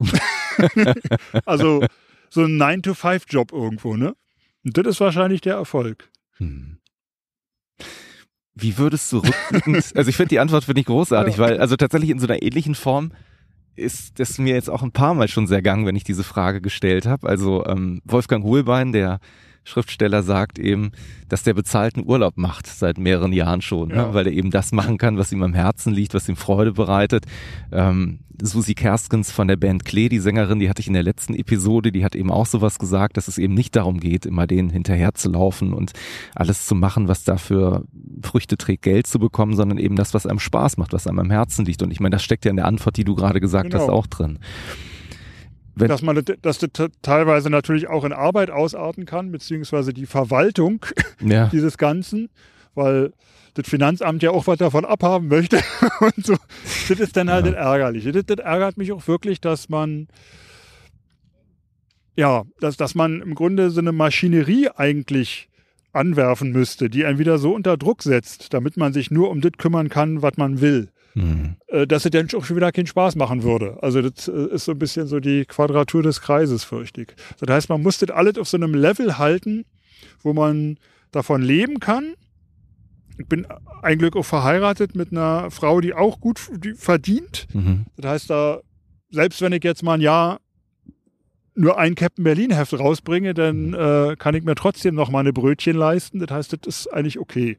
[1.44, 1.84] also
[2.30, 4.16] so ein 9-to-5-Job irgendwo, ne?
[4.64, 6.08] Und das ist wahrscheinlich der Erfolg.
[6.38, 6.78] Hm.
[8.54, 11.40] Wie würdest du rückblickend, also ich finde die Antwort finde ich großartig, ja.
[11.40, 13.12] weil also tatsächlich in so einer ähnlichen Form
[13.80, 16.60] ist es mir jetzt auch ein paar Mal schon sehr gang, wenn ich diese Frage
[16.60, 17.28] gestellt habe.
[17.28, 19.20] Also ähm, Wolfgang Hohlbein, der
[19.64, 20.92] Schriftsteller sagt eben,
[21.28, 23.96] dass der bezahlten Urlaub macht seit mehreren Jahren schon, ne?
[23.96, 24.06] ja.
[24.08, 24.14] ne?
[24.14, 27.26] weil er eben das machen kann, was ihm am Herzen liegt, was ihm Freude bereitet.
[27.70, 31.34] Ähm, Susi Kerskens von der Band Klee, die Sängerin, die hatte ich in der letzten
[31.34, 34.70] Episode, die hat eben auch sowas gesagt, dass es eben nicht darum geht, immer denen
[34.70, 35.92] hinterher zu laufen und
[36.34, 37.84] alles zu machen, was dafür
[38.22, 41.30] Früchte trägt, Geld zu bekommen, sondern eben das, was einem Spaß macht, was einem am
[41.30, 41.82] Herzen liegt.
[41.82, 43.82] Und ich meine, das steckt ja in der Antwort, die du gerade gesagt genau.
[43.82, 44.38] hast, auch drin.
[45.80, 46.70] Wenn dass man dass das
[47.02, 50.84] teilweise natürlich auch in Arbeit ausarten kann, beziehungsweise die Verwaltung
[51.20, 51.46] ja.
[51.52, 52.28] dieses Ganzen,
[52.74, 53.12] weil
[53.54, 55.60] das Finanzamt ja auch was davon abhaben möchte.
[56.00, 56.36] und so.
[56.88, 57.52] Das ist dann halt ja.
[57.52, 58.04] ärgerlich.
[58.04, 60.08] Das, das ärgert mich auch wirklich, dass man
[62.16, 65.48] ja, dass, dass man im Grunde so eine Maschinerie eigentlich
[65.92, 69.52] anwerfen müsste, die einen wieder so unter Druck setzt, damit man sich nur um das
[69.58, 70.90] kümmern kann, was man will.
[71.14, 71.56] Mhm.
[71.88, 73.78] Dass es dann auch schon wieder keinen Spaß machen würde.
[73.82, 77.08] Also das äh, ist so ein bisschen so die Quadratur des Kreises, fürchte ich.
[77.40, 79.64] Das heißt, man muss das alles auf so einem Level halten,
[80.22, 80.78] wo man
[81.10, 82.14] davon leben kann.
[83.18, 83.46] Ich bin
[83.82, 87.46] ein Glück auch verheiratet mit einer Frau, die auch gut die verdient.
[87.52, 87.86] Mhm.
[87.96, 88.60] Das heißt, da,
[89.10, 90.40] selbst wenn ich jetzt mal ein Jahr
[91.54, 93.74] nur ein Captain Berlin Heft rausbringe, dann mhm.
[93.74, 96.20] äh, kann ich mir trotzdem noch mal eine Brötchen leisten.
[96.20, 97.58] Das heißt, das ist eigentlich okay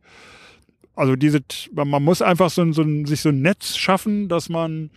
[0.95, 1.39] also diese,
[1.73, 4.89] man muss einfach so, so ein, sich so ein Netz schaffen, dass man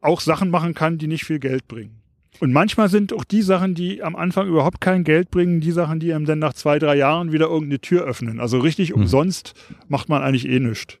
[0.00, 2.00] auch Sachen machen kann, die nicht viel Geld bringen.
[2.40, 6.00] Und manchmal sind auch die Sachen, die am Anfang überhaupt kein Geld bringen, die Sachen,
[6.00, 8.40] die einem dann nach zwei, drei Jahren wieder irgendeine Tür öffnen.
[8.40, 9.02] Also richtig mhm.
[9.02, 9.54] umsonst
[9.88, 10.98] macht man eigentlich eh nichts.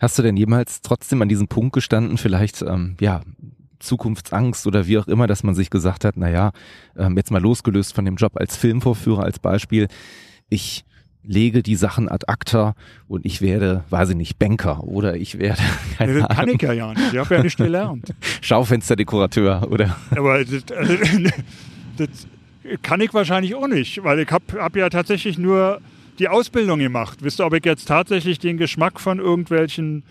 [0.00, 3.22] Hast du denn jemals trotzdem an diesem Punkt gestanden, vielleicht, ähm, ja,
[3.78, 6.52] Zukunftsangst oder wie auch immer, dass man sich gesagt hat, na ja,
[6.96, 9.88] ähm, jetzt mal losgelöst von dem Job als Filmvorführer als Beispiel,
[10.48, 10.84] ich
[11.26, 12.74] lege die Sachen ad acta
[13.08, 15.60] und ich werde, weiß ich nicht, Banker oder ich werde.
[15.98, 17.12] Keine das kann ich ja, ja nicht.
[17.12, 18.14] Ich habe ja nicht gelernt.
[18.40, 19.96] Schaufensterdekorateur oder.
[20.10, 20.64] Aber das,
[21.96, 22.08] das,
[22.82, 25.80] kann ich wahrscheinlich auch nicht, weil ich habe hab ja tatsächlich nur
[26.18, 27.18] die Ausbildung gemacht.
[27.22, 30.04] Wisst ihr, ob ich jetzt tatsächlich den Geschmack von irgendwelchen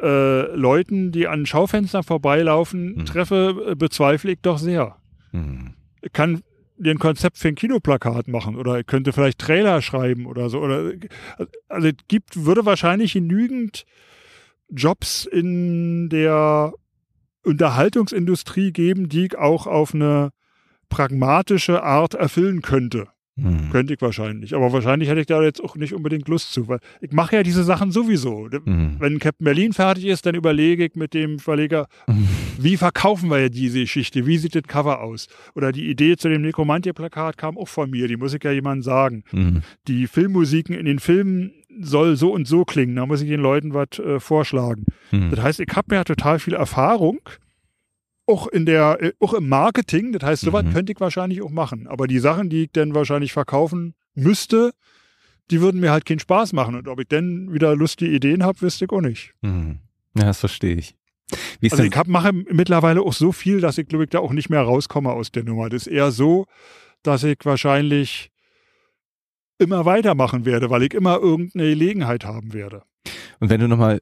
[0.00, 3.06] äh, Leuten, die an Schaufenstern vorbeilaufen, hm.
[3.06, 4.96] treffe, bezweifle ich doch sehr.
[5.32, 5.74] Hm.
[6.02, 6.42] Ich kann
[6.80, 10.60] dir ein Konzept für ein Kinoplakat machen oder ihr könnte vielleicht Trailer schreiben oder so.
[10.60, 10.92] Oder,
[11.68, 13.84] also es gibt, würde wahrscheinlich genügend
[14.68, 16.72] Jobs in der
[17.44, 20.30] Unterhaltungsindustrie geben, die ich auch auf eine
[20.88, 23.08] pragmatische Art erfüllen könnte.
[23.36, 23.70] Mhm.
[23.70, 24.54] Könnte ich wahrscheinlich.
[24.54, 27.42] Aber wahrscheinlich hätte ich da jetzt auch nicht unbedingt Lust zu, weil ich mache ja
[27.42, 28.48] diese Sachen sowieso.
[28.64, 28.96] Mhm.
[28.98, 32.28] Wenn Captain Berlin fertig ist, dann überlege ich mit dem Verleger, mhm.
[32.58, 34.26] wie verkaufen wir diese Geschichte?
[34.26, 35.28] Wie sieht das Cover aus?
[35.54, 38.82] Oder die Idee zu dem Nekromantie-Plakat kam auch von mir, die muss ich ja jemandem
[38.82, 39.24] sagen.
[39.32, 39.62] Mhm.
[39.88, 43.72] Die Filmmusiken in den Filmen soll so und so klingen, da muss ich den Leuten
[43.74, 44.84] was äh, vorschlagen.
[45.12, 45.30] Mhm.
[45.30, 47.20] Das heißt, ich habe ja total viel Erfahrung
[48.30, 50.12] auch in der, äh, auch im Marketing.
[50.12, 50.72] Das heißt, sowas mhm.
[50.72, 51.86] könnte ich wahrscheinlich auch machen.
[51.86, 54.72] Aber die Sachen, die ich dann wahrscheinlich verkaufen müsste,
[55.50, 56.74] die würden mir halt keinen Spaß machen.
[56.76, 59.34] Und ob ich dann wieder lustige Ideen habe, wüsste ich auch nicht.
[59.42, 59.80] Mhm.
[60.16, 60.96] Ja, das verstehe ich.
[61.62, 64.50] also ich hab, mache mittlerweile auch so viel, dass ich glaube ich da auch nicht
[64.50, 65.68] mehr rauskomme aus der Nummer.
[65.68, 66.46] Das ist eher so,
[67.02, 68.30] dass ich wahrscheinlich
[69.58, 72.82] immer weitermachen werde, weil ich immer irgendeine Gelegenheit haben werde.
[73.40, 74.00] Und wenn du nochmal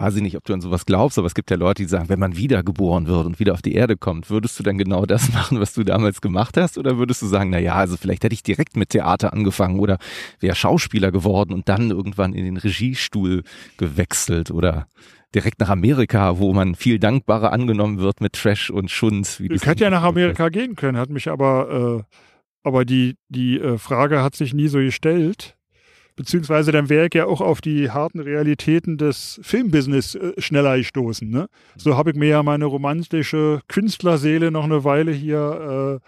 [0.00, 2.08] weiß ich nicht, ob du an sowas glaubst, aber es gibt ja Leute, die sagen,
[2.08, 5.32] wenn man wiedergeboren wird und wieder auf die Erde kommt, würdest du dann genau das
[5.32, 6.78] machen, was du damals gemacht hast?
[6.78, 9.98] Oder würdest du sagen, na ja, also vielleicht hätte ich direkt mit Theater angefangen oder
[10.40, 13.42] wäre Schauspieler geworden und dann irgendwann in den Regiestuhl
[13.76, 14.86] gewechselt oder
[15.34, 19.38] direkt nach Amerika, wo man viel dankbarer angenommen wird mit Trash und Schund.
[19.38, 22.16] Wie ich hätte ja nach Amerika gehen können, hat mich aber, äh,
[22.62, 25.56] aber die, die äh, Frage hat sich nie so gestellt
[26.16, 31.28] beziehungsweise dann wäre ich ja auch auf die harten Realitäten des Filmbusiness äh, schneller gestoßen.
[31.28, 31.48] Ne?
[31.76, 36.00] So habe ich mir ja meine romantische Künstlerseele noch eine Weile hier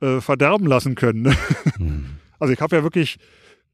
[0.00, 1.22] äh, äh, verderben lassen können.
[1.22, 1.36] Ne?
[1.76, 2.06] Hm.
[2.38, 3.16] Also ich habe ja wirklich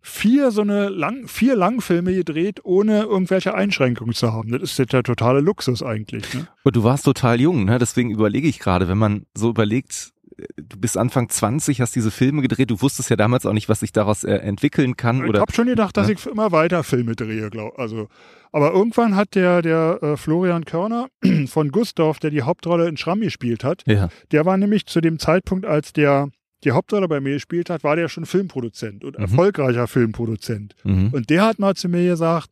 [0.02, 4.52] vier so eine lang, vier Langfilme gedreht, ohne irgendwelche Einschränkungen zu haben.
[4.52, 6.32] Das ist der totale Luxus eigentlich.
[6.32, 6.47] Ne?
[6.62, 7.78] Und du warst total jung, ne?
[7.78, 10.11] Deswegen überlege ich gerade, wenn man so überlegt,
[10.57, 13.81] du bist Anfang 20, hast diese Filme gedreht, du wusstest ja damals auch nicht, was
[13.81, 15.25] sich daraus äh, entwickeln kann.
[15.27, 16.15] Ich habe schon gedacht, dass ja?
[16.15, 18.09] ich immer weiter Filme drehe, glaub, also.
[18.53, 21.09] Aber irgendwann hat der, der äh, Florian Körner
[21.47, 24.09] von Gustav, der die Hauptrolle in Schramm gespielt hat, ja.
[24.31, 26.29] der war nämlich zu dem Zeitpunkt, als der
[26.65, 29.25] die Hauptrolle bei mir gespielt hat, war der schon Filmproduzent und mhm.
[29.25, 30.75] erfolgreicher Filmproduzent.
[30.85, 31.09] Mhm.
[31.13, 32.51] Und der hat mal zu mir gesagt,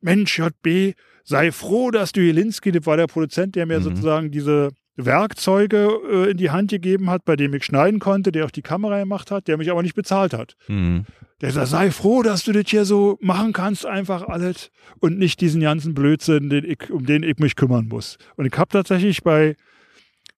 [0.00, 0.94] Mensch, JB,
[1.24, 3.84] sei froh, dass du Jelinski, das war der Produzent, der mir Mhm.
[3.84, 4.70] sozusagen diese
[5.06, 8.62] Werkzeuge äh, in die Hand gegeben hat, bei dem ich schneiden konnte, der auch die
[8.62, 10.56] Kamera gemacht hat, der mich aber nicht bezahlt hat.
[10.68, 11.04] Mhm.
[11.40, 14.70] Der sagt, sei froh, dass du das hier so machen kannst, einfach alles
[15.00, 18.18] und nicht diesen ganzen Blödsinn, den ich, um den ich mich kümmern muss.
[18.36, 19.56] Und ich habe tatsächlich bei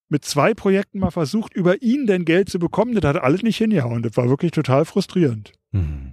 [0.09, 2.95] mit zwei Projekten mal versucht, über ihn denn Geld zu bekommen.
[2.95, 4.03] Das hat alles nicht hingehauen.
[4.03, 5.53] Das war wirklich total frustrierend.
[5.73, 6.13] Mhm.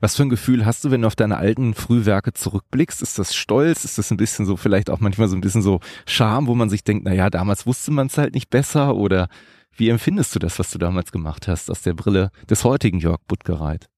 [0.00, 3.02] Was für ein Gefühl hast du, wenn du auf deine alten Frühwerke zurückblickst?
[3.02, 3.84] Ist das Stolz?
[3.84, 6.70] Ist das ein bisschen so, vielleicht auch manchmal so ein bisschen so Scham, wo man
[6.70, 8.96] sich denkt, na ja, damals wusste man es halt nicht besser?
[8.96, 9.28] Oder
[9.76, 13.20] wie empfindest du das, was du damals gemacht hast, aus der Brille des heutigen Jörg
[13.26, 13.88] Buttgereit?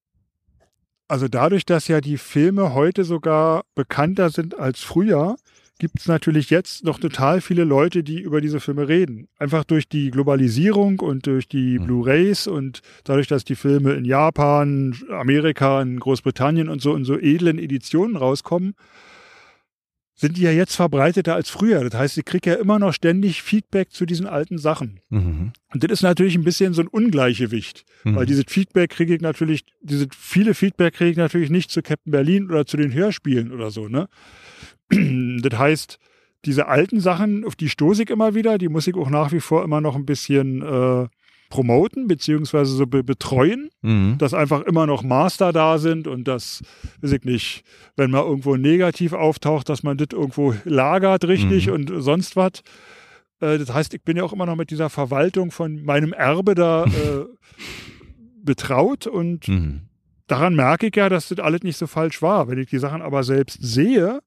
[1.07, 5.35] Also dadurch, dass ja die Filme heute sogar bekannter sind als früher,
[5.77, 9.27] gibt es natürlich jetzt noch total viele Leute, die über diese Filme reden.
[9.37, 11.85] Einfach durch die Globalisierung und durch die Mhm.
[11.85, 17.19] Blu-rays und dadurch, dass die Filme in Japan, Amerika, in Großbritannien und so in so
[17.19, 18.75] edlen Editionen rauskommen,
[20.17, 21.83] sind die ja jetzt verbreiteter als früher.
[21.83, 25.01] Das heißt, ich kriege ja immer noch ständig Feedback zu diesen alten Sachen.
[25.09, 25.51] Mhm.
[25.73, 27.83] Und das ist natürlich ein bisschen so ein Ungleichgewicht.
[28.05, 28.15] Mhm.
[28.15, 32.11] Weil dieses Feedback kriege ich natürlich, diese viele Feedback kriege ich natürlich nicht zu Captain
[32.11, 34.07] Berlin oder zu den Hörspielen oder so, ne?
[35.41, 35.99] Das heißt,
[36.45, 39.39] diese alten Sachen, auf die stoße ich immer wieder, die muss ich auch nach wie
[39.39, 41.07] vor immer noch ein bisschen äh,
[41.49, 44.17] promoten, beziehungsweise so be betreuen, Mhm.
[44.17, 46.61] dass einfach immer noch Master da sind und dass,
[47.01, 47.63] weiß ich nicht,
[47.95, 51.73] wenn mal irgendwo negativ auftaucht, dass man das irgendwo lagert richtig Mhm.
[51.73, 52.61] und sonst was.
[53.41, 56.55] Äh, das heißt, ich bin ja auch immer noch mit dieser Verwaltung von meinem Erbe
[56.55, 56.89] da äh,
[58.43, 59.81] betraut und Mhm.
[60.27, 62.47] daran merke ich ja, dass das alles nicht so falsch war.
[62.47, 64.19] Wenn ich die Sachen aber selbst sehe,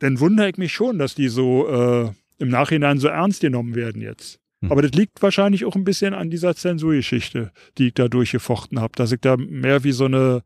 [0.00, 4.02] dann wundere ich mich schon, dass die so äh, im Nachhinein so ernst genommen werden
[4.02, 4.40] jetzt.
[4.62, 4.72] Hm.
[4.72, 8.92] Aber das liegt wahrscheinlich auch ein bisschen an dieser Zensurgeschichte, die ich da durchgefochten habe,
[8.96, 10.42] dass ich da mehr wie so eine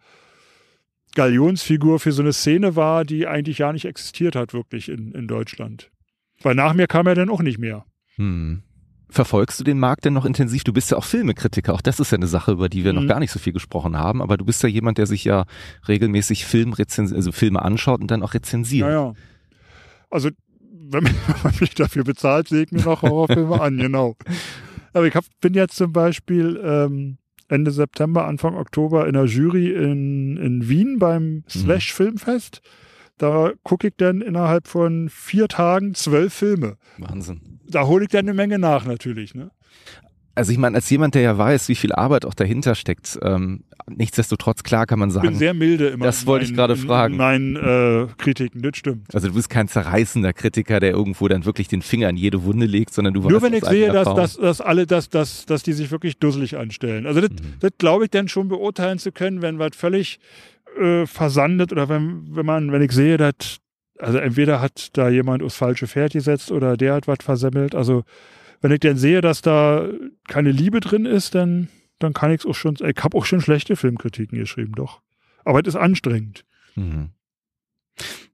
[1.15, 5.29] Galionsfigur für so eine Szene war, die eigentlich gar nicht existiert hat, wirklich in, in
[5.29, 5.91] Deutschland.
[6.43, 7.85] Weil nach mir kam er dann auch nicht mehr.
[8.17, 8.63] Hm.
[9.09, 10.65] Verfolgst du den Markt denn noch intensiv?
[10.65, 11.73] Du bist ja auch Filmekritiker.
[11.73, 13.07] Auch das ist ja eine Sache, über die wir noch Mhm.
[13.07, 14.21] gar nicht so viel gesprochen haben.
[14.21, 15.45] Aber du bist ja jemand, der sich ja
[15.87, 18.89] regelmäßig Film also Filme anschaut und dann auch rezensiert.
[18.89, 19.15] Naja.
[20.15, 20.31] Also,
[20.61, 21.15] wenn man
[21.61, 24.17] mich dafür bezahlt, sehe ich mir noch Horrorfilme an, genau.
[24.93, 27.19] Aber ich hab, bin jetzt zum Beispiel ähm,
[27.49, 32.63] Ende September, Anfang Oktober in der Jury in, in Wien beim Slash Filmfest.
[33.19, 36.77] Da gucke ich dann innerhalb von vier Tagen zwölf Filme.
[36.99, 37.61] Wahnsinn.
[37.69, 39.35] Da hole ich dann eine Menge nach natürlich.
[39.35, 39.51] Ne?
[40.37, 43.65] Also ich meine, als jemand, der ja weiß, wie viel Arbeit auch dahinter steckt, ähm,
[43.89, 46.05] nichtsdestotrotz klar kann man Ich bin sagen, sehr milde immer.
[46.07, 47.15] Das wollte ich meinen- gerade fragen.
[47.15, 49.15] In meinen äh, Kritiken, das stimmt.
[49.15, 52.67] also du bist kein zerreißender Kritiker, der irgendwo dann wirklich den Finger in jede Wunde
[52.67, 55.63] legt, sondern du Nur weißt wenn ich sehe, dass, dass, dass alle, dass, dass, dass
[55.63, 57.07] die sich wirklich dusselig anstellen.
[57.07, 57.55] Also das, Mhm.
[57.61, 60.19] das glaube ich dann schon beurteilen zu können, wenn was völlig
[60.81, 63.35] äh, versandet oder wenn, wenn man, wenn ich sehe, dass,
[63.99, 67.75] also entweder hat da jemand aufs falsche Pferd gesetzt oder der hat was versemmelt.
[67.77, 68.03] Also
[68.61, 69.87] wenn ich dann sehe, dass da
[70.27, 71.69] keine Liebe drin ist, dann,
[71.99, 75.01] dann kann ich es auch schon, ich habe auch schon schlechte Filmkritiken geschrieben, doch.
[75.45, 76.45] Aber es ist anstrengend.
[76.75, 77.11] Mhm.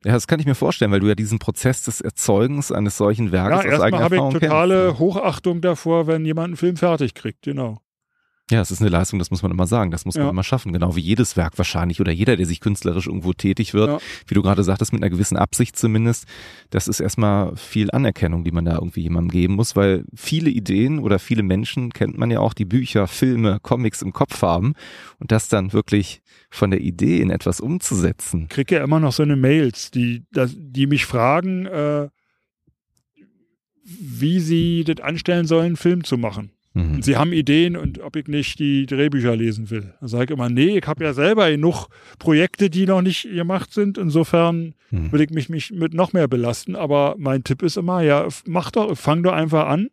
[0.04, 3.32] Ja, das kann ich mir vorstellen, weil du ja diesen Prozess des Erzeugens eines solchen
[3.32, 5.00] Werkes Ja, aus erstmal eigener habe ich Erfahrung totale kennst.
[5.00, 7.82] Hochachtung davor, wenn jemand einen Film fertig kriegt, genau.
[8.50, 10.30] Ja, es ist eine Leistung, das muss man immer sagen, das muss man Ja.
[10.30, 13.88] immer schaffen, genau wie jedes Werk wahrscheinlich oder jeder, der sich künstlerisch irgendwo tätig wird,
[13.88, 13.98] Ja.
[14.26, 16.26] wie du gerade sagtest, mit einer gewissen Absicht zumindest,
[16.70, 20.98] das ist erstmal viel Anerkennung, die man da irgendwie jemandem geben muss, weil viele Ideen
[20.98, 24.74] oder viele Menschen kennt man ja auch, die Bücher, Filme, Comics im Kopf haben
[25.18, 26.20] und das dann wirklich
[26.50, 28.48] von der Idee in etwas umzusetzen.
[28.48, 32.08] kriege ja immer noch so eine Mails, die, die mich fragen, äh,
[33.84, 36.50] wie sie das anstellen sollen, einen Film zu machen.
[36.72, 37.02] Mhm.
[37.02, 39.92] Sie haben Ideen und ob ich nicht die Drehbücher lesen will.
[40.00, 41.88] Da sage ich immer, nee, ich habe ja selber genug
[42.20, 43.98] Projekte, die noch nicht gemacht sind.
[43.98, 45.10] Insofern Mhm.
[45.12, 46.76] will ich mich, mich mit noch mehr belasten.
[46.76, 49.88] Aber mein Tipp ist immer, ja, mach doch, fang doch einfach an.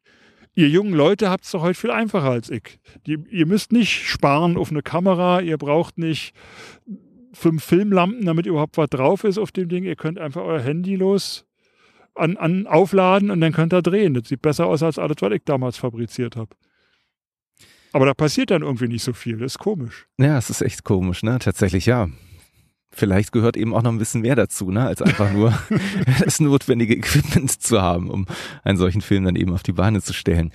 [0.53, 2.79] Ihr jungen Leute habt es doch heute viel einfacher als ich.
[3.05, 6.33] Die, ihr müsst nicht sparen auf eine Kamera, ihr braucht nicht
[7.33, 9.83] fünf Filmlampen, damit überhaupt was drauf ist auf dem Ding.
[9.83, 11.45] Ihr könnt einfach euer Handy los
[12.15, 14.15] an, an aufladen und dann könnt ihr drehen.
[14.15, 16.49] Das sieht besser aus als alles, was ich damals fabriziert habe.
[17.93, 19.37] Aber da passiert dann irgendwie nicht so viel.
[19.37, 20.07] Das ist komisch.
[20.17, 21.39] Ja, es ist echt komisch, ne?
[21.39, 22.09] Tatsächlich, ja.
[22.91, 24.85] Vielleicht gehört eben auch noch ein bisschen mehr dazu, ne?
[24.85, 25.57] Als einfach nur
[26.23, 28.25] das notwendige Equipment zu haben, um
[28.63, 30.51] einen solchen Film dann eben auf die Beine zu stellen.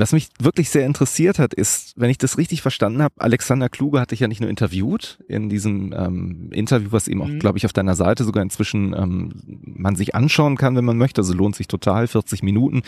[0.00, 4.00] Was mich wirklich sehr interessiert hat, ist, wenn ich das richtig verstanden habe, Alexander Kluge
[4.00, 7.38] hat dich ja nicht nur interviewt in diesem ähm, Interview, was eben auch, Mhm.
[7.38, 9.32] glaube ich, auf deiner Seite sogar inzwischen ähm,
[9.62, 11.20] man sich anschauen kann, wenn man möchte.
[11.20, 12.82] Also lohnt sich total, 40 Minuten.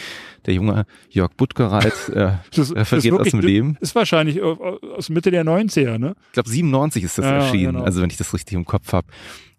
[0.47, 3.77] Der junge Jörg Buttgereit äh, Das, er vergeht aus dem Leben.
[3.81, 6.15] Ist wahrscheinlich aus Mitte der 90er, ne?
[6.29, 7.85] Ich glaube 97 ist das Ja, ja, erschienen, genau.
[7.85, 9.07] also wenn ich das richtig im Kopf habe.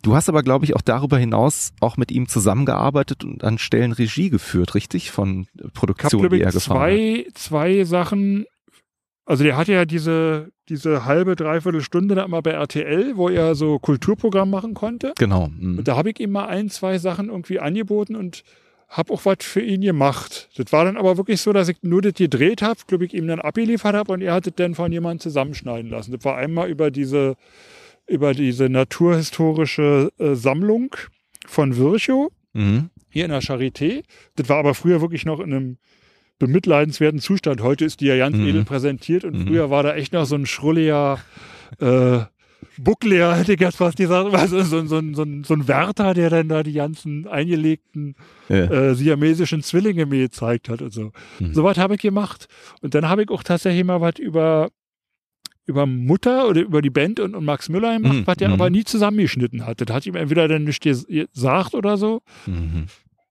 [0.04, 3.94] Du hast aber, glaube ich, auch darüber hinaus auch mit ihm zusammengearbeitet und an Stellen
[3.94, 5.12] Regie geführt, richtig?
[5.12, 7.38] Von Produktionen, die er gefahren zwei, hat.
[7.38, 8.46] Zwei Sachen.
[9.26, 13.56] Also der hatte ja diese, diese halbe, dreiviertel Stunde da immer bei RTL, wo er
[13.56, 15.14] so Kulturprogramm machen konnte.
[15.18, 15.48] Genau.
[15.48, 15.78] Mhm.
[15.78, 18.44] Und da habe ich ihm mal ein, zwei Sachen irgendwie angeboten und
[18.90, 20.50] habe auch was für ihn gemacht.
[20.58, 23.28] Das war dann aber wirklich so, dass ich nur das gedreht habe, glaube ich, ihm
[23.28, 26.12] dann abgeliefert habe und er hat es dann von jemandem zusammenschneiden lassen.
[26.12, 27.36] Das war einmal über diese,
[28.08, 30.96] über diese naturhistorische äh, Sammlung
[31.46, 32.90] von Virchow mhm.
[33.10, 34.04] hier in der Charité.
[34.36, 35.78] Das war aber früher wirklich noch in einem
[36.40, 37.62] bemitleidenswerten Zustand.
[37.62, 38.48] Heute ist die ja ganz mhm.
[38.48, 39.48] edel präsentiert und mhm.
[39.48, 41.20] früher war da echt noch so ein schrulliger
[41.80, 42.20] äh,
[42.78, 46.50] Buckler, hätte ich jetzt fast gesagt, also so, so, so, so ein Wärter, der dann
[46.50, 48.16] da die ganzen eingelegten
[48.50, 48.66] ja.
[48.66, 51.12] äh, siamesischen Zwillinge mir gezeigt hat und so.
[51.40, 51.54] Mhm.
[51.54, 52.48] So was habe ich gemacht.
[52.82, 54.70] Und dann habe ich auch tatsächlich mal was über
[55.66, 58.28] über Mutter oder über die Band und, und Max Müller gemacht, mhm.
[58.28, 58.56] was der mhm.
[58.56, 59.82] aber nie zusammengeschnitten hat.
[59.82, 62.22] Das hat ihm entweder dann nicht gesagt oder so.
[62.46, 62.88] Mhm.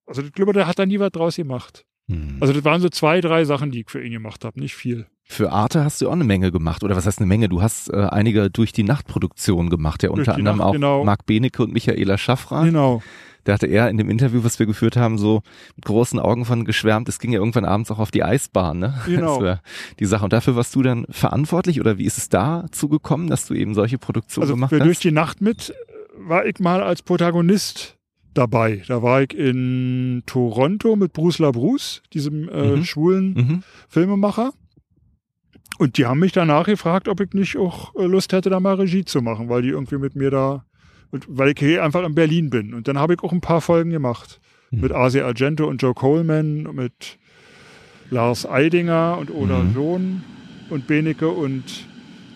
[0.07, 1.85] Also ich glaube, der hat da nie was draus gemacht.
[2.07, 2.39] Mhm.
[2.41, 5.07] Also das waren so zwei, drei Sachen, die ich für ihn gemacht habe, nicht viel.
[5.25, 7.49] Für Arte hast du auch eine Menge gemacht, oder was heißt eine Menge?
[7.49, 11.05] Du hast äh, einige durch die Nachtproduktion gemacht, ja unter anderem Nacht, auch genau.
[11.05, 12.67] Marc Benecke und Michaela Schaffrath.
[12.67, 13.03] Genau.
[13.45, 15.43] Da hatte er in dem Interview, was wir geführt haben, so
[15.77, 17.09] mit großen Augen von geschwärmt.
[17.09, 18.95] Es ging ja irgendwann abends auch auf die Eisbahn, ne?
[19.07, 19.35] Genau.
[19.35, 19.63] Das war
[19.99, 20.25] die Sache.
[20.25, 23.75] Und dafür warst du dann verantwortlich oder wie ist es dazu gekommen, dass du eben
[23.75, 24.85] solche Produktionen also gemacht hast?
[24.85, 25.75] Durch die Nacht mit
[26.17, 27.99] war ich mal als Protagonist
[28.35, 28.83] dabei.
[28.87, 32.85] Da war ich in Toronto mit Bruce LaBruce, diesem äh, mhm.
[32.85, 33.63] schwulen mhm.
[33.89, 34.53] Filmemacher.
[35.79, 38.75] Und die haben mich danach gefragt, ob ich nicht auch äh, Lust hätte, da mal
[38.75, 40.65] Regie zu machen, weil die irgendwie mit mir da,
[41.29, 42.75] weil ich hier einfach in Berlin bin.
[42.75, 44.41] Und dann habe ich auch ein paar Folgen gemacht.
[44.71, 44.81] Mhm.
[44.81, 47.19] Mit Asia Argento und Joe Coleman, mit
[48.11, 49.75] Lars Eidinger und Oda mhm.
[49.75, 50.25] Sohn
[50.71, 51.65] und Benecke und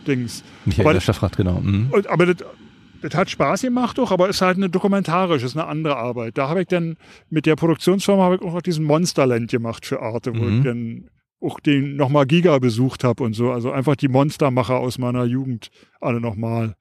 [0.06, 0.44] Dings.
[0.64, 1.60] Michael aber, Schaffrath, genau.
[1.60, 1.88] Mhm.
[1.90, 2.46] Und, aber das,
[3.02, 6.38] das hat Spaß gemacht doch, aber es ist halt eine dokumentarische, ist eine andere Arbeit.
[6.38, 6.96] Da habe ich dann
[7.30, 10.58] mit der Produktionsfirma habe ich auch noch diesen Monsterland gemacht für Arte, wo mhm.
[10.58, 13.50] ich dann auch den nochmal Giga besucht habe und so.
[13.50, 15.70] Also einfach die Monstermacher aus meiner Jugend
[16.00, 16.76] alle nochmal.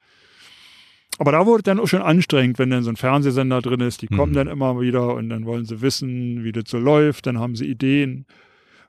[1.17, 4.01] Aber da wurde dann auch schon anstrengend, wenn dann so ein Fernsehsender drin ist.
[4.01, 4.17] Die mhm.
[4.17, 7.25] kommen dann immer wieder und dann wollen sie wissen, wie das so läuft.
[7.25, 8.25] Dann haben sie Ideen.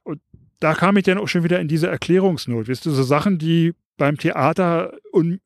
[0.02, 0.20] Und
[0.60, 2.68] da kam ich dann auch schon wieder in diese Erklärungsnot.
[2.68, 5.40] Weißt du, so Sachen, die beim Theater un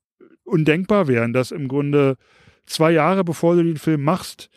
[0.45, 2.17] undenkbar wären, dass im Grunde
[2.67, 4.51] zwei Jahre bevor du den Film machst,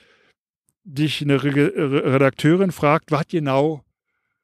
[0.84, 3.84] dich eine Re Redakteurin fragt, was genau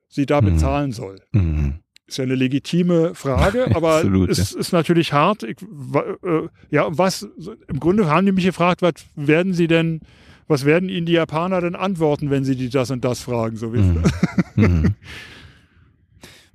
[0.08, 0.46] sie da mhm.
[0.46, 1.22] bezahlen soll.
[1.32, 1.80] Mhm.
[2.10, 4.60] Ist ja eine legitime Frage, aber Absolut, es ja.
[4.60, 5.44] ist natürlich hart.
[5.44, 7.28] Ich, äh, ja, was,
[7.68, 10.02] im Grunde haben die mich gefragt, was werden sie denn,
[10.48, 13.74] was werden ihnen die Japaner denn antworten, wenn sie die das und das fragen, so
[13.74, 14.04] wie mhm.
[14.56, 14.96] mhm.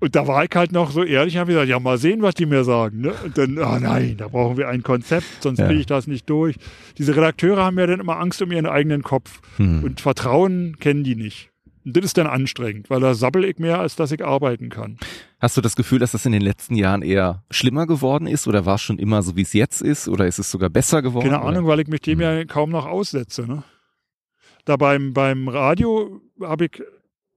[0.00, 2.44] Und da war ich halt noch so ehrlich, habe gesagt, ja, mal sehen, was die
[2.44, 3.00] mir sagen.
[3.00, 3.14] Ne?
[3.24, 5.66] Und dann, oh nein, da brauchen wir ein Konzept, sonst ja.
[5.66, 6.56] kriege ich das nicht durch.
[6.98, 9.40] Diese Redakteure haben ja dann immer Angst um ihren eigenen Kopf.
[9.56, 9.82] Mhm.
[9.82, 11.53] Und Vertrauen kennen die nicht.
[11.84, 14.96] Und das ist dann anstrengend, weil da sabbel ich mehr, als dass ich arbeiten kann.
[15.38, 18.64] Hast du das Gefühl, dass das in den letzten Jahren eher schlimmer geworden ist oder
[18.64, 21.28] war es schon immer so, wie es jetzt ist oder ist es sogar besser geworden?
[21.28, 22.22] Keine Ahnung, weil ich mich dem hm.
[22.22, 23.46] ja kaum noch aussetze.
[23.46, 23.64] Ne?
[24.64, 26.82] Da beim, beim Radio habe ich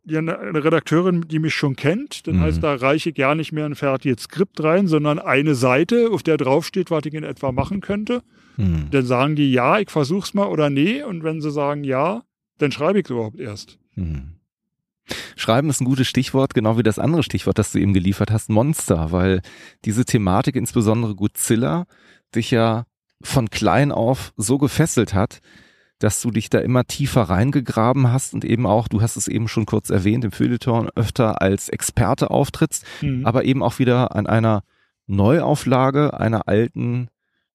[0.06, 2.28] ja eine, eine, Redakteurin, die mich schon kennt.
[2.28, 2.42] Das mhm.
[2.42, 6.24] heißt, da reiche ich gar nicht mehr ein fertiges Skript rein, sondern eine Seite, auf
[6.24, 8.24] der draufsteht, was ich in etwa machen könnte.
[8.56, 8.88] Mhm.
[8.92, 11.04] Dann sagen die ja, ich versuch's mal oder nee.
[11.04, 12.24] Und wenn sie sagen ja,
[12.58, 13.78] dann schreibe ich es überhaupt erst.
[13.96, 14.37] Mhm.
[15.36, 18.50] Schreiben ist ein gutes Stichwort, genau wie das andere Stichwort, das du eben geliefert hast,
[18.50, 19.42] Monster, weil
[19.86, 21.86] diese Thematik, insbesondere Godzilla,
[22.36, 22.86] dich ja
[23.22, 25.40] von klein auf so gefesselt hat,
[26.00, 29.48] dass du dich da immer tiefer reingegraben hast und eben auch, du hast es eben
[29.48, 33.26] schon kurz erwähnt, im Feuilleton öfter als Experte auftrittst, mhm.
[33.26, 34.64] aber eben auch wieder an einer
[35.08, 37.10] Neuauflage einer alten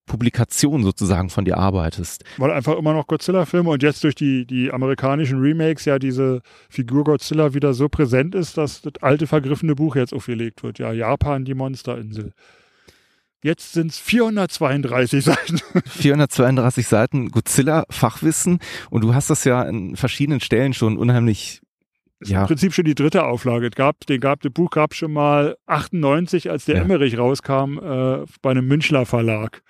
[0.06, 2.24] Publikation sozusagen von dir arbeitest.
[2.36, 7.04] Weil einfach immer noch Godzilla-Filme und jetzt durch die, die amerikanischen Remakes ja diese Figur
[7.04, 10.78] Godzilla wieder so präsent ist, dass das alte vergriffene Buch jetzt aufgelegt wird.
[10.78, 12.32] Ja, Japan, die Monsterinsel.
[13.44, 15.60] Jetzt sind es 432 Seiten.
[15.86, 18.60] 432 Seiten Godzilla-Fachwissen
[18.90, 21.60] und du hast das ja an verschiedenen Stellen schon unheimlich
[22.22, 22.42] ist ja.
[22.42, 23.66] im Prinzip schon die dritte Auflage.
[23.66, 26.82] Es gab, den gab, das Buch gab schon mal 98, als der ja.
[26.82, 29.62] Emmerich rauskam, äh, bei einem Münchner Verlag.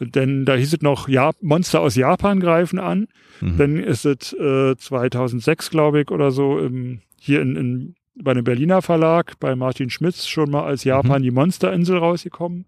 [0.00, 3.08] Und dann, da hieß es noch, ja, Monster aus Japan greifen an.
[3.40, 3.56] Mhm.
[3.56, 8.44] Dann ist es äh, 2006, glaube ich, oder so, im, hier in, in, bei einem
[8.44, 11.24] Berliner Verlag, bei Martin Schmitz, schon mal als Japan mhm.
[11.24, 12.66] die Monsterinsel rausgekommen.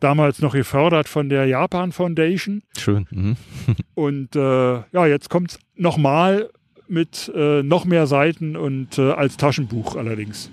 [0.00, 2.62] Damals noch gefördert von der Japan Foundation.
[2.78, 3.06] Schön.
[3.10, 3.36] Mhm.
[3.94, 6.50] Und äh, ja, jetzt kommt es nochmal
[6.88, 10.50] mit äh, noch mehr Seiten und äh, als Taschenbuch allerdings.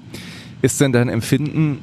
[0.61, 1.79] Ist denn dein Empfinden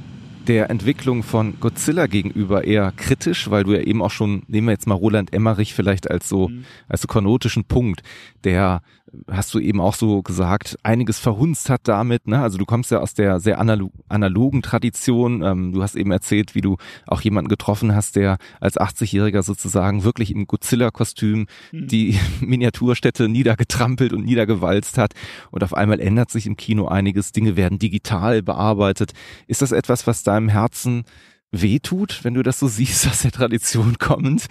[0.46, 4.72] der Entwicklung von Godzilla gegenüber eher kritisch, weil du ja eben auch schon, nehmen wir
[4.72, 6.64] jetzt mal Roland Emmerich vielleicht als so, mhm.
[6.88, 8.02] als so konotischen Punkt,
[8.44, 8.82] der
[9.30, 12.26] hast du eben auch so gesagt, einiges verhunzt hat damit.
[12.26, 12.40] Ne?
[12.40, 15.42] Also du kommst ja aus der sehr analogen Tradition.
[15.42, 20.04] Ähm, du hast eben erzählt, wie du auch jemanden getroffen hast, der als 80-Jähriger sozusagen
[20.04, 21.88] wirklich im Godzilla-Kostüm mhm.
[21.88, 25.12] die Miniaturstädte niedergetrampelt und niedergewalzt hat.
[25.50, 27.32] Und auf einmal ändert sich im Kino einiges.
[27.32, 29.12] Dinge werden digital bearbeitet.
[29.46, 31.04] Ist das etwas, was deinem Herzen
[31.50, 34.46] wehtut, wenn du das so siehst, aus der Tradition kommend?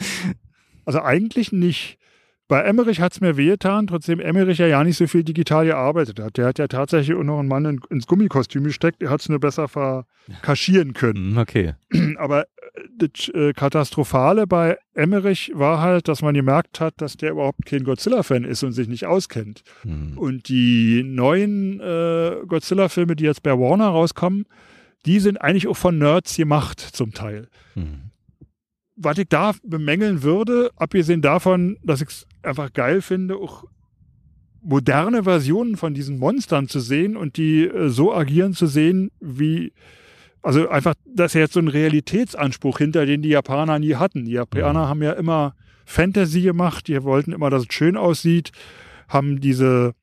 [0.85, 1.97] Also eigentlich nicht.
[2.47, 6.19] Bei Emmerich hat es mir wehgetan, trotzdem Emmerich ja ja nicht so viel digital gearbeitet
[6.19, 6.35] hat.
[6.35, 9.29] Der hat ja tatsächlich auch noch einen Mann in, ins Gummikostüm gesteckt, er hat es
[9.29, 11.31] nur besser verkaschieren können.
[11.31, 11.75] Mhm, okay.
[12.17, 12.45] Aber äh,
[12.97, 17.85] das äh, Katastrophale bei Emmerich war halt, dass man gemerkt hat, dass der überhaupt kein
[17.85, 19.63] Godzilla-Fan ist und sich nicht auskennt.
[19.85, 20.17] Mhm.
[20.17, 24.45] Und die neuen äh, Godzilla-Filme, die jetzt bei Warner rauskommen,
[25.05, 27.47] die sind eigentlich auch von Nerds gemacht zum Teil.
[27.75, 28.11] Mhm
[29.03, 33.63] was ich da bemängeln würde, abgesehen davon, dass ich es einfach geil finde, auch
[34.61, 39.73] moderne Versionen von diesen Monstern zu sehen und die äh, so agieren zu sehen, wie,
[40.43, 44.25] also einfach, dass jetzt so ein Realitätsanspruch hinter den die Japaner nie hatten.
[44.25, 44.89] Die Japaner mhm.
[44.89, 45.55] haben ja immer
[45.85, 48.51] Fantasy gemacht, die wollten immer, dass es schön aussieht,
[49.07, 49.93] haben diese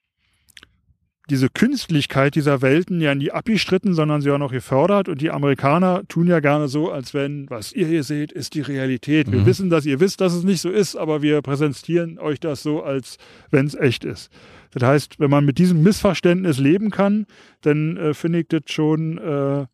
[1.30, 5.08] diese Künstlichkeit dieser Welten ja nie abgestritten, sondern sie auch noch gefördert.
[5.08, 8.62] Und die Amerikaner tun ja gerne so, als wenn, was ihr hier seht, ist die
[8.62, 9.30] Realität.
[9.30, 9.46] Wir mhm.
[9.46, 12.82] wissen, dass ihr wisst, dass es nicht so ist, aber wir präsentieren euch das so,
[12.82, 13.18] als
[13.50, 14.30] wenn es echt ist.
[14.70, 17.26] Das heißt, wenn man mit diesem Missverständnis leben kann,
[17.60, 19.66] dann äh, finde ich das schon äh,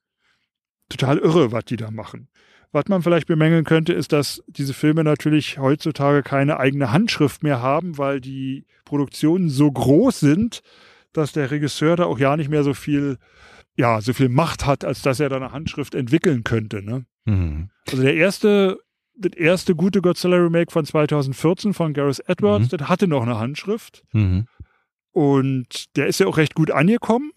[0.89, 2.29] total irre, was die da machen.
[2.73, 7.63] Was man vielleicht bemängeln könnte, ist, dass diese Filme natürlich heutzutage keine eigene Handschrift mehr
[7.63, 10.61] haben, weil die Produktionen so groß sind,
[11.17, 13.19] dass der Regisseur da auch ja nicht mehr so viel,
[13.77, 16.83] ja, so viel Macht hat, als dass er da eine Handschrift entwickeln könnte.
[16.83, 17.07] Ne?
[17.25, 17.71] Mhm.
[17.91, 18.79] Also der erste,
[19.17, 22.77] das erste gute Godzilla Remake von 2014 von Gareth Edwards, mhm.
[22.77, 24.05] das hatte noch eine Handschrift.
[24.13, 24.47] Mhm.
[25.13, 27.31] Und der ist ja auch recht gut angekommen.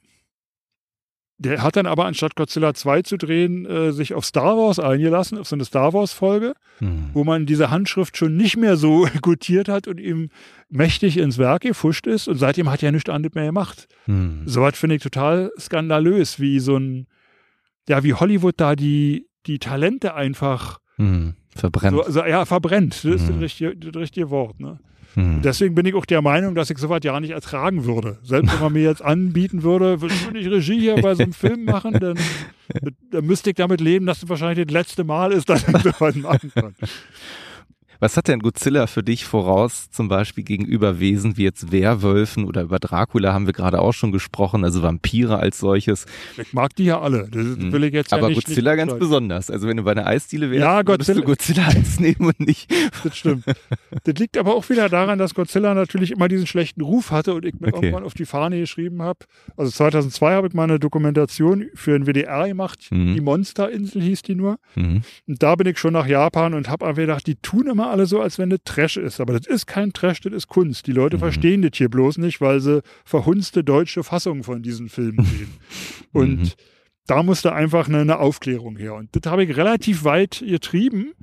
[1.40, 5.38] Der hat dann aber anstatt Godzilla 2 zu drehen, äh, sich auf Star Wars eingelassen,
[5.38, 7.12] auf so eine Star Wars-Folge, hm.
[7.14, 10.30] wo man diese Handschrift schon nicht mehr so gutiert hat und ihm
[10.70, 12.28] mächtig ins Werk gefuscht ist.
[12.28, 13.88] Und seitdem hat er nichts anderes mehr gemacht.
[14.06, 14.44] Hm.
[14.48, 17.06] Sowas finde ich total skandalös, wie so ein,
[17.88, 21.36] ja, wie Hollywood da die, die Talente einfach hm.
[21.56, 22.04] verbrennt.
[22.06, 22.96] So, so, ja, verbrennt.
[22.96, 23.40] Das ist das hm.
[23.40, 24.60] richtige, das richtige Wort.
[24.60, 24.80] Ne?
[25.18, 25.42] Hm.
[25.42, 28.20] Deswegen bin ich auch der Meinung, dass ich sowas ja nicht ertragen würde.
[28.22, 31.66] Selbst wenn man mir jetzt anbieten würde, würde ich Regie hier bei so einem Film
[31.66, 32.20] machen, dann,
[33.10, 36.16] dann müsste ich damit leben, dass das wahrscheinlich das letzte Mal ist, dass ich sowas
[36.16, 36.76] machen kann.
[38.00, 42.64] Was hat denn Godzilla für dich voraus, zum Beispiel gegenüber Wesen wie jetzt Werwölfen oder
[42.64, 46.06] über Dracula haben wir gerade auch schon gesprochen, also Vampire als solches?
[46.38, 47.28] Ich mag die ja alle.
[47.30, 47.72] Das hm.
[47.72, 49.50] will ich jetzt Aber ja nicht, Godzilla nicht ganz besonders.
[49.50, 52.72] Also wenn du bei einer Eisdiele wärst, ja, Godzilla, du Godzilla eins nehmen und nicht.
[53.04, 53.46] Das stimmt.
[54.04, 57.46] Das liegt aber auch wieder daran, dass Godzilla natürlich immer diesen schlechten Ruf hatte und
[57.46, 57.88] ich mir okay.
[57.88, 59.20] irgendwann auf die Fahne geschrieben habe.
[59.56, 62.88] Also 2002 habe ich mal eine Dokumentation für den WDR gemacht.
[62.92, 63.16] Mhm.
[63.16, 64.58] Die Monsterinsel hieß die nur.
[64.76, 65.02] Mhm.
[65.28, 68.06] Und da bin ich schon nach Japan und habe einfach gedacht, die tun immer alle
[68.06, 69.20] so, als wenn das Trash ist.
[69.20, 70.88] Aber das ist kein Trash, das ist Kunst.
[70.88, 71.22] Die Leute mhm.
[71.22, 75.54] verstehen das hier bloß nicht, weil sie verhunzte deutsche Fassungen von diesen Filmen sehen.
[76.14, 76.52] Und mhm.
[77.08, 78.96] da musste einfach eine, eine, Aufklärung her.
[78.96, 81.14] Und das habe ich relativ weit getrieben.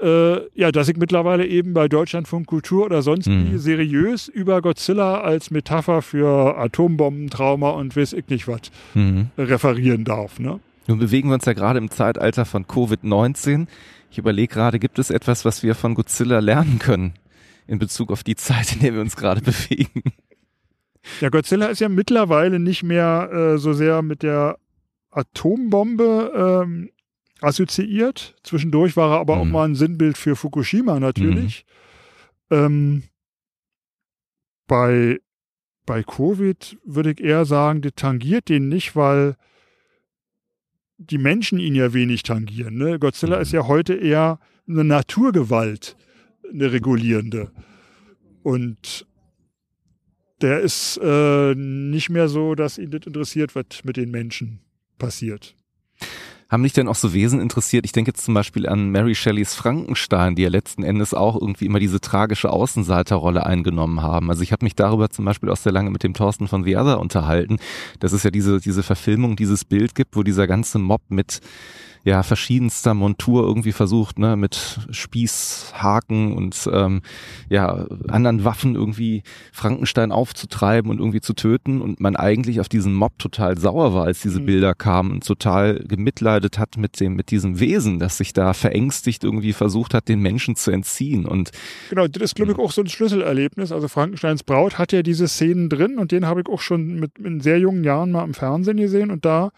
[0.00, 3.52] Äh, ja, dass ich mittlerweile eben bei Deutschlandfunk Kultur oder sonst mhm.
[3.52, 8.62] wie seriös über Godzilla als Metapher für Atombombentrauma und weiß ich nicht was
[8.94, 9.28] mhm.
[9.38, 10.40] referieren darf.
[10.40, 10.58] Ne?
[10.86, 13.66] Nun bewegen wir uns ja gerade im Zeitalter von Covid-19.
[14.12, 17.14] Ich überlege gerade, gibt es etwas, was wir von Godzilla lernen können
[17.66, 20.02] in Bezug auf die Zeit, in der wir uns gerade bewegen?
[21.22, 24.58] Ja, Godzilla ist ja mittlerweile nicht mehr äh, so sehr mit der
[25.10, 26.90] Atombombe ähm,
[27.40, 28.36] assoziiert.
[28.42, 29.40] Zwischendurch war er aber mhm.
[29.40, 31.64] auch mal ein Sinnbild für Fukushima natürlich.
[32.50, 32.56] Mhm.
[32.58, 33.02] Ähm,
[34.66, 35.20] bei,
[35.86, 39.36] bei Covid würde ich eher sagen, das tangiert den nicht, weil
[41.10, 42.76] die Menschen ihn ja wenig tangieren.
[42.76, 42.98] Ne?
[42.98, 43.56] Godzilla ist mhm.
[43.56, 44.38] ja heute eher
[44.68, 45.96] eine Naturgewalt,
[46.50, 47.50] eine regulierende.
[48.42, 49.06] Und
[50.40, 54.60] der ist äh, nicht mehr so, dass ihn das interessiert, was mit den Menschen
[54.98, 55.54] passiert.
[56.52, 57.86] Haben dich denn auch so Wesen interessiert?
[57.86, 61.64] Ich denke jetzt zum Beispiel an Mary Shelleys Frankenstein, die ja letzten Endes auch irgendwie
[61.64, 64.28] immer diese tragische Außenseiterrolle eingenommen haben.
[64.28, 66.96] Also ich habe mich darüber zum Beispiel auch sehr lange mit dem Thorsten von Viada
[66.96, 67.56] unterhalten,
[68.00, 71.40] dass es ja diese, diese Verfilmung, dieses Bild gibt, wo dieser ganze Mob mit
[72.04, 77.02] ja verschiedenster Montur irgendwie versucht, ne, mit Spießhaken und ähm,
[77.48, 79.22] ja anderen Waffen irgendwie
[79.52, 84.04] Frankenstein aufzutreiben und irgendwie zu töten und man eigentlich auf diesen Mob total sauer war,
[84.04, 84.46] als diese mhm.
[84.46, 89.22] Bilder kamen und total gemitleidet hat mit dem mit diesem Wesen, das sich da verängstigt
[89.22, 91.50] irgendwie versucht hat, den Menschen zu entziehen und
[91.90, 93.72] genau, das ist glaube ich auch so ein Schlüsselerlebnis.
[93.72, 97.18] Also Frankensteins Braut hat ja diese Szenen drin und den habe ich auch schon mit
[97.18, 99.50] in sehr jungen Jahren mal im Fernsehen gesehen und da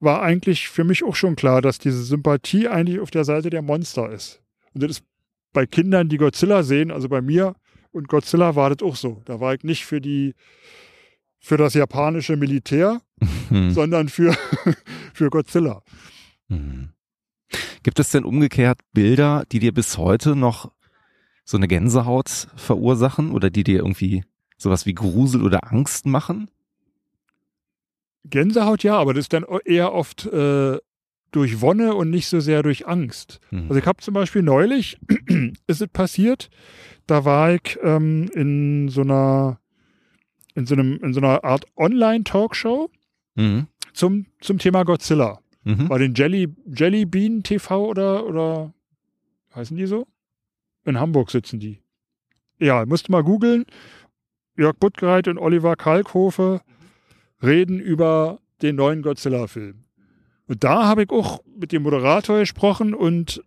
[0.00, 3.62] war eigentlich für mich auch schon klar, dass diese Sympathie eigentlich auf der Seite der
[3.62, 4.42] Monster ist.
[4.74, 5.04] Und das ist
[5.52, 7.54] bei Kindern, die Godzilla sehen, also bei mir
[7.92, 9.22] und Godzilla war das auch so.
[9.24, 10.34] Da war ich nicht für die,
[11.38, 13.00] für das japanische Militär,
[13.50, 13.72] mhm.
[13.72, 14.36] sondern für,
[15.14, 15.82] für Godzilla.
[16.48, 16.90] Mhm.
[17.82, 20.70] Gibt es denn umgekehrt Bilder, die dir bis heute noch
[21.44, 24.24] so eine Gänsehaut verursachen oder die dir irgendwie
[24.56, 26.48] sowas wie Grusel oder Angst machen?
[28.24, 30.78] Gänsehaut ja, aber das ist dann eher oft äh,
[31.30, 33.40] durch Wonne und nicht so sehr durch Angst.
[33.50, 33.66] Mhm.
[33.68, 34.98] Also ich habe zum Beispiel neulich,
[35.66, 36.50] ist es passiert,
[37.06, 39.60] da war ich ähm, in so einer
[40.54, 42.90] in so, einem, in so einer Art Online-Talkshow
[43.34, 43.66] mhm.
[43.92, 45.40] zum, zum Thema Godzilla.
[45.64, 45.88] Mhm.
[45.88, 48.72] War den Jelly, Jelly Bean TV oder, oder
[49.54, 50.06] heißen die so?
[50.84, 51.80] In Hamburg sitzen die.
[52.58, 53.64] Ja, musst mal googeln.
[54.56, 56.60] Jörg Buttgereit und Oliver Kalkhofe
[57.42, 59.84] reden über den neuen Godzilla-Film.
[60.46, 63.42] Und da habe ich auch mit dem Moderator gesprochen und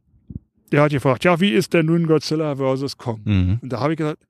[0.72, 2.98] der hat gefragt, ja, wie ist denn nun Godzilla vs.
[2.98, 3.22] Kong?
[3.26, 3.60] Mhm.
[3.62, 4.26] Und da habe ich gesagt,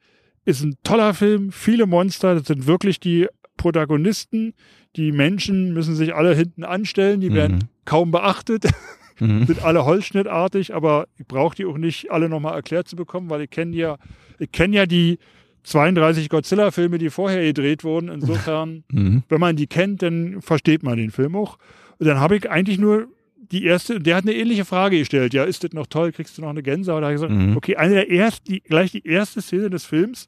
[0.45, 3.27] ist ein toller Film, viele Monster, das sind wirklich die
[3.57, 4.53] Protagonisten.
[4.95, 7.35] Die Menschen müssen sich alle hinten anstellen, die mhm.
[7.35, 8.65] werden kaum beachtet,
[9.19, 9.45] mhm.
[9.45, 13.41] sind alle holzschnittartig, aber ich brauche die auch nicht alle nochmal erklärt zu bekommen, weil
[13.41, 13.97] ich kenne ja,
[14.39, 15.19] ich kenne ja die
[15.63, 18.09] 32 Godzilla-Filme, die vorher gedreht wurden.
[18.09, 19.23] Insofern, mhm.
[19.29, 21.57] wenn man die kennt, dann versteht man den Film auch.
[21.99, 23.07] Und dann habe ich eigentlich nur
[23.51, 25.33] die erste, der hat eine ähnliche Frage gestellt.
[25.33, 26.11] Ja, ist das noch toll?
[26.11, 26.91] Kriegst du noch eine Gänse?
[26.93, 27.55] Oder habe ich gesagt, mhm.
[27.55, 30.27] okay, eine der ersten, die, gleich die erste Szene des Films.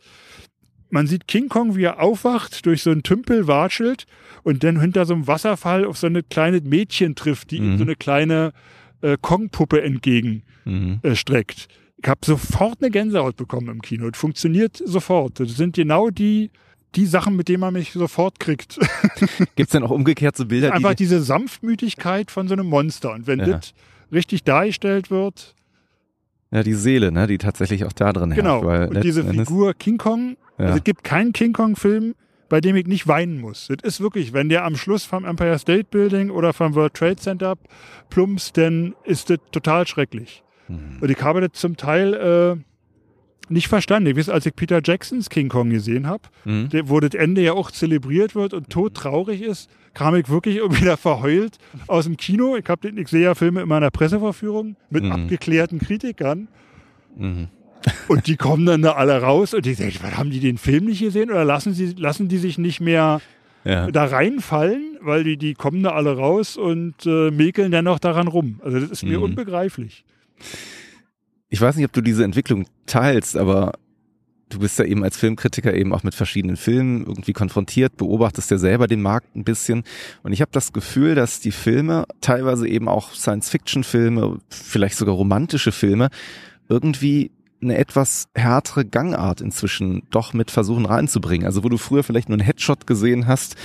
[0.90, 4.06] Man sieht King Kong, wie er aufwacht, durch so einen Tümpel watschelt
[4.44, 7.72] und dann hinter so einem Wasserfall auf so eine kleine Mädchen trifft, die mhm.
[7.72, 8.53] ihm so eine kleine
[9.02, 10.48] äh, Kong-Puppe entgegenstreckt.
[10.66, 10.99] Mhm.
[11.03, 14.10] Äh, habe sofort eine Gänsehaut bekommen im Kino.
[14.10, 15.40] Das funktioniert sofort.
[15.40, 16.52] Das sind genau die,
[16.95, 18.77] die Sachen, mit denen man mich sofort kriegt.
[19.56, 20.73] Gibt es denn auch umgekehrt so Bilder?
[20.73, 23.14] Einfach die diese Sanftmütigkeit von so einem Monster.
[23.14, 23.45] Und wenn ja.
[23.45, 23.73] das
[24.11, 25.56] richtig dargestellt wird.
[26.52, 28.64] Ja, die Seele, ne, die tatsächlich auch da drin genau.
[28.64, 28.90] herrscht.
[28.90, 28.98] Genau.
[28.98, 30.65] Und diese Figur King Kong, ja.
[30.65, 32.15] also es gibt keinen King Kong-Film,
[32.48, 33.68] bei dem ich nicht weinen muss.
[33.68, 37.18] Das ist wirklich, wenn der am Schluss vom Empire State Building oder vom World Trade
[37.18, 37.56] Center
[38.10, 40.44] plumpst, dann ist das total schrecklich.
[40.68, 40.98] Mhm.
[41.02, 44.10] Und ich habe das zum Teil äh, nicht verstanden.
[44.10, 46.70] Ich weiß, als ich Peter Jacksons King Kong gesehen habe, mhm.
[46.86, 51.58] wo das Ende ja auch zelebriert wird und todtraurig ist, kam ich wirklich da verheult
[51.88, 52.56] aus dem Kino.
[52.56, 55.12] Ich, hab, ich sehe ja Filme immer in der Presseverführung mit mhm.
[55.12, 56.48] abgeklärten Kritikern.
[57.16, 57.48] Mhm.
[58.08, 60.86] und die kommen dann da alle raus und ich denke, was haben die den Film
[60.86, 63.22] nicht gesehen oder lassen, sie, lassen die sich nicht mehr
[63.64, 63.92] ja.
[63.92, 68.28] da reinfallen, weil die, die kommen da alle raus und äh, mäkeln dann noch daran
[68.28, 68.60] rum.
[68.64, 69.26] Also das ist mir mhm.
[69.26, 70.04] unbegreiflich.
[71.49, 73.74] Ich weiß nicht, ob du diese Entwicklung teilst, aber
[74.49, 78.57] du bist ja eben als Filmkritiker eben auch mit verschiedenen Filmen irgendwie konfrontiert, beobachtest ja
[78.57, 79.84] selber den Markt ein bisschen.
[80.24, 85.72] Und ich habe das Gefühl, dass die Filme, teilweise eben auch Science-Fiction-Filme, vielleicht sogar romantische
[85.72, 86.10] Filme,
[86.70, 91.45] irgendwie eine etwas härtere Gangart inzwischen doch mit versuchen reinzubringen.
[91.45, 93.56] Also wo du früher vielleicht nur einen Headshot gesehen hast,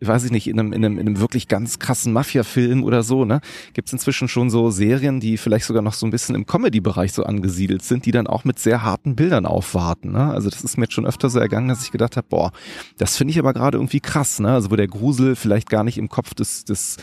[0.00, 3.24] weiß ich nicht, in einem, in einem, in einem wirklich ganz krassen Mafia-Film oder so,
[3.24, 3.40] ne,
[3.72, 7.12] gibt es inzwischen schon so Serien, die vielleicht sogar noch so ein bisschen im Comedy-Bereich
[7.12, 10.12] so angesiedelt sind, die dann auch mit sehr harten Bildern aufwarten.
[10.12, 10.30] Ne?
[10.30, 12.52] Also das ist mir jetzt schon öfter so ergangen, dass ich gedacht habe, boah,
[12.98, 14.52] das finde ich aber gerade irgendwie krass, ne?
[14.52, 16.96] Also wo der Grusel vielleicht gar nicht im Kopf des, des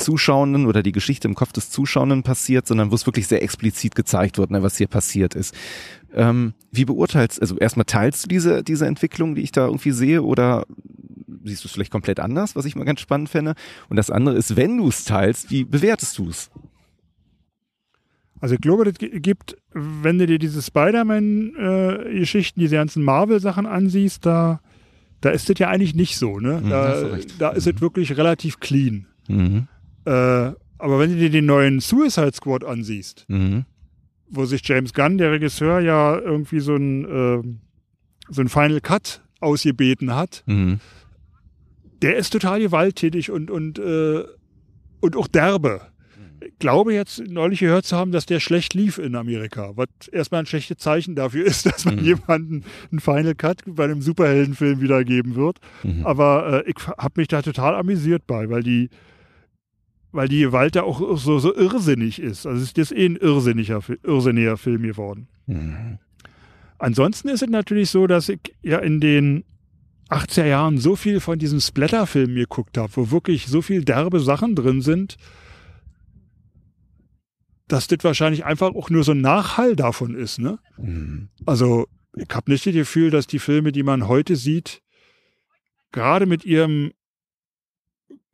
[0.00, 3.94] Zuschauenden oder die Geschichte im Kopf des Zuschauenden passiert, sondern wo es wirklich sehr explizit
[3.94, 5.54] gezeigt wird, ne, was hier passiert ist.
[6.12, 10.22] Ähm, wie beurteilst, also erstmal teilst du diese, diese Entwicklung, die ich da irgendwie sehe,
[10.22, 10.66] oder
[11.44, 13.54] siehst du es vielleicht komplett anders, was ich mal ganz spannend fände?
[13.88, 16.50] Und das andere ist, wenn du es teilst, wie bewertest du es?
[18.40, 24.24] Also ich glaube, das gibt, wenn du dir diese Spider-Man-Geschichten, äh, diese ganzen Marvel-Sachen ansiehst,
[24.24, 24.60] da,
[25.20, 26.40] da ist das ja eigentlich nicht so.
[26.40, 26.62] Ne?
[26.62, 29.06] Mhm, da, da ist es wirklich relativ clean.
[29.28, 29.68] Mhm.
[30.10, 33.64] Äh, aber wenn du dir den neuen Suicide Squad ansiehst, mhm.
[34.28, 37.42] wo sich James Gunn, der Regisseur, ja irgendwie so ein, äh,
[38.28, 40.80] so ein Final Cut ausgebeten hat, mhm.
[42.02, 44.24] der ist total gewalttätig und, und, äh,
[45.00, 45.82] und auch derbe.
[46.42, 50.40] Ich glaube jetzt neulich gehört zu haben, dass der schlecht lief in Amerika, was erstmal
[50.40, 52.04] ein schlechtes Zeichen dafür ist, dass man mhm.
[52.04, 55.58] jemanden einen Final Cut bei einem Superheldenfilm wiedergeben wird.
[55.84, 56.04] Mhm.
[56.04, 58.88] Aber äh, ich habe mich da total amüsiert bei, weil die,
[60.12, 62.46] weil die Gewalt da auch so, so irrsinnig ist.
[62.46, 65.28] Also ist eh ein irrsinniger, irrsinniger Film geworden.
[65.46, 65.98] Mhm.
[66.78, 69.44] Ansonsten ist es natürlich so, dass ich ja in den
[70.08, 74.56] 80er Jahren so viel von diesen Splatter-Filmen geguckt habe, wo wirklich so viel derbe Sachen
[74.56, 75.16] drin sind,
[77.68, 80.40] dass das wahrscheinlich einfach auch nur so ein Nachhall davon ist.
[80.40, 80.58] Ne?
[80.78, 81.28] Mhm.
[81.46, 84.82] Also ich habe nicht das Gefühl, dass die Filme, die man heute sieht,
[85.92, 86.92] gerade mit ihrem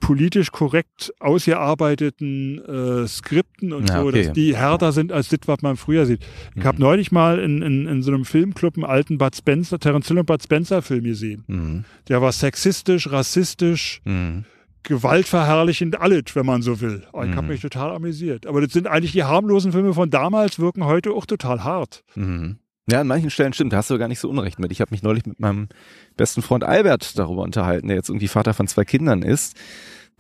[0.01, 4.25] politisch korrekt ausgearbeiteten äh, Skripten und ja, so, okay.
[4.25, 6.21] dass die härter sind als das, was man früher sieht.
[6.55, 6.67] Ich mhm.
[6.67, 10.19] habe neulich mal in, in, in so einem Filmclub einen alten Bud Spencer, Terence Hill
[10.19, 11.45] und Bud Spencer Film gesehen.
[11.47, 11.85] Mhm.
[12.09, 14.45] Der war sexistisch, rassistisch, mhm.
[14.83, 17.05] gewaltverherrlichend, alles, wenn man so will.
[17.13, 17.49] Oh, ich habe mhm.
[17.49, 18.47] mich total amüsiert.
[18.47, 22.05] Aber das sind eigentlich die harmlosen Filme von damals, wirken heute auch total hart.
[22.15, 22.59] Mhm.
[22.89, 24.71] Ja, an manchen Stellen stimmt, da hast du gar nicht so unrecht mit.
[24.71, 25.69] Ich habe mich neulich mit meinem
[26.17, 29.57] besten Freund Albert darüber unterhalten, der jetzt irgendwie Vater von zwei Kindern ist.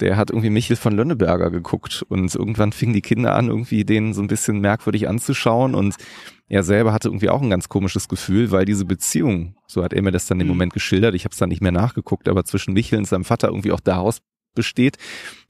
[0.01, 4.14] Der hat irgendwie Michel von Lönneberger geguckt und irgendwann fingen die Kinder an, irgendwie den
[4.14, 5.94] so ein bisschen merkwürdig anzuschauen und
[6.48, 10.02] er selber hatte irgendwie auch ein ganz komisches Gefühl, weil diese Beziehung, so hat er
[10.02, 10.52] mir das dann im mhm.
[10.52, 13.48] Moment geschildert, ich habe es dann nicht mehr nachgeguckt, aber zwischen Michel und seinem Vater
[13.48, 14.18] irgendwie auch daraus
[14.56, 14.98] besteht,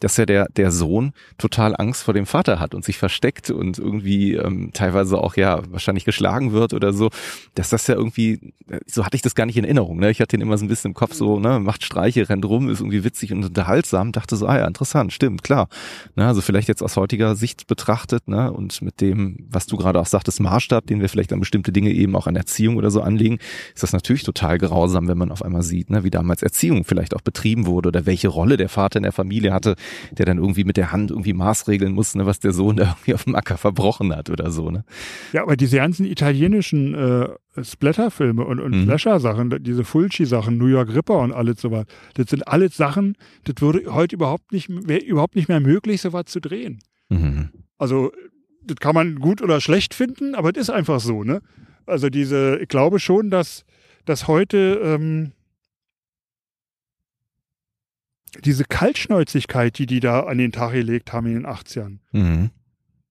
[0.00, 3.78] dass ja der, der Sohn total Angst vor dem Vater hat und sich versteckt und
[3.78, 7.10] irgendwie ähm, teilweise auch ja wahrscheinlich geschlagen wird oder so,
[7.54, 8.52] dass das ja irgendwie,
[8.86, 9.98] so hatte ich das gar nicht in Erinnerung.
[9.98, 10.10] Ne?
[10.10, 12.68] Ich hatte ihn immer so ein bisschen im Kopf so, ne, macht Streiche, rennt rum,
[12.68, 15.68] ist irgendwie witzig und unterhaltsam, dachte so, ah ja, interessant, stimmt, klar.
[16.14, 16.26] Ne?
[16.26, 20.06] Also vielleicht jetzt aus heutiger Sicht betrachtet, ne, und mit dem, was du gerade auch
[20.06, 23.38] sagtest, Maßstab, den wir vielleicht an bestimmte Dinge eben auch an Erziehung oder so anlegen,
[23.74, 27.16] ist das natürlich total grausam, wenn man auf einmal sieht, ne, wie damals Erziehung vielleicht
[27.16, 29.76] auch betrieben wurde oder welche Rolle der Vater in der Familie hatte,
[30.12, 33.14] der dann irgendwie mit der Hand irgendwie maßregeln musste, ne, was der Sohn da irgendwie
[33.14, 34.70] auf dem Acker verbrochen hat oder so.
[34.70, 34.84] Ne?
[35.32, 37.28] Ja, aber diese ganzen italienischen äh,
[37.62, 38.84] Splatter-Filme und, und mhm.
[38.84, 43.92] Flasher-Sachen, diese Fulci-Sachen, New York Ripper und alles sowas, das sind alles Sachen, das würde
[43.92, 46.80] heute überhaupt nicht, wäre überhaupt nicht mehr möglich, sowas zu drehen.
[47.08, 47.50] Mhm.
[47.78, 48.12] Also,
[48.64, 51.40] das kann man gut oder schlecht finden, aber es ist einfach so, ne?
[51.86, 53.64] Also diese, ich glaube schon, dass,
[54.06, 55.32] dass heute ähm,
[58.44, 62.50] diese Kaltschnäuzigkeit, die die da an den Tag gelegt haben in den 80ern, mhm.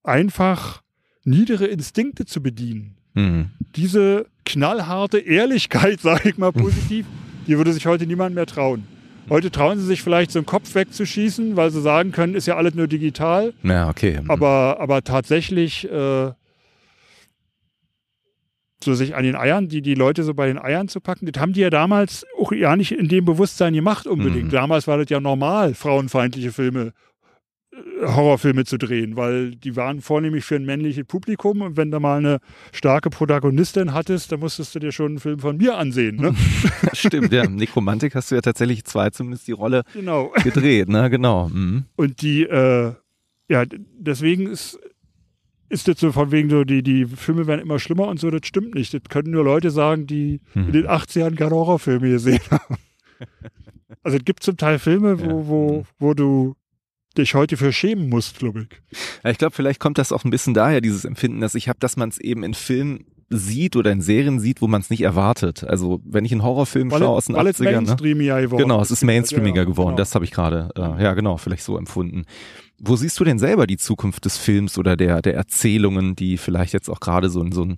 [0.03, 0.81] einfach
[1.23, 2.97] niedere Instinkte zu bedienen.
[3.13, 3.51] Mhm.
[3.75, 7.05] Diese knallharte Ehrlichkeit, sage ich mal positiv,
[7.47, 8.87] die würde sich heute niemand mehr trauen.
[9.29, 12.57] Heute trauen sie sich vielleicht so einen Kopf wegzuschießen, weil sie sagen können, ist ja
[12.57, 13.53] alles nur digital.
[13.63, 14.19] Ja, okay.
[14.21, 14.29] Mhm.
[14.29, 16.31] Aber, aber tatsächlich äh,
[18.85, 21.41] so sich an den Eiern, die, die Leute so bei den Eiern zu packen, das
[21.41, 24.45] haben die ja damals auch ja nicht in dem Bewusstsein gemacht unbedingt.
[24.45, 24.51] Mhm.
[24.51, 26.93] Damals war das ja normal, frauenfeindliche Filme,
[27.73, 31.99] äh, Horrorfilme zu drehen, weil die waren vornehmlich für ein männliches Publikum und wenn du
[31.99, 32.39] mal eine
[32.71, 36.17] starke Protagonistin hattest, dann musstest du dir schon einen Film von mir ansehen.
[36.17, 36.35] Ne?
[36.93, 37.47] Stimmt, ja.
[37.47, 40.31] Nekromantik hast du ja tatsächlich zwei zumindest die Rolle genau.
[40.43, 41.09] gedreht, ne?
[41.09, 41.49] Genau.
[41.49, 41.85] Mhm.
[41.95, 42.93] Und die, äh,
[43.49, 43.63] ja,
[43.97, 44.79] deswegen ist
[45.75, 48.47] ist das so von wegen so, die, die Filme werden immer schlimmer und so, das
[48.47, 48.93] stimmt nicht.
[48.93, 50.67] Das können nur Leute sagen, die hm.
[50.67, 52.77] in den 80ern keine Horrorfilme gesehen haben.
[54.01, 55.47] Also es gibt zum Teil Filme, wo, ja.
[55.47, 55.85] wo, hm.
[55.99, 56.55] wo du
[57.17, 58.99] dich heute für schämen musst, glaube ich.
[59.23, 61.79] Ja, ich glaube, vielleicht kommt das auch ein bisschen daher, dieses Empfinden, dass ich habe,
[61.79, 65.01] dass man es eben in Filmen sieht oder in Serien sieht, wo man es nicht
[65.01, 65.63] erwartet.
[65.63, 67.41] Also wenn ich einen Horrorfilm weil, schaue aus den 80ern.
[67.41, 67.45] Ne?
[68.41, 68.61] geworden.
[68.61, 69.89] Genau, es ist mainstreamiger ja, geworden.
[69.89, 69.97] Genau.
[69.97, 72.25] Das habe ich gerade, äh, ja genau, vielleicht so empfunden.
[72.79, 76.73] Wo siehst du denn selber die Zukunft des Films oder der, der Erzählungen, die vielleicht
[76.73, 77.77] jetzt auch gerade so in so einen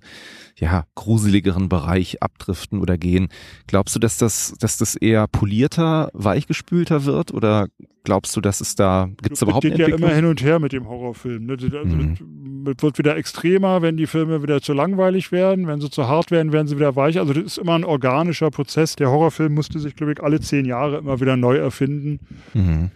[0.56, 3.28] ja, gruseligeren Bereich abdriften oder gehen?
[3.66, 7.68] Glaubst du, dass das, dass das eher polierter, weichgespülter wird oder
[8.08, 10.58] glaubst du, dass es da, gibt es überhaupt eine geht ja immer hin und her
[10.58, 11.44] mit dem Horrorfilm.
[11.44, 11.52] Ne?
[11.52, 12.64] Also mhm.
[12.64, 15.66] das wird wieder extremer, wenn die Filme wieder zu langweilig werden.
[15.66, 17.18] Wenn sie zu hart werden, werden sie wieder weich.
[17.18, 18.96] Also das ist immer ein organischer Prozess.
[18.96, 22.20] Der Horrorfilm musste sich, glaube ich, alle zehn Jahre immer wieder neu erfinden.
[22.54, 22.90] Mhm.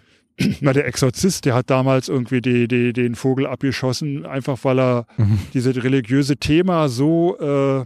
[0.60, 5.06] Na, der Exorzist, der hat damals irgendwie die, die, den Vogel abgeschossen, einfach weil er
[5.16, 5.38] mhm.
[5.52, 7.84] dieses religiöse Thema so äh,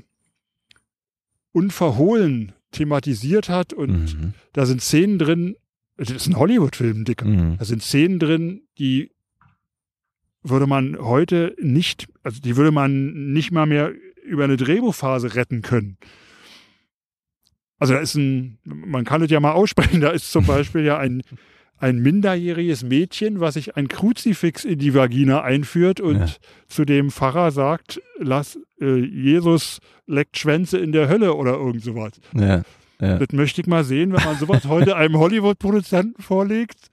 [1.52, 3.72] unverhohlen thematisiert hat.
[3.72, 4.34] Und mhm.
[4.52, 5.56] da sind Szenen drin,
[5.96, 7.26] das ist ein Hollywood-Film, Dicker.
[7.26, 7.56] Mhm.
[7.58, 9.10] Da sind Szenen drin, die
[10.42, 13.92] würde man heute nicht, also die würde man nicht mal mehr
[14.24, 15.98] über eine Drehbuchphase retten können.
[17.78, 20.98] Also da ist ein, man kann es ja mal aussprechen, da ist zum Beispiel ja
[20.98, 21.22] ein
[21.78, 26.26] ein minderjähriges Mädchen, was sich ein Kruzifix in die Vagina einführt und ja.
[26.68, 32.12] zu dem Pfarrer sagt, lass äh, Jesus leckt Schwänze in der Hölle oder irgend sowas.
[32.34, 32.62] Ja.
[33.00, 33.18] Ja.
[33.18, 36.88] Das möchte ich mal sehen, wenn man sowas heute einem Hollywood-Produzenten vorlegt.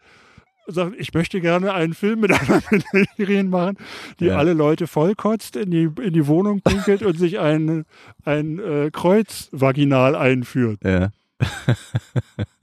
[0.68, 3.78] Sagt, ich möchte gerne einen Film mit einer Minderjährigen machen,
[4.20, 4.38] die ja.
[4.38, 7.86] alle Leute vollkotzt, in die, in die Wohnung pinkelt und sich ein,
[8.26, 10.80] ein äh, Kreuz vaginal einführt.
[10.84, 11.12] Ja.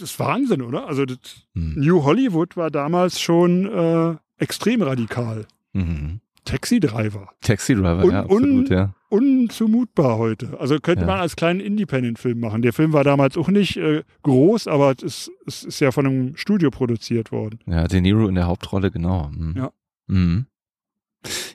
[0.00, 0.86] das ist Wahnsinn, oder?
[0.88, 1.18] Also das
[1.54, 1.74] Hm.
[1.76, 5.46] New Hollywood war damals schon äh, extrem radikal.
[5.72, 6.20] Mhm.
[6.44, 7.28] Taxi Driver.
[7.40, 8.94] Taxi Driver, Und- ja, absolut, und- ja.
[9.10, 10.58] Unzumutbar heute.
[10.58, 11.06] Also könnte Ja.
[11.06, 12.62] man als kleinen Independent-Film machen.
[12.62, 16.36] Der Film war damals auch nicht äh, groß, aber es ist, ist ja von einem
[16.36, 17.58] Studio produziert worden.
[17.66, 19.30] Ja, De Niro in der Hauptrolle, genau.
[19.32, 19.54] Mhm.
[19.56, 19.70] Ja.
[20.08, 20.46] Mhm.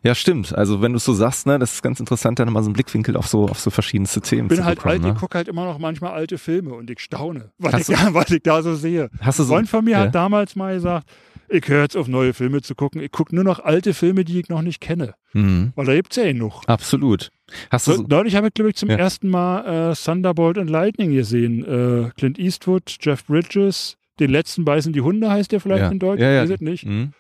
[0.04, 0.56] Ja, stimmt.
[0.56, 2.74] Also wenn du es so sagst, ne, das ist ganz interessant, dann mal so einen
[2.74, 4.94] Blickwinkel auf so auf so verschiedenste Themen Ich bin zu halt bekommen.
[4.94, 5.10] alt, ne?
[5.14, 8.30] ich gucke halt immer noch manchmal alte Filme und ich staune, was, ich, da, was
[8.32, 9.10] ich da so sehe.
[9.20, 10.00] Hast du Ein so Freund von mir ja.
[10.00, 11.08] hat damals mal gesagt,
[11.50, 13.02] ich höre jetzt auf neue Filme zu gucken.
[13.02, 15.16] Ich gucke nur noch alte Filme, die ich noch nicht kenne.
[15.34, 15.72] Mhm.
[15.76, 16.62] Weil da gibt's ja genug.
[16.68, 17.30] Absolut.
[17.70, 18.98] Hast du So, neulich habe ich, glaube ich, zum Ja.
[18.98, 21.64] ersten Mal äh, Thunderbolt and Lightning gesehen.
[21.64, 25.90] Äh, Clint Eastwood, Jeff Bridges, den letzten beißen die Hunde heißt der vielleicht Ja.
[25.90, 26.42] in Deutsch, Ja, ja.
[26.44, 26.86] weiß ich nicht.
[26.86, 27.14] Mhm.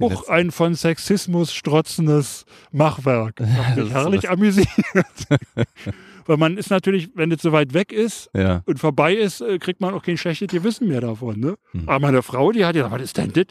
[0.00, 3.36] Auch ein von Sexismus strotzendes Machwerk.
[3.36, 4.68] Das hat Das mich herrlich amüsiert.
[6.26, 8.62] Weil man ist natürlich, wenn es so weit weg ist ja.
[8.66, 11.40] und vorbei ist, äh, kriegt man auch kein schlechtes Gewissen mehr davon.
[11.40, 11.54] Ne?
[11.72, 11.88] Hm.
[11.88, 13.46] Aber meine Frau, die hat ja, was ist denn das?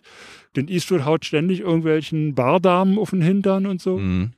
[0.56, 3.98] Den Eastwood haut ständig irgendwelchen Bardamen auf den Hintern und so.
[3.98, 4.34] Mhm.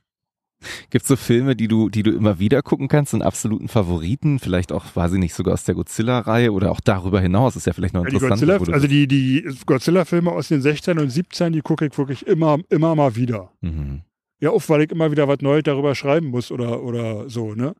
[0.90, 4.38] Gibt es so Filme, die du, die du immer wieder gucken kannst, einen absoluten Favoriten,
[4.38, 7.72] vielleicht auch, weiß ich nicht, sogar aus der Godzilla-Reihe oder auch darüber hinaus, ist ja
[7.72, 8.42] vielleicht noch Ja, interessant.
[8.68, 12.58] Du- also die, die Godzilla-Filme aus den 16 und 17, die gucke ich wirklich immer,
[12.68, 13.50] immer mal wieder.
[13.60, 14.02] mhm.
[14.42, 17.74] Ja, oft, weil ich immer wieder was Neues darüber schreiben muss oder, oder so, ne?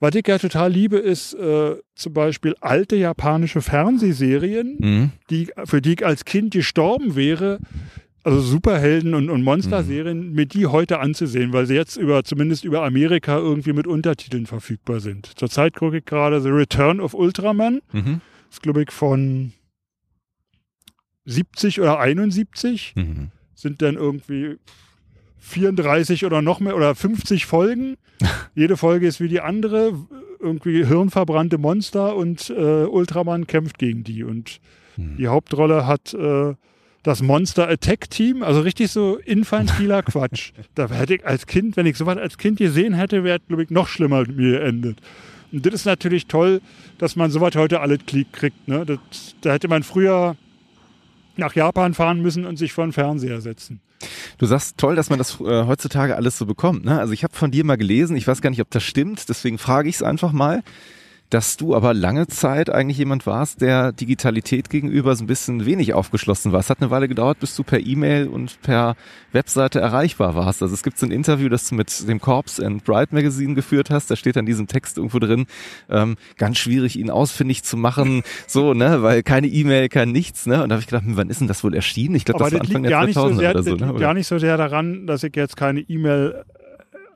[0.00, 5.10] Was ich ja total liebe, ist äh, zum Beispiel alte japanische Fernsehserien, Mhm.
[5.30, 7.60] die, für die ich als Kind gestorben wäre,
[8.24, 10.34] also Superhelden und, und Monsterserien, Mhm.
[10.34, 15.00] mir die heute anzusehen, weil sie jetzt über, zumindest über Amerika irgendwie mit Untertiteln verfügbar
[15.00, 15.26] sind.
[15.38, 17.80] Zurzeit gucke ich gerade The Return of Ultraman.
[17.92, 18.20] Mhm.
[18.48, 19.52] Das ist, glaube ich, von
[21.24, 23.30] 70 oder 71 Mhm.
[23.54, 24.56] sind dann irgendwie
[25.38, 27.96] 34 oder noch mehr oder 50 Folgen.
[28.54, 29.94] Jede Folge ist wie die andere.
[30.40, 34.24] Irgendwie hirnverbrannte Monster und äh, Ultraman kämpft gegen die.
[34.24, 34.60] Und
[34.96, 35.16] Mhm.
[35.16, 36.54] die Hauptrolle hat äh,
[37.02, 40.52] das Monster Attack Team, also richtig so infantiler Quatsch.
[40.74, 43.64] Da hätte ich als Kind, wenn ich sowas als Kind gesehen hätte, wäre es, glaube
[43.64, 44.98] ich, noch schlimmer mit mir geendet.
[45.50, 46.60] Und das ist natürlich toll,
[46.98, 48.68] dass man sowas heute alles kriegt.
[48.68, 48.86] Ne?
[48.86, 48.98] Das,
[49.42, 50.36] da hätte man früher
[51.36, 53.80] nach Japan fahren müssen und sich vor den Fernseher setzen.
[54.38, 56.84] Du sagst toll, dass man das äh, heutzutage alles so bekommt.
[56.84, 56.98] Ne?
[56.98, 59.58] Also ich habe von dir mal gelesen, ich weiß gar nicht, ob das stimmt, deswegen
[59.58, 60.62] frage ich es einfach mal,
[61.32, 65.94] dass du aber lange Zeit eigentlich jemand warst, der Digitalität gegenüber so ein bisschen wenig
[65.94, 66.60] aufgeschlossen war.
[66.60, 68.96] Es hat eine Weile gedauert, bis du per E-Mail und per
[69.32, 70.62] Webseite erreichbar warst.
[70.62, 73.88] Also es gibt so ein Interview, das du mit dem Corpse and Bright Magazine geführt
[73.88, 74.10] hast.
[74.10, 75.46] Da steht an diesem Text irgendwo drin,
[75.88, 80.62] ähm, ganz schwierig, ihn ausfindig zu machen, so, ne, weil keine E-Mail, kein nichts, ne.
[80.62, 82.14] Und da habe ich gedacht, hm, wann ist denn das wohl erschienen?
[82.14, 83.94] Ich glaube, das war Anfang der gar nicht, so 2000er sehr, oder so, ne?
[83.94, 86.44] gar nicht so sehr daran, dass ich jetzt keine E-Mail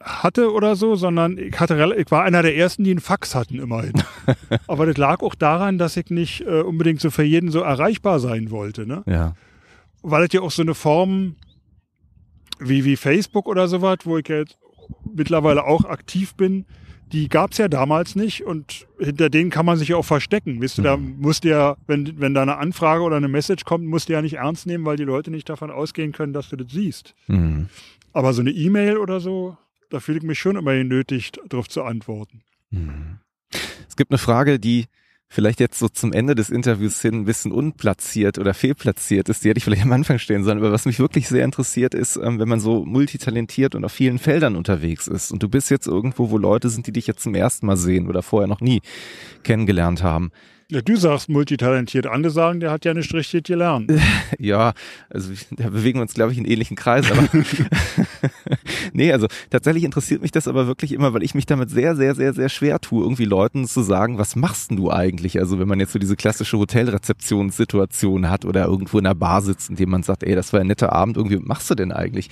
[0.06, 3.58] hatte oder so, sondern ich, hatte, ich war einer der ersten, die einen Fax hatten
[3.58, 3.92] immerhin.
[4.68, 8.20] Aber das lag auch daran, dass ich nicht äh, unbedingt so für jeden so erreichbar
[8.20, 8.86] sein wollte.
[8.86, 9.02] Ne?
[9.06, 9.34] Ja.
[10.02, 11.34] Weil es ja auch so eine Form
[12.60, 14.56] wie, wie Facebook oder sowas, wo ich jetzt
[15.12, 16.64] mittlerweile auch aktiv bin,
[17.12, 20.60] die gab es ja damals nicht und hinter denen kann man sich ja auch verstecken.
[20.60, 23.86] Wisst ihr, da musst du ja, wenn, wenn da eine Anfrage oder eine Message kommt,
[23.86, 26.56] musst du ja nicht ernst nehmen, weil die Leute nicht davon ausgehen können, dass du
[26.56, 27.14] das siehst.
[27.28, 27.68] Mhm.
[28.12, 29.56] Aber so eine E-Mail oder so,
[29.90, 32.42] da fühle ich mich schon immer genötigt, darauf zu antworten.
[32.70, 33.18] Mhm.
[33.88, 34.86] Es gibt eine Frage, die
[35.28, 39.44] vielleicht jetzt so zum Ende des Interviews hin ein bisschen unplatziert oder fehlplatziert ist.
[39.44, 40.58] Die hätte ich vielleicht am Anfang stellen sollen.
[40.58, 44.18] Aber was mich wirklich sehr interessiert ist, ähm, wenn man so multitalentiert und auf vielen
[44.18, 47.34] Feldern unterwegs ist und du bist jetzt irgendwo, wo Leute sind, die dich jetzt zum
[47.34, 48.82] ersten Mal sehen oder vorher noch nie
[49.42, 50.30] kennengelernt haben.
[50.68, 52.08] Ja, du sagst multitalentiert.
[52.08, 53.92] Andere sagen, der hat ja nicht richtig gelernt.
[54.38, 54.74] Ja,
[55.08, 57.12] also da bewegen wir uns, glaube ich, in ähnlichen Kreisen.
[57.12, 57.28] Aber
[58.96, 62.14] nee, also tatsächlich interessiert mich das aber wirklich immer, weil ich mich damit sehr, sehr,
[62.14, 65.38] sehr, sehr schwer tue, irgendwie Leuten zu sagen, was machst denn du eigentlich?
[65.38, 69.70] Also wenn man jetzt so diese klassische Hotelrezeptionssituation hat oder irgendwo in einer Bar sitzt,
[69.70, 71.92] in dem man sagt, ey, das war ein netter Abend, irgendwie, was machst du denn
[71.92, 72.28] eigentlich?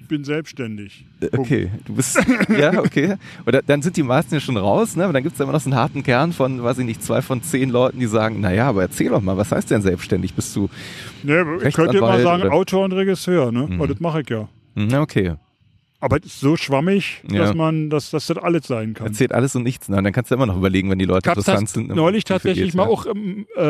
[0.00, 1.04] Ich bin selbstständig.
[1.20, 2.18] Äh, Okay, du bist,
[2.58, 3.14] ja, okay.
[3.46, 5.04] Oder dann sind die meisten ja schon raus, ne?
[5.04, 7.22] Aber dann gibt's ja immer noch so einen harten Kern von, weiß ich nicht, zwei
[7.22, 10.34] von zehn Leuten, die sagen, naja, aber erzähl doch mal, was heißt denn selbstständig?
[10.34, 10.68] Bist du,
[11.22, 13.66] Ne, ich könnte immer Rechtsanwalt sagen, oder- Autor und Regisseur, ne?
[13.68, 13.74] Mhm.
[13.74, 14.48] Aber das mache ich ja.
[15.00, 15.34] okay,
[16.00, 17.40] Aber so schwammig, Ja.
[17.44, 19.08] dass man, dass, dass das alles sein kann.
[19.08, 19.88] erzählt alles und nichts.
[19.88, 21.88] Na, dann kannst du immer noch überlegen, wenn die Leute habe interessant sind.
[21.94, 23.60] neulich wofür tatsächlich mal auch ähm, äh,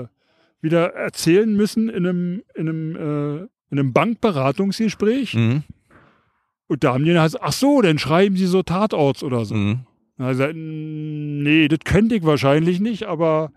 [0.00, 0.06] äh,
[0.62, 3.36] wieder erzählen müssen in einem, in einem, äh,
[3.70, 5.34] in einem Bankberatungsgespräch.
[5.34, 5.62] Mhm.
[6.68, 9.54] Und da haben die dann gesagt, ach so, dann schreiben sie so Tatorts oder so.
[9.54, 9.80] Mhm.
[10.16, 13.52] Da ich gesagt, nee, das könnte ich wahrscheinlich nicht, aber,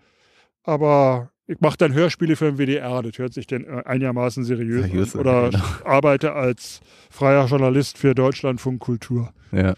[0.63, 3.02] aber ich mache dann Hörspiele für den WDR.
[3.02, 5.22] Das hört sich dann äh, einigermaßen seriös, Seriös an.
[5.22, 5.64] an, Oder genau.
[5.86, 9.34] arbeite als freier Journalist für Deutschlandfunk Kultur.
[9.52, 9.76] Ja.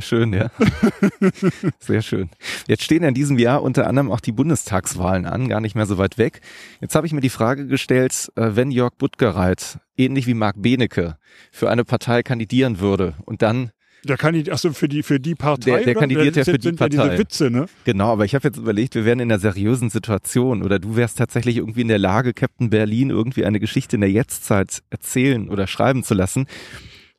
[0.00, 0.52] Schön, ja.
[1.80, 2.30] Sehr schön.
[2.68, 5.98] Jetzt stehen in diesem Jahr unter anderem auch die Bundestagswahlen an, gar nicht mehr so
[5.98, 6.40] weit weg.
[6.80, 11.16] Jetzt habe ich mir die Frage gestellt, äh, wenn Jörg Buttgereit, ähnlich wie Marc Benecke,
[11.50, 13.72] für eine Partei kandidieren würde und dann
[14.04, 15.76] der kandidiert, achso, für die, für die Partei.
[15.76, 16.96] Der, der kandidiert ja für die Partei.
[16.96, 17.66] Ja diese Witze, ne?
[17.84, 21.18] Genau, aber ich habe jetzt überlegt, wir wären in einer seriösen Situation oder du wärst
[21.18, 25.66] tatsächlich irgendwie in der Lage, Captain Berlin irgendwie eine Geschichte in der Jetztzeit erzählen oder
[25.66, 26.46] schreiben zu lassen.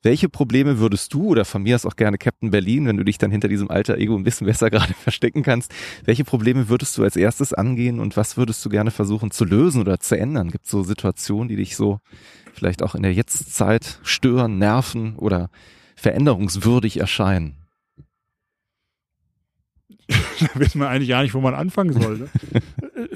[0.01, 3.17] Welche Probleme würdest du oder von mir aus auch gerne Captain Berlin, wenn du dich
[3.17, 5.73] dann hinter diesem alter Ego ein bisschen besser gerade verstecken kannst,
[6.05, 9.81] welche Probleme würdest du als erstes angehen und was würdest du gerne versuchen zu lösen
[9.81, 10.51] oder zu ändern?
[10.51, 11.99] Gibt es so Situationen, die dich so
[12.53, 15.49] vielleicht auch in der Jetztzeit stören, nerven oder
[15.99, 17.55] veränderungswürdig erscheinen?
[20.07, 22.17] da wissen wir eigentlich gar nicht, wo man anfangen soll.
[22.17, 22.29] Ne?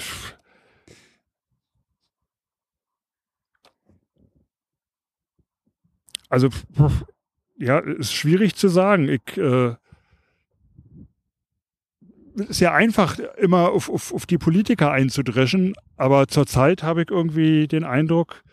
[6.29, 6.49] also,
[7.57, 9.09] ja, ist schwierig zu sagen.
[9.09, 9.75] Ich, äh,
[12.35, 17.67] ist ja einfach, immer auf, auf, auf die Politiker einzudreschen, aber zurzeit habe ich irgendwie
[17.67, 18.43] den Eindruck,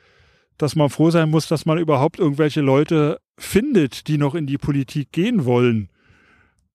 [0.58, 4.58] dass man froh sein muss, dass man überhaupt irgendwelche Leute findet, die noch in die
[4.58, 5.88] Politik gehen wollen.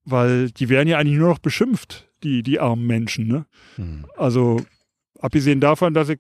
[0.04, 3.28] Weil die werden ja eigentlich nur noch beschimpft, die, die armen Menschen.
[3.28, 3.46] Ne?
[3.76, 4.06] Hm.
[4.18, 4.62] Also
[5.20, 6.20] abgesehen davon, dass ich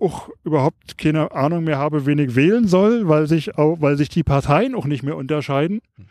[0.00, 4.08] auch überhaupt keine Ahnung mehr habe, wen ich wählen soll, weil sich, auch, weil sich
[4.08, 5.80] die Parteien auch nicht mehr unterscheiden.
[5.96, 6.06] Mhm.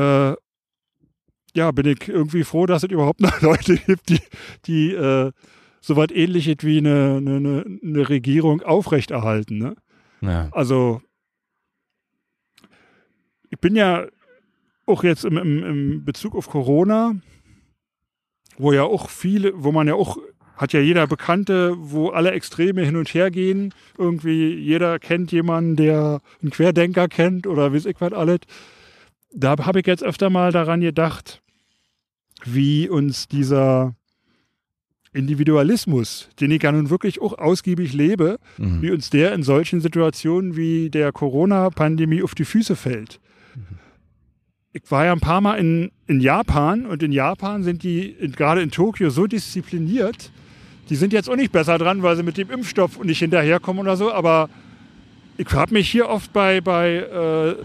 [0.00, 0.34] Äh,
[1.54, 4.20] ja, bin ich irgendwie froh, dass es überhaupt noch Leute gibt, die,
[4.66, 5.30] die äh,
[5.80, 9.58] so was ähnliches wie eine, eine, eine Regierung aufrechterhalten.
[9.58, 9.76] Ne?
[10.20, 10.48] Ja.
[10.52, 11.02] Also
[13.50, 14.06] ich bin ja
[14.86, 17.14] auch jetzt im, im, im Bezug auf Corona,
[18.58, 20.18] wo ja auch viele, wo man ja auch
[20.56, 23.72] hat ja jeder Bekannte, wo alle Extreme hin und her gehen.
[23.96, 28.40] Irgendwie jeder kennt jemanden, der einen Querdenker kennt oder wie ich was alles.
[29.32, 31.40] Da habe ich jetzt öfter mal daran gedacht,
[32.44, 33.94] wie uns dieser
[35.14, 38.82] Individualismus, den ich ja nun wirklich auch ausgiebig lebe, mhm.
[38.82, 43.18] wie uns der in solchen Situationen wie der Corona-Pandemie auf die Füße fällt.
[44.72, 48.62] Ich war ja ein paar Mal in, in Japan und in Japan sind die gerade
[48.62, 50.30] in Tokio so diszipliniert,
[50.88, 53.96] die sind jetzt auch nicht besser dran, weil sie mit dem Impfstoff nicht hinterherkommen oder
[53.96, 54.48] so, aber
[55.36, 57.56] ich habe mich hier oft bei, bei, äh,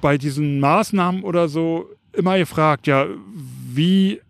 [0.00, 3.06] bei diesen Maßnahmen oder so immer gefragt, ja,
[3.72, 4.20] wie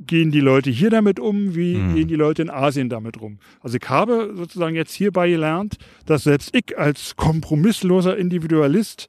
[0.00, 1.94] gehen die Leute hier damit um, wie mhm.
[1.94, 3.38] gehen die Leute in Asien damit um.
[3.60, 9.08] Also ich habe sozusagen jetzt hierbei gelernt, dass selbst ich als kompromissloser Individualist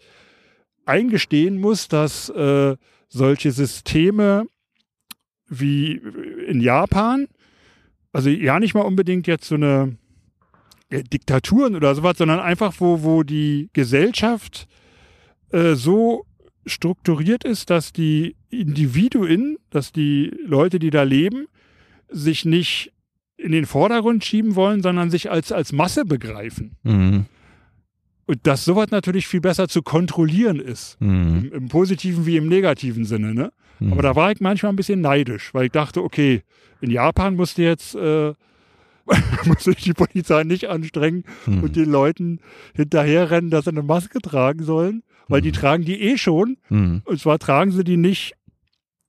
[0.85, 2.75] eingestehen muss, dass äh,
[3.07, 4.45] solche Systeme
[5.47, 6.01] wie
[6.47, 7.27] in Japan.
[8.11, 9.97] Also ja nicht mal unbedingt jetzt so eine
[10.91, 14.67] ja, Diktaturen oder sowas, sondern einfach, wo, wo die Gesellschaft
[15.51, 16.25] äh, so
[16.65, 21.47] strukturiert ist, dass die Individuen, dass die Leute, die da leben,
[22.09, 22.91] sich nicht
[23.37, 26.75] in den Vordergrund schieben wollen, sondern sich als, als Masse begreifen.
[26.83, 27.25] Mhm.
[28.27, 30.99] Und dass sowas natürlich viel besser zu kontrollieren ist.
[31.01, 31.49] Mhm.
[31.51, 33.33] Im, Im, positiven wie im negativen Sinne.
[33.33, 33.51] Ne?
[33.79, 33.93] Mhm.
[33.93, 36.43] Aber da war ich manchmal ein bisschen neidisch, weil ich dachte, okay,
[36.81, 38.33] in Japan musste jetzt äh,
[39.45, 41.63] musste die Polizei nicht anstrengen mhm.
[41.63, 42.39] und den Leuten
[42.75, 45.55] hinterherrennen, dass sie eine Maske tragen sollen, weil die mhm.
[45.55, 46.57] tragen die eh schon.
[46.69, 47.01] Mhm.
[47.05, 48.33] Und zwar tragen sie die nicht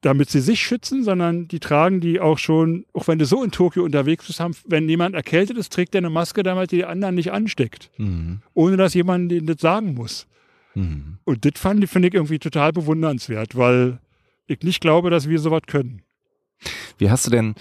[0.02, 3.52] damit sie sich schützen, sondern die tragen die auch schon, auch wenn du so in
[3.52, 7.14] Tokio unterwegs bist, haben, wenn jemand erkältet ist, trägt er eine Maske, damit die anderen
[7.14, 7.90] nicht ansteckt.
[7.98, 8.42] Mhm.
[8.52, 10.26] Ohne dass jemand denen das sagen muss.
[10.74, 11.18] Mhm.
[11.24, 14.00] Und das finde ich irgendwie total bewundernswert, weil
[14.48, 16.02] ich nicht glaube, dass wir sowas können.
[16.98, 17.54] Wie hast du denn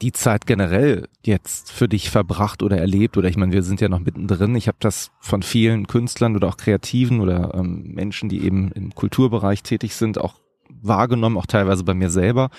[0.00, 3.18] die Zeit generell jetzt für dich verbracht oder erlebt?
[3.18, 4.54] Oder ich meine, wir sind ja noch mittendrin.
[4.54, 8.94] Ich habe das von vielen Künstlern oder auch Kreativen oder ähm, Menschen, die eben im
[8.94, 10.40] Kulturbereich tätig sind, auch
[10.82, 12.50] wahrgenommen, auch teilweise bei mir selber,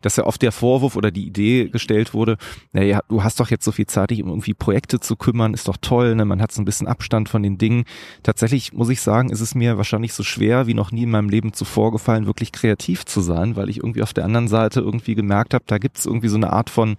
[0.00, 2.36] dass ja oft der Vorwurf oder die Idee gestellt wurde,
[2.72, 5.68] naja, du hast doch jetzt so viel Zeit, dich um irgendwie Projekte zu kümmern, ist
[5.68, 6.24] doch toll, ne?
[6.24, 7.84] man hat so ein bisschen Abstand von den Dingen.
[8.22, 11.28] Tatsächlich muss ich sagen, ist es mir wahrscheinlich so schwer wie noch nie in meinem
[11.28, 15.14] Leben zuvor gefallen, wirklich kreativ zu sein, weil ich irgendwie auf der anderen Seite irgendwie
[15.14, 16.96] gemerkt habe, da gibt es irgendwie so eine Art von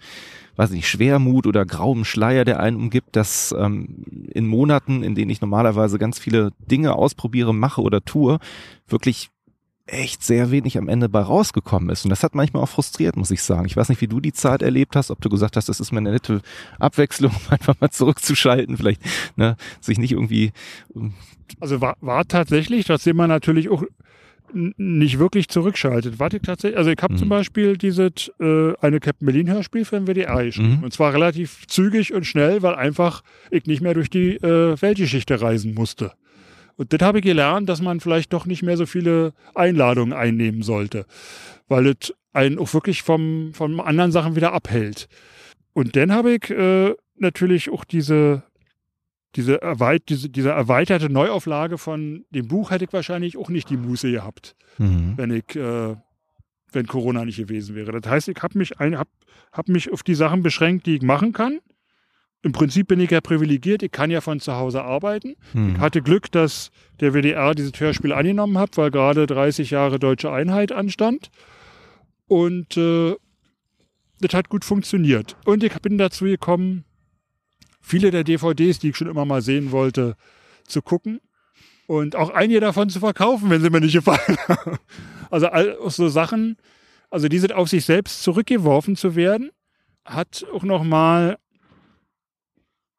[0.57, 4.03] weiß nicht, Schwermut oder grauem Schleier, der einen umgibt, dass ähm,
[4.34, 8.39] in Monaten, in denen ich normalerweise ganz viele Dinge ausprobiere, mache oder tue,
[8.88, 9.30] wirklich
[9.88, 12.03] echt sehr wenig am Ende bei rausgekommen ist.
[12.05, 13.65] Und das hat manchmal auch frustriert, muss ich sagen.
[13.65, 15.91] Ich weiß nicht, wie du die Zeit erlebt hast, ob du gesagt hast, das ist
[15.91, 16.41] mir eine nette
[16.80, 19.01] Abwechslung, einfach mal zurückzuschalten, vielleicht
[19.35, 20.51] ne, sich nicht irgendwie.
[20.95, 21.14] Ähm,
[21.59, 23.84] also war, war tatsächlich, dass jemand natürlich auch
[24.53, 26.19] nicht wirklich zurückschaltet.
[26.19, 27.18] Warte tatsächlich, also ich habe mhm.
[27.18, 30.77] zum Beispiel dieses äh, eine Captain Berlin Hörspiel für den WDR geschrieben.
[30.77, 30.84] Mhm.
[30.84, 35.41] Und zwar relativ zügig und schnell, weil einfach ich nicht mehr durch die äh, Weltgeschichte
[35.41, 36.14] reisen musste.
[36.77, 40.61] Und das habe ich gelernt, dass man vielleicht doch nicht mehr so viele Einladungen einnehmen
[40.61, 41.05] sollte,
[41.67, 45.09] weil es einen auch wirklich vom, von anderen Sachen wieder abhält.
[45.73, 48.43] Und dann habe ich äh, natürlich auch diese,
[49.35, 53.77] diese, erweit diese, diese erweiterte Neuauflage von dem Buch hätte ich wahrscheinlich auch nicht die
[53.77, 55.13] Muße gehabt, mhm.
[55.17, 55.95] wenn ich, äh,
[56.71, 57.99] wenn Corona nicht gewesen wäre.
[57.99, 59.07] Das heißt, ich habe mich, hab,
[59.51, 61.59] hab mich auf die Sachen beschränkt, die ich machen kann
[62.43, 65.35] im Prinzip bin ich ja privilegiert, ich kann ja von zu Hause arbeiten.
[65.53, 65.76] Hm.
[65.76, 70.31] Ich hatte Glück, dass der WDR dieses Hörspiel angenommen hat, weil gerade 30 Jahre deutsche
[70.31, 71.30] Einheit anstand.
[72.27, 73.15] Und äh,
[74.19, 75.35] das hat gut funktioniert.
[75.45, 76.85] Und ich bin dazu gekommen,
[77.81, 80.15] viele der DVDs, die ich schon immer mal sehen wollte,
[80.68, 81.19] zu gucken
[81.88, 84.77] und auch einige davon zu verkaufen, wenn sie mir nicht gefallen haben.
[85.31, 86.57] Also all so Sachen,
[87.09, 89.49] also diese auf sich selbst zurückgeworfen zu werden,
[90.05, 91.38] hat auch nochmal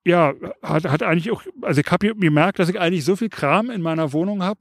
[0.09, 3.71] ja, hat, hat eigentlich auch, also ich habe gemerkt, dass ich eigentlich so viel Kram
[3.71, 4.61] in meiner Wohnung habe,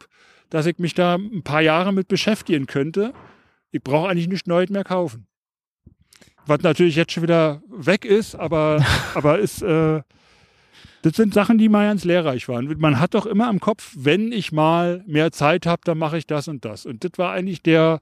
[0.50, 3.14] dass ich mich da ein paar Jahre mit beschäftigen könnte.
[3.72, 5.28] Ich brauche eigentlich nichts Neues mehr kaufen.
[6.46, 10.02] Was natürlich jetzt schon wieder weg ist, aber, aber ist, äh,
[11.02, 12.74] das sind Sachen, die mal ganz lehrreich waren.
[12.80, 16.28] Man hat doch immer im Kopf, wenn ich mal mehr Zeit habe, dann mache ich
[16.28, 16.86] das und das.
[16.86, 18.02] Und das war eigentlich der,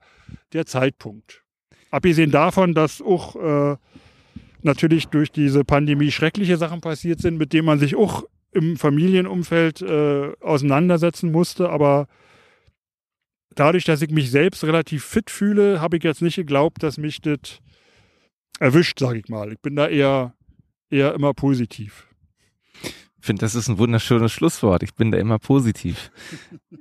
[0.53, 1.43] der Zeitpunkt.
[1.91, 3.77] Abgesehen davon, dass auch äh,
[4.65, 9.81] natürlich durch diese Pandemie schreckliche Sachen passiert sind, mit denen man sich auch im Familienumfeld
[9.81, 11.69] äh, auseinandersetzen musste.
[11.69, 12.07] Aber
[13.53, 17.21] dadurch, dass ich mich selbst relativ fit fühle, habe ich jetzt nicht geglaubt, dass mich
[17.21, 17.59] das
[18.59, 19.51] erwischt, sage ich mal.
[19.51, 20.33] Ich bin da eher,
[20.89, 22.07] eher immer positiv
[23.25, 24.83] finde, das ist ein wunderschönes Schlusswort.
[24.83, 26.11] Ich bin da immer positiv.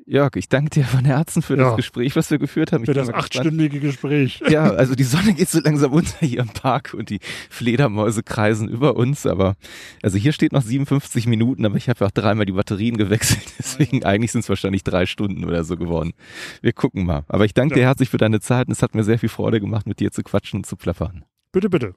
[0.06, 1.64] Jörg, ich danke dir von Herzen für ja.
[1.64, 2.82] das Gespräch, was wir geführt haben.
[2.82, 4.42] Ich für das achtstündige Gespräch.
[4.48, 8.68] Ja, also die Sonne geht so langsam unter hier im Park und die Fledermäuse kreisen
[8.68, 9.26] über uns.
[9.26, 9.56] Aber
[10.02, 13.44] also hier steht noch 57 Minuten, aber ich habe ja auch dreimal die Batterien gewechselt.
[13.58, 16.12] Deswegen eigentlich sind es wahrscheinlich drei Stunden oder so geworden.
[16.60, 17.24] Wir gucken mal.
[17.28, 17.80] Aber ich danke ja.
[17.82, 20.10] dir herzlich für deine Zeit und es hat mir sehr viel Freude gemacht, mit dir
[20.12, 21.24] zu quatschen und zu plappern.
[21.52, 21.94] Bitte, bitte.